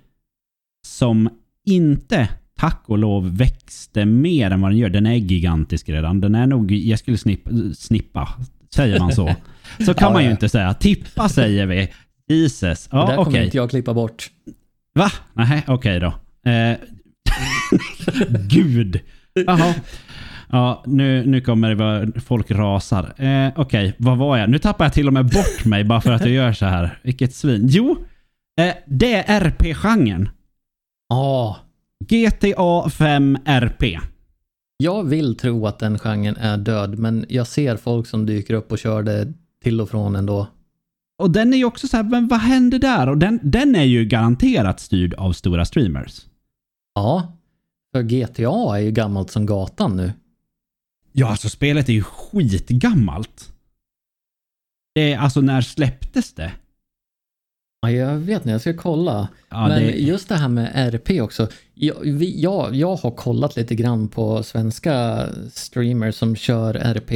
som 0.86 1.30
inte, 1.66 2.30
tack 2.60 2.84
och 2.86 2.98
lov, 2.98 3.38
växte 3.38 4.06
mer 4.06 4.52
än 4.52 4.62
vad 4.62 4.72
den 4.72 4.78
gör. 4.78 4.90
Den 4.90 5.06
är 5.06 5.16
gigantisk 5.16 5.90
redan. 5.90 6.22
Den 6.22 6.36
är 6.36 6.48
nog, 6.48 6.72
jag 6.72 7.00
skulle 7.00 7.18
snippa, 7.18 7.52
snippa 7.76 8.30
säger 8.76 9.00
man 9.00 9.12
så? 9.12 9.36
Så 9.86 9.94
kan 9.94 10.08
ja, 10.08 10.14
man 10.14 10.22
ju 10.22 10.28
ja. 10.28 10.32
inte 10.32 10.50
säga. 10.50 10.74
Tippa 10.74 11.30
säger 11.30 11.66
vi. 11.66 11.90
Jesus. 12.28 12.90
Ja, 12.92 12.98
det 12.98 13.08
där 13.08 13.16
kommer 13.16 13.30
okay. 13.30 13.46
inte 13.46 13.58
jag 13.58 13.70
klippa 13.70 13.94
bort. 13.94 14.30
Va? 14.94 15.12
Nej, 15.34 15.64
okej 15.68 15.98
okay 15.98 16.00
då. 16.00 16.14
Eh, 16.52 16.78
Gud! 18.50 19.00
Jaha. 19.46 19.74
Ja, 20.50 20.84
nu, 20.86 21.26
nu 21.26 21.42
kommer 21.42 21.70
det 21.70 21.76
vara... 21.76 22.08
Folk 22.26 22.52
rasar. 22.52 23.04
Eh, 23.04 23.52
okej, 23.56 23.56
okay, 23.56 23.94
vad 23.98 24.18
var 24.18 24.38
jag? 24.38 24.50
Nu 24.50 24.60
tappar 24.60 24.86
jag 24.86 24.94
till 24.94 25.08
och 25.08 25.14
med 25.14 25.26
bort 25.26 25.66
mig 25.66 25.84
bara 25.84 26.02
för 26.02 26.12
att 26.12 26.22
jag 26.22 26.30
gör 26.30 26.54
så 26.54 26.66
här. 26.66 27.00
Vilket 27.04 27.36
svin. 27.36 27.68
Jo, 27.70 27.98
eh, 28.58 28.76
det 28.86 29.14
är 29.14 29.42
RP-genren. 29.42 30.30
Ja. 31.10 31.50
Oh. 31.50 31.68
GTA 32.00 32.90
5 32.90 33.38
RP. 33.46 33.84
Jag 34.78 35.04
vill 35.04 35.38
tro 35.38 35.68
att 35.68 35.80
den 35.80 36.00
genren 36.00 36.38
är 36.38 36.58
död, 36.58 37.00
men 37.00 37.26
jag 37.30 37.48
ser 37.48 37.78
folk 37.78 38.08
som 38.08 38.26
dyker 38.26 38.54
upp 38.54 38.72
och 38.72 38.80
kör 38.80 39.04
det 39.04 39.34
till 39.64 39.82
och 39.82 39.90
från 39.90 40.16
ändå. 40.16 40.48
Och 41.18 41.32
den 41.32 41.54
är 41.54 41.58
ju 41.58 41.66
också 41.66 41.88
så 41.88 41.98
här, 41.98 42.04
men 42.04 42.28
vad 42.28 42.40
händer 42.40 42.80
där? 42.80 43.10
Och 43.10 43.18
den, 43.18 43.40
den 43.44 43.76
är 43.76 43.84
ju 43.84 44.06
garanterat 44.06 44.80
styrd 44.80 45.14
av 45.14 45.34
stora 45.34 45.66
streamers. 45.66 46.26
Ja, 46.96 47.38
för 47.96 48.04
GTA 48.04 48.78
är 48.78 48.82
ju 48.82 48.92
gammalt 48.92 49.32
som 49.32 49.46
gatan 49.46 49.98
nu. 49.98 50.12
Ja, 51.12 51.30
alltså 51.30 51.50
spelet 51.50 51.90
är 51.90 51.94
ju 51.94 52.04
skitgammalt. 52.04 53.54
Det 54.96 55.14
är, 55.14 55.18
alltså 55.18 55.42
när 55.42 55.62
släpptes 55.62 56.34
det? 56.34 56.52
Ja, 57.82 57.92
jag 57.92 58.16
vet 58.16 58.38
inte, 58.38 58.50
jag 58.50 58.62
ska 58.62 58.74
kolla. 58.74 59.28
Ja, 59.50 59.68
Men 59.68 59.84
det... 59.84 59.92
just 59.92 60.30
det 60.30 60.36
här 60.36 60.48
med 60.48 60.72
RP 60.76 61.22
också. 61.22 61.48
Jag, 61.74 61.96
vi, 62.02 62.42
jag, 62.42 62.76
jag 62.76 62.96
har 62.96 63.12
kollat 63.12 63.56
lite 63.56 63.76
grann 63.76 64.08
på 64.08 64.44
svenska 64.44 65.26
streamers 65.52 66.16
som 66.16 66.36
kör 66.36 66.76
RP. 66.76 67.12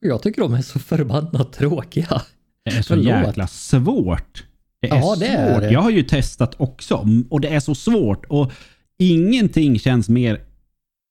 Och 0.00 0.06
jag 0.06 0.22
tycker 0.22 0.42
de 0.42 0.54
är 0.54 0.62
så 0.62 0.78
förbannat 0.78 1.52
tråkiga. 1.52 2.22
Det 2.64 2.70
är 2.70 2.82
så 2.82 2.94
Förlåt. 2.94 3.06
jäkla 3.06 3.46
svårt. 3.46 4.44
Det 4.80 4.88
är 4.88 4.96
ja, 4.96 5.16
det 5.16 5.26
svårt. 5.26 5.36
Är 5.36 5.60
det. 5.60 5.70
Jag 5.72 5.80
har 5.80 5.90
ju 5.90 6.02
testat 6.02 6.54
också 6.56 7.06
och 7.30 7.40
det 7.40 7.48
är 7.48 7.60
så 7.60 7.74
svårt. 7.74 8.26
Och 8.28 8.52
ingenting 8.98 9.78
känns 9.78 10.08
mer 10.08 10.40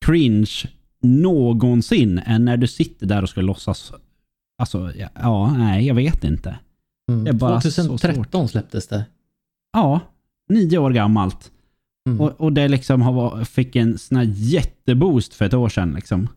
cringe 0.06 0.70
någonsin 1.01 2.20
än 2.26 2.45
när 2.45 2.58
du 2.58 2.68
sitter 2.68 3.06
där 3.06 3.24
och 3.24 3.30
ska 3.30 3.41
låtsas... 3.41 3.91
Alltså, 4.58 4.91
ja, 4.97 5.10
ja 5.16 5.53
nej, 5.58 5.88
jag 5.88 5.95
vet 5.95 6.24
inte. 6.24 6.60
Mm. 7.12 7.24
Det 7.24 7.30
är 7.30 7.34
bara 7.34 7.62
2013 7.62 8.47
släpptes 8.47 8.88
det. 8.88 9.06
Ja, 9.74 9.99
nio 10.49 10.78
år 10.78 10.91
gammalt. 10.91 11.51
Mm. 12.10 12.22
Och, 12.22 12.41
och 12.41 12.53
det 12.53 12.68
liksom 12.68 13.01
har, 13.01 13.43
fick 13.43 13.76
en 13.76 13.97
sån 13.97 14.18
här 14.18 14.34
jätteboost 14.36 15.34
för 15.34 15.45
ett 15.45 15.53
år 15.53 15.70
sedan. 15.70 15.93
Liksom. 15.93 16.28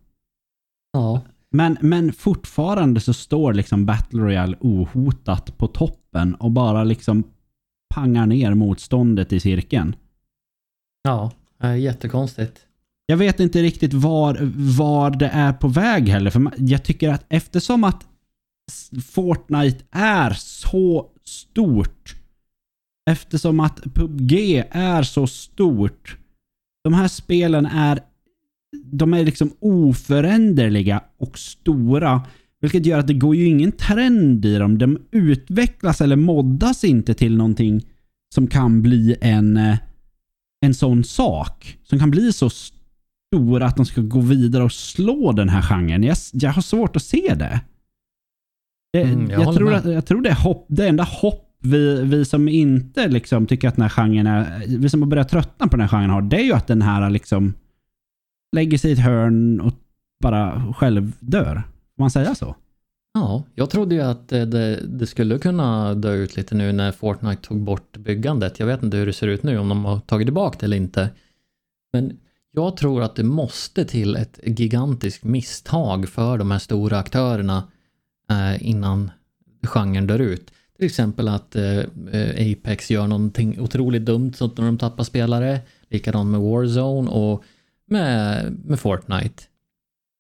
Ja. 0.93 1.21
Men, 1.51 1.79
men 1.81 2.13
fortfarande 2.13 3.01
så 3.01 3.13
står 3.13 3.55
liksom 3.55 3.87
Battle 3.87 4.23
Royale 4.23 4.57
ohotat 4.61 5.59
på 5.59 5.67
toppen 5.67 6.35
och 6.35 6.51
bara 6.51 6.85
liksom 6.85 7.25
pangar 7.95 8.27
ner 8.27 8.55
motståndet 8.55 9.33
i 9.33 9.41
cirkeln. 9.41 9.97
Ja, 11.03 11.33
jättekonstigt. 11.79 12.61
Jag 13.07 13.17
vet 13.17 13.41
inte 13.41 13.63
riktigt 13.63 13.95
var, 13.95 14.39
var 14.77 15.11
det 15.11 15.29
är 15.29 15.53
på 15.53 15.69
väg 15.69 16.09
heller. 16.09 16.31
För 16.31 16.53
jag 16.57 16.85
tycker 16.85 17.09
att 17.09 17.25
eftersom 17.29 17.85
att 17.85 18.07
Fortnite 19.07 19.85
är 19.91 20.31
så 20.31 21.07
stort. 21.25 22.15
Eftersom 23.11 23.61
att 23.61 23.95
PubG 23.95 24.33
är 24.71 25.03
så 25.03 25.27
stort. 25.27 26.17
De 26.85 26.95
här 26.95 27.09
spelen 27.09 27.67
är 27.67 28.01
de 28.93 29.15
är 29.15 29.25
liksom 29.25 29.51
oföränderliga 29.61 31.03
och 31.19 31.39
stora. 31.39 32.23
Vilket 32.61 32.87
gör 32.87 32.99
att 32.99 33.07
det 33.07 33.15
går 33.15 33.37
ju 33.37 33.47
ingen 33.47 33.73
trend 33.73 34.45
i 34.45 34.59
dem. 34.59 34.79
De 34.79 34.99
utvecklas 35.11 36.01
eller 36.01 36.17
moddas 36.17 36.85
inte 36.85 37.15
till 37.15 37.37
någonting 37.37 37.87
som 38.35 38.47
kan 38.47 38.83
bli 38.83 39.17
en, 39.21 39.57
eh, 39.57 39.79
en 40.61 40.75
sån 40.75 41.05
sak. 41.05 41.79
Som 41.83 41.99
kan 41.99 42.11
bli 42.11 42.33
så 42.33 42.51
stora 42.51 43.67
att 43.67 43.77
de 43.77 43.87
ska 43.87 44.01
gå 44.01 44.21
vidare 44.21 44.65
och 44.65 44.73
slå 44.73 45.33
den 45.33 45.49
här 45.49 45.63
genren. 45.63 46.03
Jag, 46.03 46.17
jag 46.33 46.53
har 46.53 46.63
svårt 46.63 46.97
att 46.97 47.03
se 47.03 47.35
det 47.35 47.61
det 48.93 49.03
mm, 49.03 49.31
jag, 49.31 49.43
jag, 49.43 49.55
tror 49.55 49.75
att, 49.75 49.85
jag 49.85 50.07
tror 50.07 50.23
det 50.23 50.31
är 50.31 50.35
hopp, 50.35 50.67
det 50.69 50.89
enda 50.89 51.05
hopp 51.05 51.45
vi, 51.61 52.03
vi 52.03 52.25
som 52.25 52.49
inte 52.49 53.09
liksom 53.09 53.47
tycker 53.47 53.69
att 53.69 53.77
den 53.77 53.83
här 53.83 53.89
genren 53.89 54.27
är... 54.27 54.65
Vi 54.67 54.89
som 54.89 55.03
har 55.03 55.09
börjat 55.09 55.29
tröttna 55.29 55.69
på 55.69 55.77
den 55.77 55.89
här 55.89 55.89
genren 55.89 56.11
har, 56.11 56.23
det 56.23 56.37
är 56.37 56.45
ju 56.45 56.53
att 56.53 56.67
den 56.67 56.83
här 56.83 57.11
liksom 57.11 57.55
lägger 58.57 58.79
sig 58.79 58.91
i 58.91 58.93
ett 58.93 58.99
hörn 58.99 59.61
och 59.61 59.73
bara 60.21 60.75
själv 60.77 61.13
dör. 61.21 61.55
Får 61.97 62.03
man 62.03 62.11
säga 62.11 62.35
så? 62.35 62.57
Ja, 63.15 63.43
jag 63.55 63.71
trodde 63.71 63.95
ju 63.95 64.01
att 64.01 64.29
det, 64.29 64.77
det, 64.87 65.07
skulle 65.07 65.39
kunna 65.39 65.95
dö 65.95 66.15
ut 66.15 66.37
lite 66.37 66.55
nu 66.55 66.73
när 66.73 66.93
Fortnite 66.93 67.43
tog 67.43 67.61
bort 67.61 67.97
byggandet. 67.97 68.59
Jag 68.59 68.67
vet 68.67 68.83
inte 68.83 68.97
hur 68.97 69.07
det 69.07 69.13
ser 69.13 69.27
ut 69.27 69.43
nu, 69.43 69.59
om 69.59 69.69
de 69.69 69.85
har 69.85 70.01
tagit 70.01 70.27
tillbaka 70.27 70.57
det 70.61 70.67
eller 70.67 70.77
inte. 70.77 71.11
Men 71.93 72.19
jag 72.53 72.77
tror 72.77 73.03
att 73.03 73.17
det 73.17 73.25
måste 73.25 73.85
till 73.85 74.17
ett 74.17 74.41
gigantiskt 74.45 75.25
misstag 75.25 76.09
för 76.09 76.39
de 76.39 76.51
här 76.51 76.59
stora 76.59 76.99
aktörerna 76.99 77.63
Eh, 78.31 78.69
innan 78.69 79.11
genren 79.63 80.07
dör 80.07 80.19
ut. 80.19 80.53
Till 80.77 80.87
exempel 80.87 81.29
att 81.29 81.57
eh, 81.57 81.83
Apex 82.53 82.91
gör 82.91 83.07
någonting 83.07 83.61
otroligt 83.61 84.05
dumt 84.05 84.33
så 84.33 84.45
att 84.45 84.57
de 84.57 84.79
tappar 84.79 85.05
spelare. 85.05 85.61
Likadant 85.91 86.31
med 86.31 86.41
Warzone 86.41 87.11
och 87.11 87.45
med, 87.87 88.53
med 88.65 88.81
Fortnite. 88.81 89.43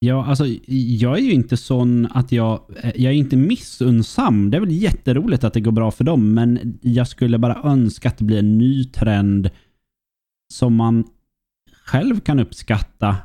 Ja, 0.00 0.26
alltså 0.26 0.46
jag 0.70 1.18
är 1.18 1.22
ju 1.22 1.32
inte 1.32 1.56
sån 1.56 2.06
att 2.06 2.32
jag... 2.32 2.60
Jag 2.82 3.12
är 3.12 3.16
inte 3.16 3.36
missunnsam. 3.36 4.50
Det 4.50 4.56
är 4.56 4.60
väl 4.60 4.72
jätteroligt 4.72 5.44
att 5.44 5.54
det 5.54 5.60
går 5.60 5.72
bra 5.72 5.90
för 5.90 6.04
dem, 6.04 6.34
men 6.34 6.78
jag 6.82 7.08
skulle 7.08 7.38
bara 7.38 7.62
önska 7.64 8.08
att 8.08 8.18
det 8.18 8.24
blir 8.24 8.38
en 8.38 8.58
ny 8.58 8.84
trend 8.84 9.50
som 10.54 10.74
man 10.74 11.04
själv 11.84 12.20
kan 12.20 12.40
uppskatta 12.40 13.16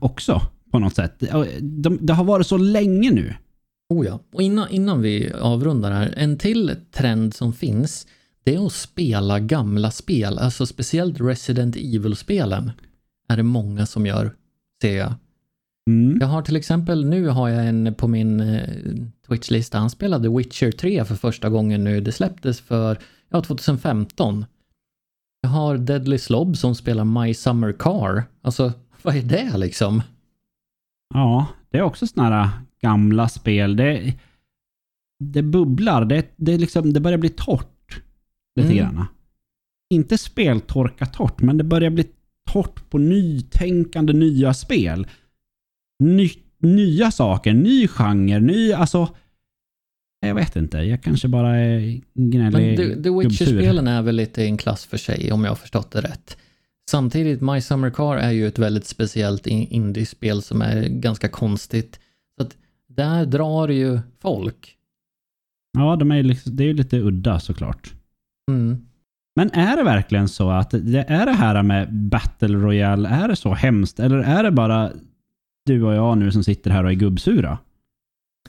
också 0.00 0.42
på 0.70 0.78
något 0.78 0.94
sätt. 0.94 1.22
De, 1.60 1.98
det 2.00 2.12
har 2.12 2.24
varit 2.24 2.46
så 2.46 2.56
länge 2.56 3.10
nu. 3.10 3.34
Oh 3.90 4.06
ja. 4.06 4.20
Och 4.32 4.42
innan, 4.42 4.68
innan 4.68 5.02
vi 5.02 5.32
avrundar 5.32 5.90
här, 5.90 6.14
en 6.16 6.38
till 6.38 6.76
trend 6.90 7.34
som 7.34 7.52
finns, 7.52 8.06
det 8.44 8.54
är 8.54 8.66
att 8.66 8.72
spela 8.72 9.40
gamla 9.40 9.90
spel. 9.90 10.38
Alltså 10.38 10.66
speciellt 10.66 11.20
Resident 11.20 11.76
Evil-spelen 11.76 12.72
är 13.28 13.36
det 13.36 13.42
många 13.42 13.86
som 13.86 14.06
gör, 14.06 14.34
ser 14.82 14.96
jag. 14.96 15.14
Mm. 15.90 16.18
Jag 16.20 16.26
har 16.26 16.42
till 16.42 16.56
exempel, 16.56 17.04
nu 17.04 17.28
har 17.28 17.48
jag 17.48 17.66
en 17.66 17.94
på 17.94 18.08
min 18.08 18.40
eh, 18.40 18.68
Twitch-lista, 19.28 19.78
han 19.78 19.90
spelade 19.90 20.28
Witcher 20.28 20.70
3 20.70 21.04
för 21.04 21.14
första 21.14 21.48
gången 21.48 21.84
nu. 21.84 22.00
Det 22.00 22.12
släpptes 22.12 22.60
för, 22.60 22.98
ja, 23.28 23.42
2015. 23.42 24.44
Jag 25.40 25.50
har 25.50 25.78
Deadly 25.78 26.18
Slob 26.18 26.56
som 26.56 26.74
spelar 26.74 27.04
My 27.04 27.34
Summer 27.34 27.72
Car. 27.72 28.24
Alltså, 28.42 28.72
vad 29.02 29.16
är 29.16 29.22
det 29.22 29.58
liksom? 29.58 30.02
Ja, 31.14 31.46
det 31.70 31.78
är 31.78 31.82
också 31.82 32.06
sådana 32.06 32.44
här 32.44 32.50
gamla 32.82 33.28
spel. 33.28 33.76
Det, 33.76 34.14
det 35.18 35.42
bubblar. 35.42 36.04
Det, 36.04 36.26
det, 36.36 36.58
liksom, 36.58 36.92
det 36.92 37.00
börjar 37.00 37.18
bli 37.18 37.28
torrt. 37.28 38.02
Lite 38.56 38.72
mm. 38.72 38.78
grann. 38.78 39.06
Inte 39.90 40.18
speltorka 40.18 41.06
torrt, 41.06 41.40
men 41.40 41.58
det 41.58 41.64
börjar 41.64 41.90
bli 41.90 42.04
torrt 42.52 42.90
på 42.90 42.98
nytänkande 42.98 44.12
nya 44.12 44.54
spel. 44.54 45.06
Ny, 45.98 46.30
nya 46.58 47.10
saker, 47.10 47.52
ny 47.52 47.88
genre, 47.88 48.40
ny... 48.40 48.72
Alltså... 48.72 49.08
Jag 50.26 50.34
vet 50.34 50.56
inte, 50.56 50.78
jag 50.78 51.02
kanske 51.02 51.28
bara 51.28 51.56
är 51.56 52.00
gnällig 52.14 52.78
Men 52.78 53.02
The, 53.02 53.10
Witcher-spelen 53.10 53.88
är 53.88 54.02
väl 54.02 54.16
lite 54.16 54.44
en 54.44 54.56
klass 54.56 54.84
för 54.86 54.96
sig, 54.96 55.32
om 55.32 55.44
jag 55.44 55.50
har 55.50 55.56
förstått 55.56 55.90
det 55.90 56.00
rätt. 56.00 56.36
Samtidigt, 56.90 57.40
My 57.40 57.60
Summer 57.60 57.90
Car 57.90 58.16
är 58.16 58.30
ju 58.30 58.46
ett 58.46 58.58
väldigt 58.58 58.86
speciellt 58.86 59.46
indiespel 59.46 60.42
som 60.42 60.62
är 60.62 60.88
ganska 60.88 61.28
konstigt. 61.28 62.00
Där 63.00 63.26
drar 63.26 63.68
ju 63.68 64.00
folk. 64.18 64.76
Ja, 65.78 65.96
de 65.96 66.10
är 66.10 66.22
liksom, 66.22 66.56
det 66.56 66.64
är 66.64 66.66
ju 66.66 66.74
lite 66.74 66.98
udda 66.98 67.40
såklart. 67.40 67.94
Mm. 68.50 68.86
Men 69.36 69.50
är 69.50 69.76
det 69.76 69.82
verkligen 69.82 70.28
så 70.28 70.50
att 70.50 70.70
det 70.70 71.04
är 71.08 71.26
det 71.26 71.32
här 71.32 71.62
med 71.62 71.94
Battle 71.94 72.56
Royale, 72.56 73.08
är 73.08 73.28
det 73.28 73.36
så 73.36 73.54
hemskt? 73.54 74.00
Eller 74.00 74.18
är 74.18 74.42
det 74.42 74.50
bara 74.50 74.90
du 75.66 75.82
och 75.82 75.94
jag 75.94 76.18
nu 76.18 76.32
som 76.32 76.44
sitter 76.44 76.70
här 76.70 76.84
och 76.84 76.90
är 76.90 76.94
gubbsura? 76.94 77.58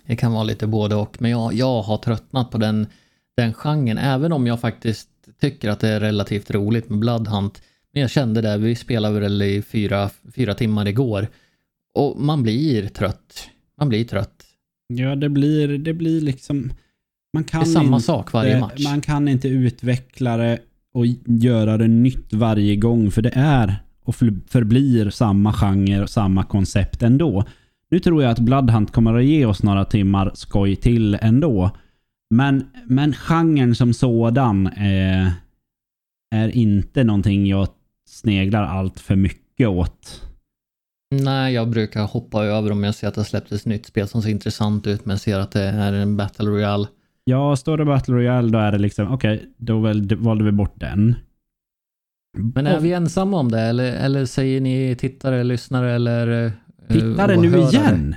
Det 0.06 0.16
kan 0.16 0.34
vara 0.34 0.44
lite 0.44 0.68
både 0.68 0.96
och, 0.96 1.22
men 1.22 1.32
jag, 1.32 1.54
jag 1.54 1.82
har 1.82 1.98
tröttnat 1.98 2.52
på 2.52 2.58
den, 2.58 2.88
den 3.38 3.54
genren, 3.54 3.98
även 3.98 4.32
om 4.32 4.48
jag 4.48 4.60
faktiskt 4.60 5.10
tycker 5.42 5.70
att 5.70 5.80
det 5.80 5.90
är 5.90 6.00
relativt 6.00 6.52
roligt 6.52 6.90
med 6.90 7.00
Bloodhunt. 7.00 7.62
Men 7.94 8.02
jag 8.02 8.12
kände 8.12 8.42
det, 8.42 8.58
vi 8.58 8.76
spelade 8.76 9.20
väl 9.20 9.42
i 9.42 9.62
fyra, 9.62 10.10
fyra 10.36 10.54
timmar 10.54 10.88
igår 10.88 11.28
och 11.94 12.22
man 12.22 12.44
blir 12.44 12.88
trött. 12.88 13.50
Man 13.78 13.90
blir 13.90 14.06
trött. 14.06 14.41
Ja, 14.98 15.16
det 15.16 15.30
blir, 15.30 15.78
det 15.78 15.94
blir 15.94 16.22
liksom... 16.22 16.72
Man 17.34 17.44
kan 17.44 17.64
det 17.64 17.70
är 17.70 17.74
samma 17.74 17.96
inte, 17.98 18.06
sak 18.06 18.34
varje 18.34 18.60
match. 18.60 18.84
Man 18.84 19.02
kan 19.02 19.28
inte 19.28 19.48
utveckla 19.48 20.38
det 20.38 20.60
och 20.94 21.06
göra 21.26 21.78
det 21.78 21.88
nytt 21.88 22.34
varje 22.34 22.76
gång, 22.76 23.12
för 23.12 23.22
det 23.22 23.32
är 23.36 23.76
och 24.04 24.16
förblir 24.48 25.10
samma 25.10 25.54
genre 25.54 26.02
och 26.02 26.10
samma 26.10 26.44
koncept 26.44 27.04
ändå. 27.04 27.46
Nu 27.92 28.00
tror 28.00 28.24
jag 28.24 28.32
att 28.32 28.40
Bloodhunt 28.40 28.92
kommer 28.92 29.14
att 29.14 29.26
ge 29.26 29.46
oss 29.46 29.64
några 29.64 29.86
timmar 29.86 30.32
skoj 30.34 30.76
till 30.76 31.18
ändå. 31.22 31.72
Men, 32.30 32.66
men 32.86 33.14
genren 33.14 33.76
som 33.76 33.94
sådan 33.94 34.68
eh, 34.68 35.28
är 36.36 36.50
inte 36.50 37.04
någonting 37.04 37.48
jag 37.48 37.68
sneglar 38.08 38.64
allt 38.64 39.00
för 39.00 39.16
mycket 39.16 39.68
åt. 39.68 40.31
Nej, 41.12 41.54
jag 41.54 41.70
brukar 41.70 42.04
hoppa 42.04 42.46
över 42.46 42.72
om 42.72 42.84
jag 42.84 42.96
ser 42.96 43.08
att 43.08 43.16
det 43.16 43.24
släppts 43.24 43.52
ett 43.52 43.66
nytt 43.66 43.86
spel 43.86 44.08
som 44.08 44.22
ser 44.22 44.30
intressant 44.30 44.88
ut 44.88 45.06
men 45.06 45.20
ser 45.20 45.40
att 45.40 45.52
det 45.52 45.64
är 45.64 45.94
en 45.94 46.18
Battle 46.18 46.50
Royale. 46.50 46.88
Ja, 47.24 47.56
står 47.56 47.78
det 47.78 47.86
Battle 47.86 48.16
Royale 48.16 48.52
då 48.52 48.60
är 48.60 48.72
det 48.72 48.78
liksom, 48.78 49.14
okej, 49.14 49.36
okay, 49.36 49.48
då 49.58 49.80
valde 50.16 50.44
vi 50.44 50.52
bort 50.52 50.80
den. 50.80 51.16
Men 52.38 52.68
är 52.68 52.80
vi 52.80 52.94
ensamma 52.94 53.40
om 53.40 53.52
det 53.52 53.62
eller, 53.62 53.94
eller 53.94 54.26
säger 54.26 54.62
ni 54.62 54.96
tittare, 55.00 55.44
lyssnare 55.44 55.92
eller 55.92 56.46
eh, 56.46 56.52
Tittare 56.88 57.38
nu 57.38 57.58
igen? 57.58 58.16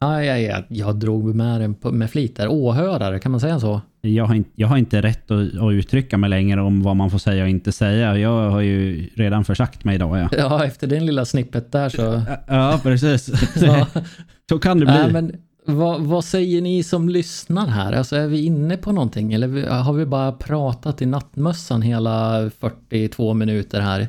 Ja, 0.00 0.24
ja, 0.24 0.38
ja, 0.38 0.62
jag 0.68 0.96
drog 0.96 1.34
med 1.34 1.60
den 1.60 1.76
med 1.98 2.10
flit 2.10 2.36
där. 2.36 2.48
Åhörare, 2.48 3.18
kan 3.18 3.32
man 3.32 3.40
säga 3.40 3.60
så? 3.60 3.80
Jag 4.04 4.24
har, 4.24 4.34
inte, 4.34 4.50
jag 4.54 4.68
har 4.68 4.76
inte 4.76 5.02
rätt 5.02 5.30
att, 5.30 5.58
att, 5.58 5.72
uttrycka 5.72 6.18
mig 6.18 6.30
längre 6.30 6.60
om 6.60 6.82
vad 6.82 6.96
man 6.96 7.10
får 7.10 7.18
säga 7.18 7.42
och 7.42 7.48
inte 7.48 7.72
säga. 7.72 8.18
Jag 8.18 8.50
har 8.50 8.60
ju 8.60 9.08
redan 9.14 9.44
försagt 9.44 9.84
mig 9.84 9.94
idag. 9.94 10.18
Ja, 10.18 10.28
ja 10.32 10.64
efter 10.64 10.86
din 10.86 11.06
lilla 11.06 11.24
snippet 11.24 11.72
där 11.72 11.88
så... 11.88 12.22
Ja, 12.46 12.80
precis. 12.82 13.30
ja. 13.62 13.86
så 14.48 14.58
kan 14.58 14.80
det 14.80 14.86
bli. 14.86 14.94
Nej, 14.94 15.12
men 15.12 15.36
vad, 15.64 16.00
vad, 16.00 16.24
säger 16.24 16.62
ni 16.62 16.82
som 16.82 17.08
lyssnar 17.08 17.66
här? 17.66 17.92
Alltså 17.92 18.16
är 18.16 18.26
vi 18.26 18.44
inne 18.44 18.76
på 18.76 18.92
någonting 18.92 19.32
eller 19.32 19.68
har 19.70 19.92
vi 19.92 20.06
bara 20.06 20.32
pratat 20.32 21.02
i 21.02 21.06
nattmössan 21.06 21.82
hela 21.82 22.50
42 22.50 23.34
minuter 23.34 23.80
här? 23.80 24.08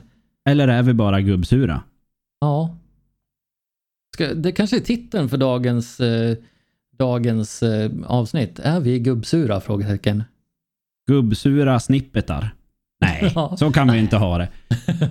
Eller 0.50 0.68
är 0.68 0.84
vi 0.84 0.94
bara 0.94 1.22
gubbsura? 1.22 1.84
Ja. 2.42 2.78
Ska, 4.14 4.34
det 4.34 4.52
kanske 4.52 4.76
är 4.76 4.82
titeln 4.82 5.30
för 5.30 5.38
dagens, 5.38 6.00
eh, 6.00 6.38
dagens 6.98 7.64
eh, 7.64 7.92
avsnitt. 8.08 8.60
Är 8.60 8.80
vi 8.80 9.00
gubbsura? 9.00 9.62
Frågetecken. 9.62 10.24
Gubbsura 11.08 11.80
snippetar. 11.80 12.50
Nej, 13.02 13.32
ja. 13.36 13.58
så 13.58 13.72
kan 13.72 13.92
vi 13.92 14.00
inte 14.00 14.18
ha 14.18 14.38
det. 14.38 14.48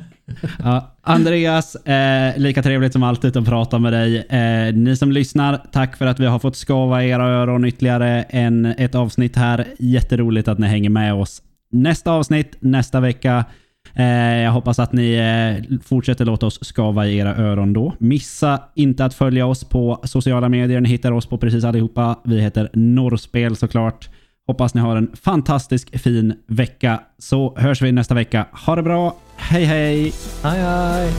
Ja, 0.58 0.96
Andreas, 1.02 1.74
eh, 1.74 2.38
lika 2.38 2.62
trevligt 2.62 2.92
som 2.92 3.02
alltid 3.02 3.36
att 3.36 3.44
prata 3.44 3.78
med 3.78 3.92
dig. 3.92 4.16
Eh, 4.16 4.74
ni 4.74 4.96
som 4.96 5.12
lyssnar, 5.12 5.66
tack 5.72 5.96
för 5.96 6.06
att 6.06 6.20
vi 6.20 6.26
har 6.26 6.38
fått 6.38 6.56
skava 6.56 7.04
era 7.04 7.28
öron 7.28 7.64
ytterligare 7.64 8.22
en, 8.22 8.66
ett 8.66 8.94
avsnitt 8.94 9.36
här. 9.36 9.66
Jätteroligt 9.78 10.48
att 10.48 10.58
ni 10.58 10.66
hänger 10.66 10.90
med 10.90 11.14
oss. 11.14 11.42
Nästa 11.70 12.12
avsnitt, 12.12 12.56
nästa 12.60 13.00
vecka. 13.00 13.44
Eh, 13.94 14.42
jag 14.42 14.52
hoppas 14.52 14.78
att 14.78 14.92
ni 14.92 15.14
eh, 15.14 15.78
fortsätter 15.82 16.24
låta 16.24 16.46
oss 16.46 16.58
skava 16.62 17.06
i 17.06 17.18
era 17.18 17.36
öron 17.36 17.72
då. 17.72 17.94
Missa 17.98 18.60
inte 18.74 19.04
att 19.04 19.14
följa 19.14 19.46
oss 19.46 19.64
på 19.64 20.00
sociala 20.04 20.48
medier. 20.48 20.80
Ni 20.80 20.88
hittar 20.88 21.12
oss 21.12 21.26
på 21.26 21.38
precis 21.38 21.64
allihopa. 21.64 22.18
Vi 22.24 22.40
heter 22.40 22.70
Norrspel 22.72 23.56
såklart. 23.56 24.08
Hoppas 24.46 24.74
ni 24.74 24.80
har 24.80 24.96
en 24.96 25.10
fantastisk 25.22 25.98
fin 25.98 26.34
vecka. 26.46 27.00
Så 27.18 27.54
hörs 27.58 27.82
vi 27.82 27.92
nästa 27.92 28.14
vecka. 28.14 28.46
Ha 28.66 28.76
det 28.76 28.82
bra. 28.82 29.16
Hej 29.36 29.64
hej! 29.64 30.12
Hej 30.42 30.60
hej! 30.60 31.10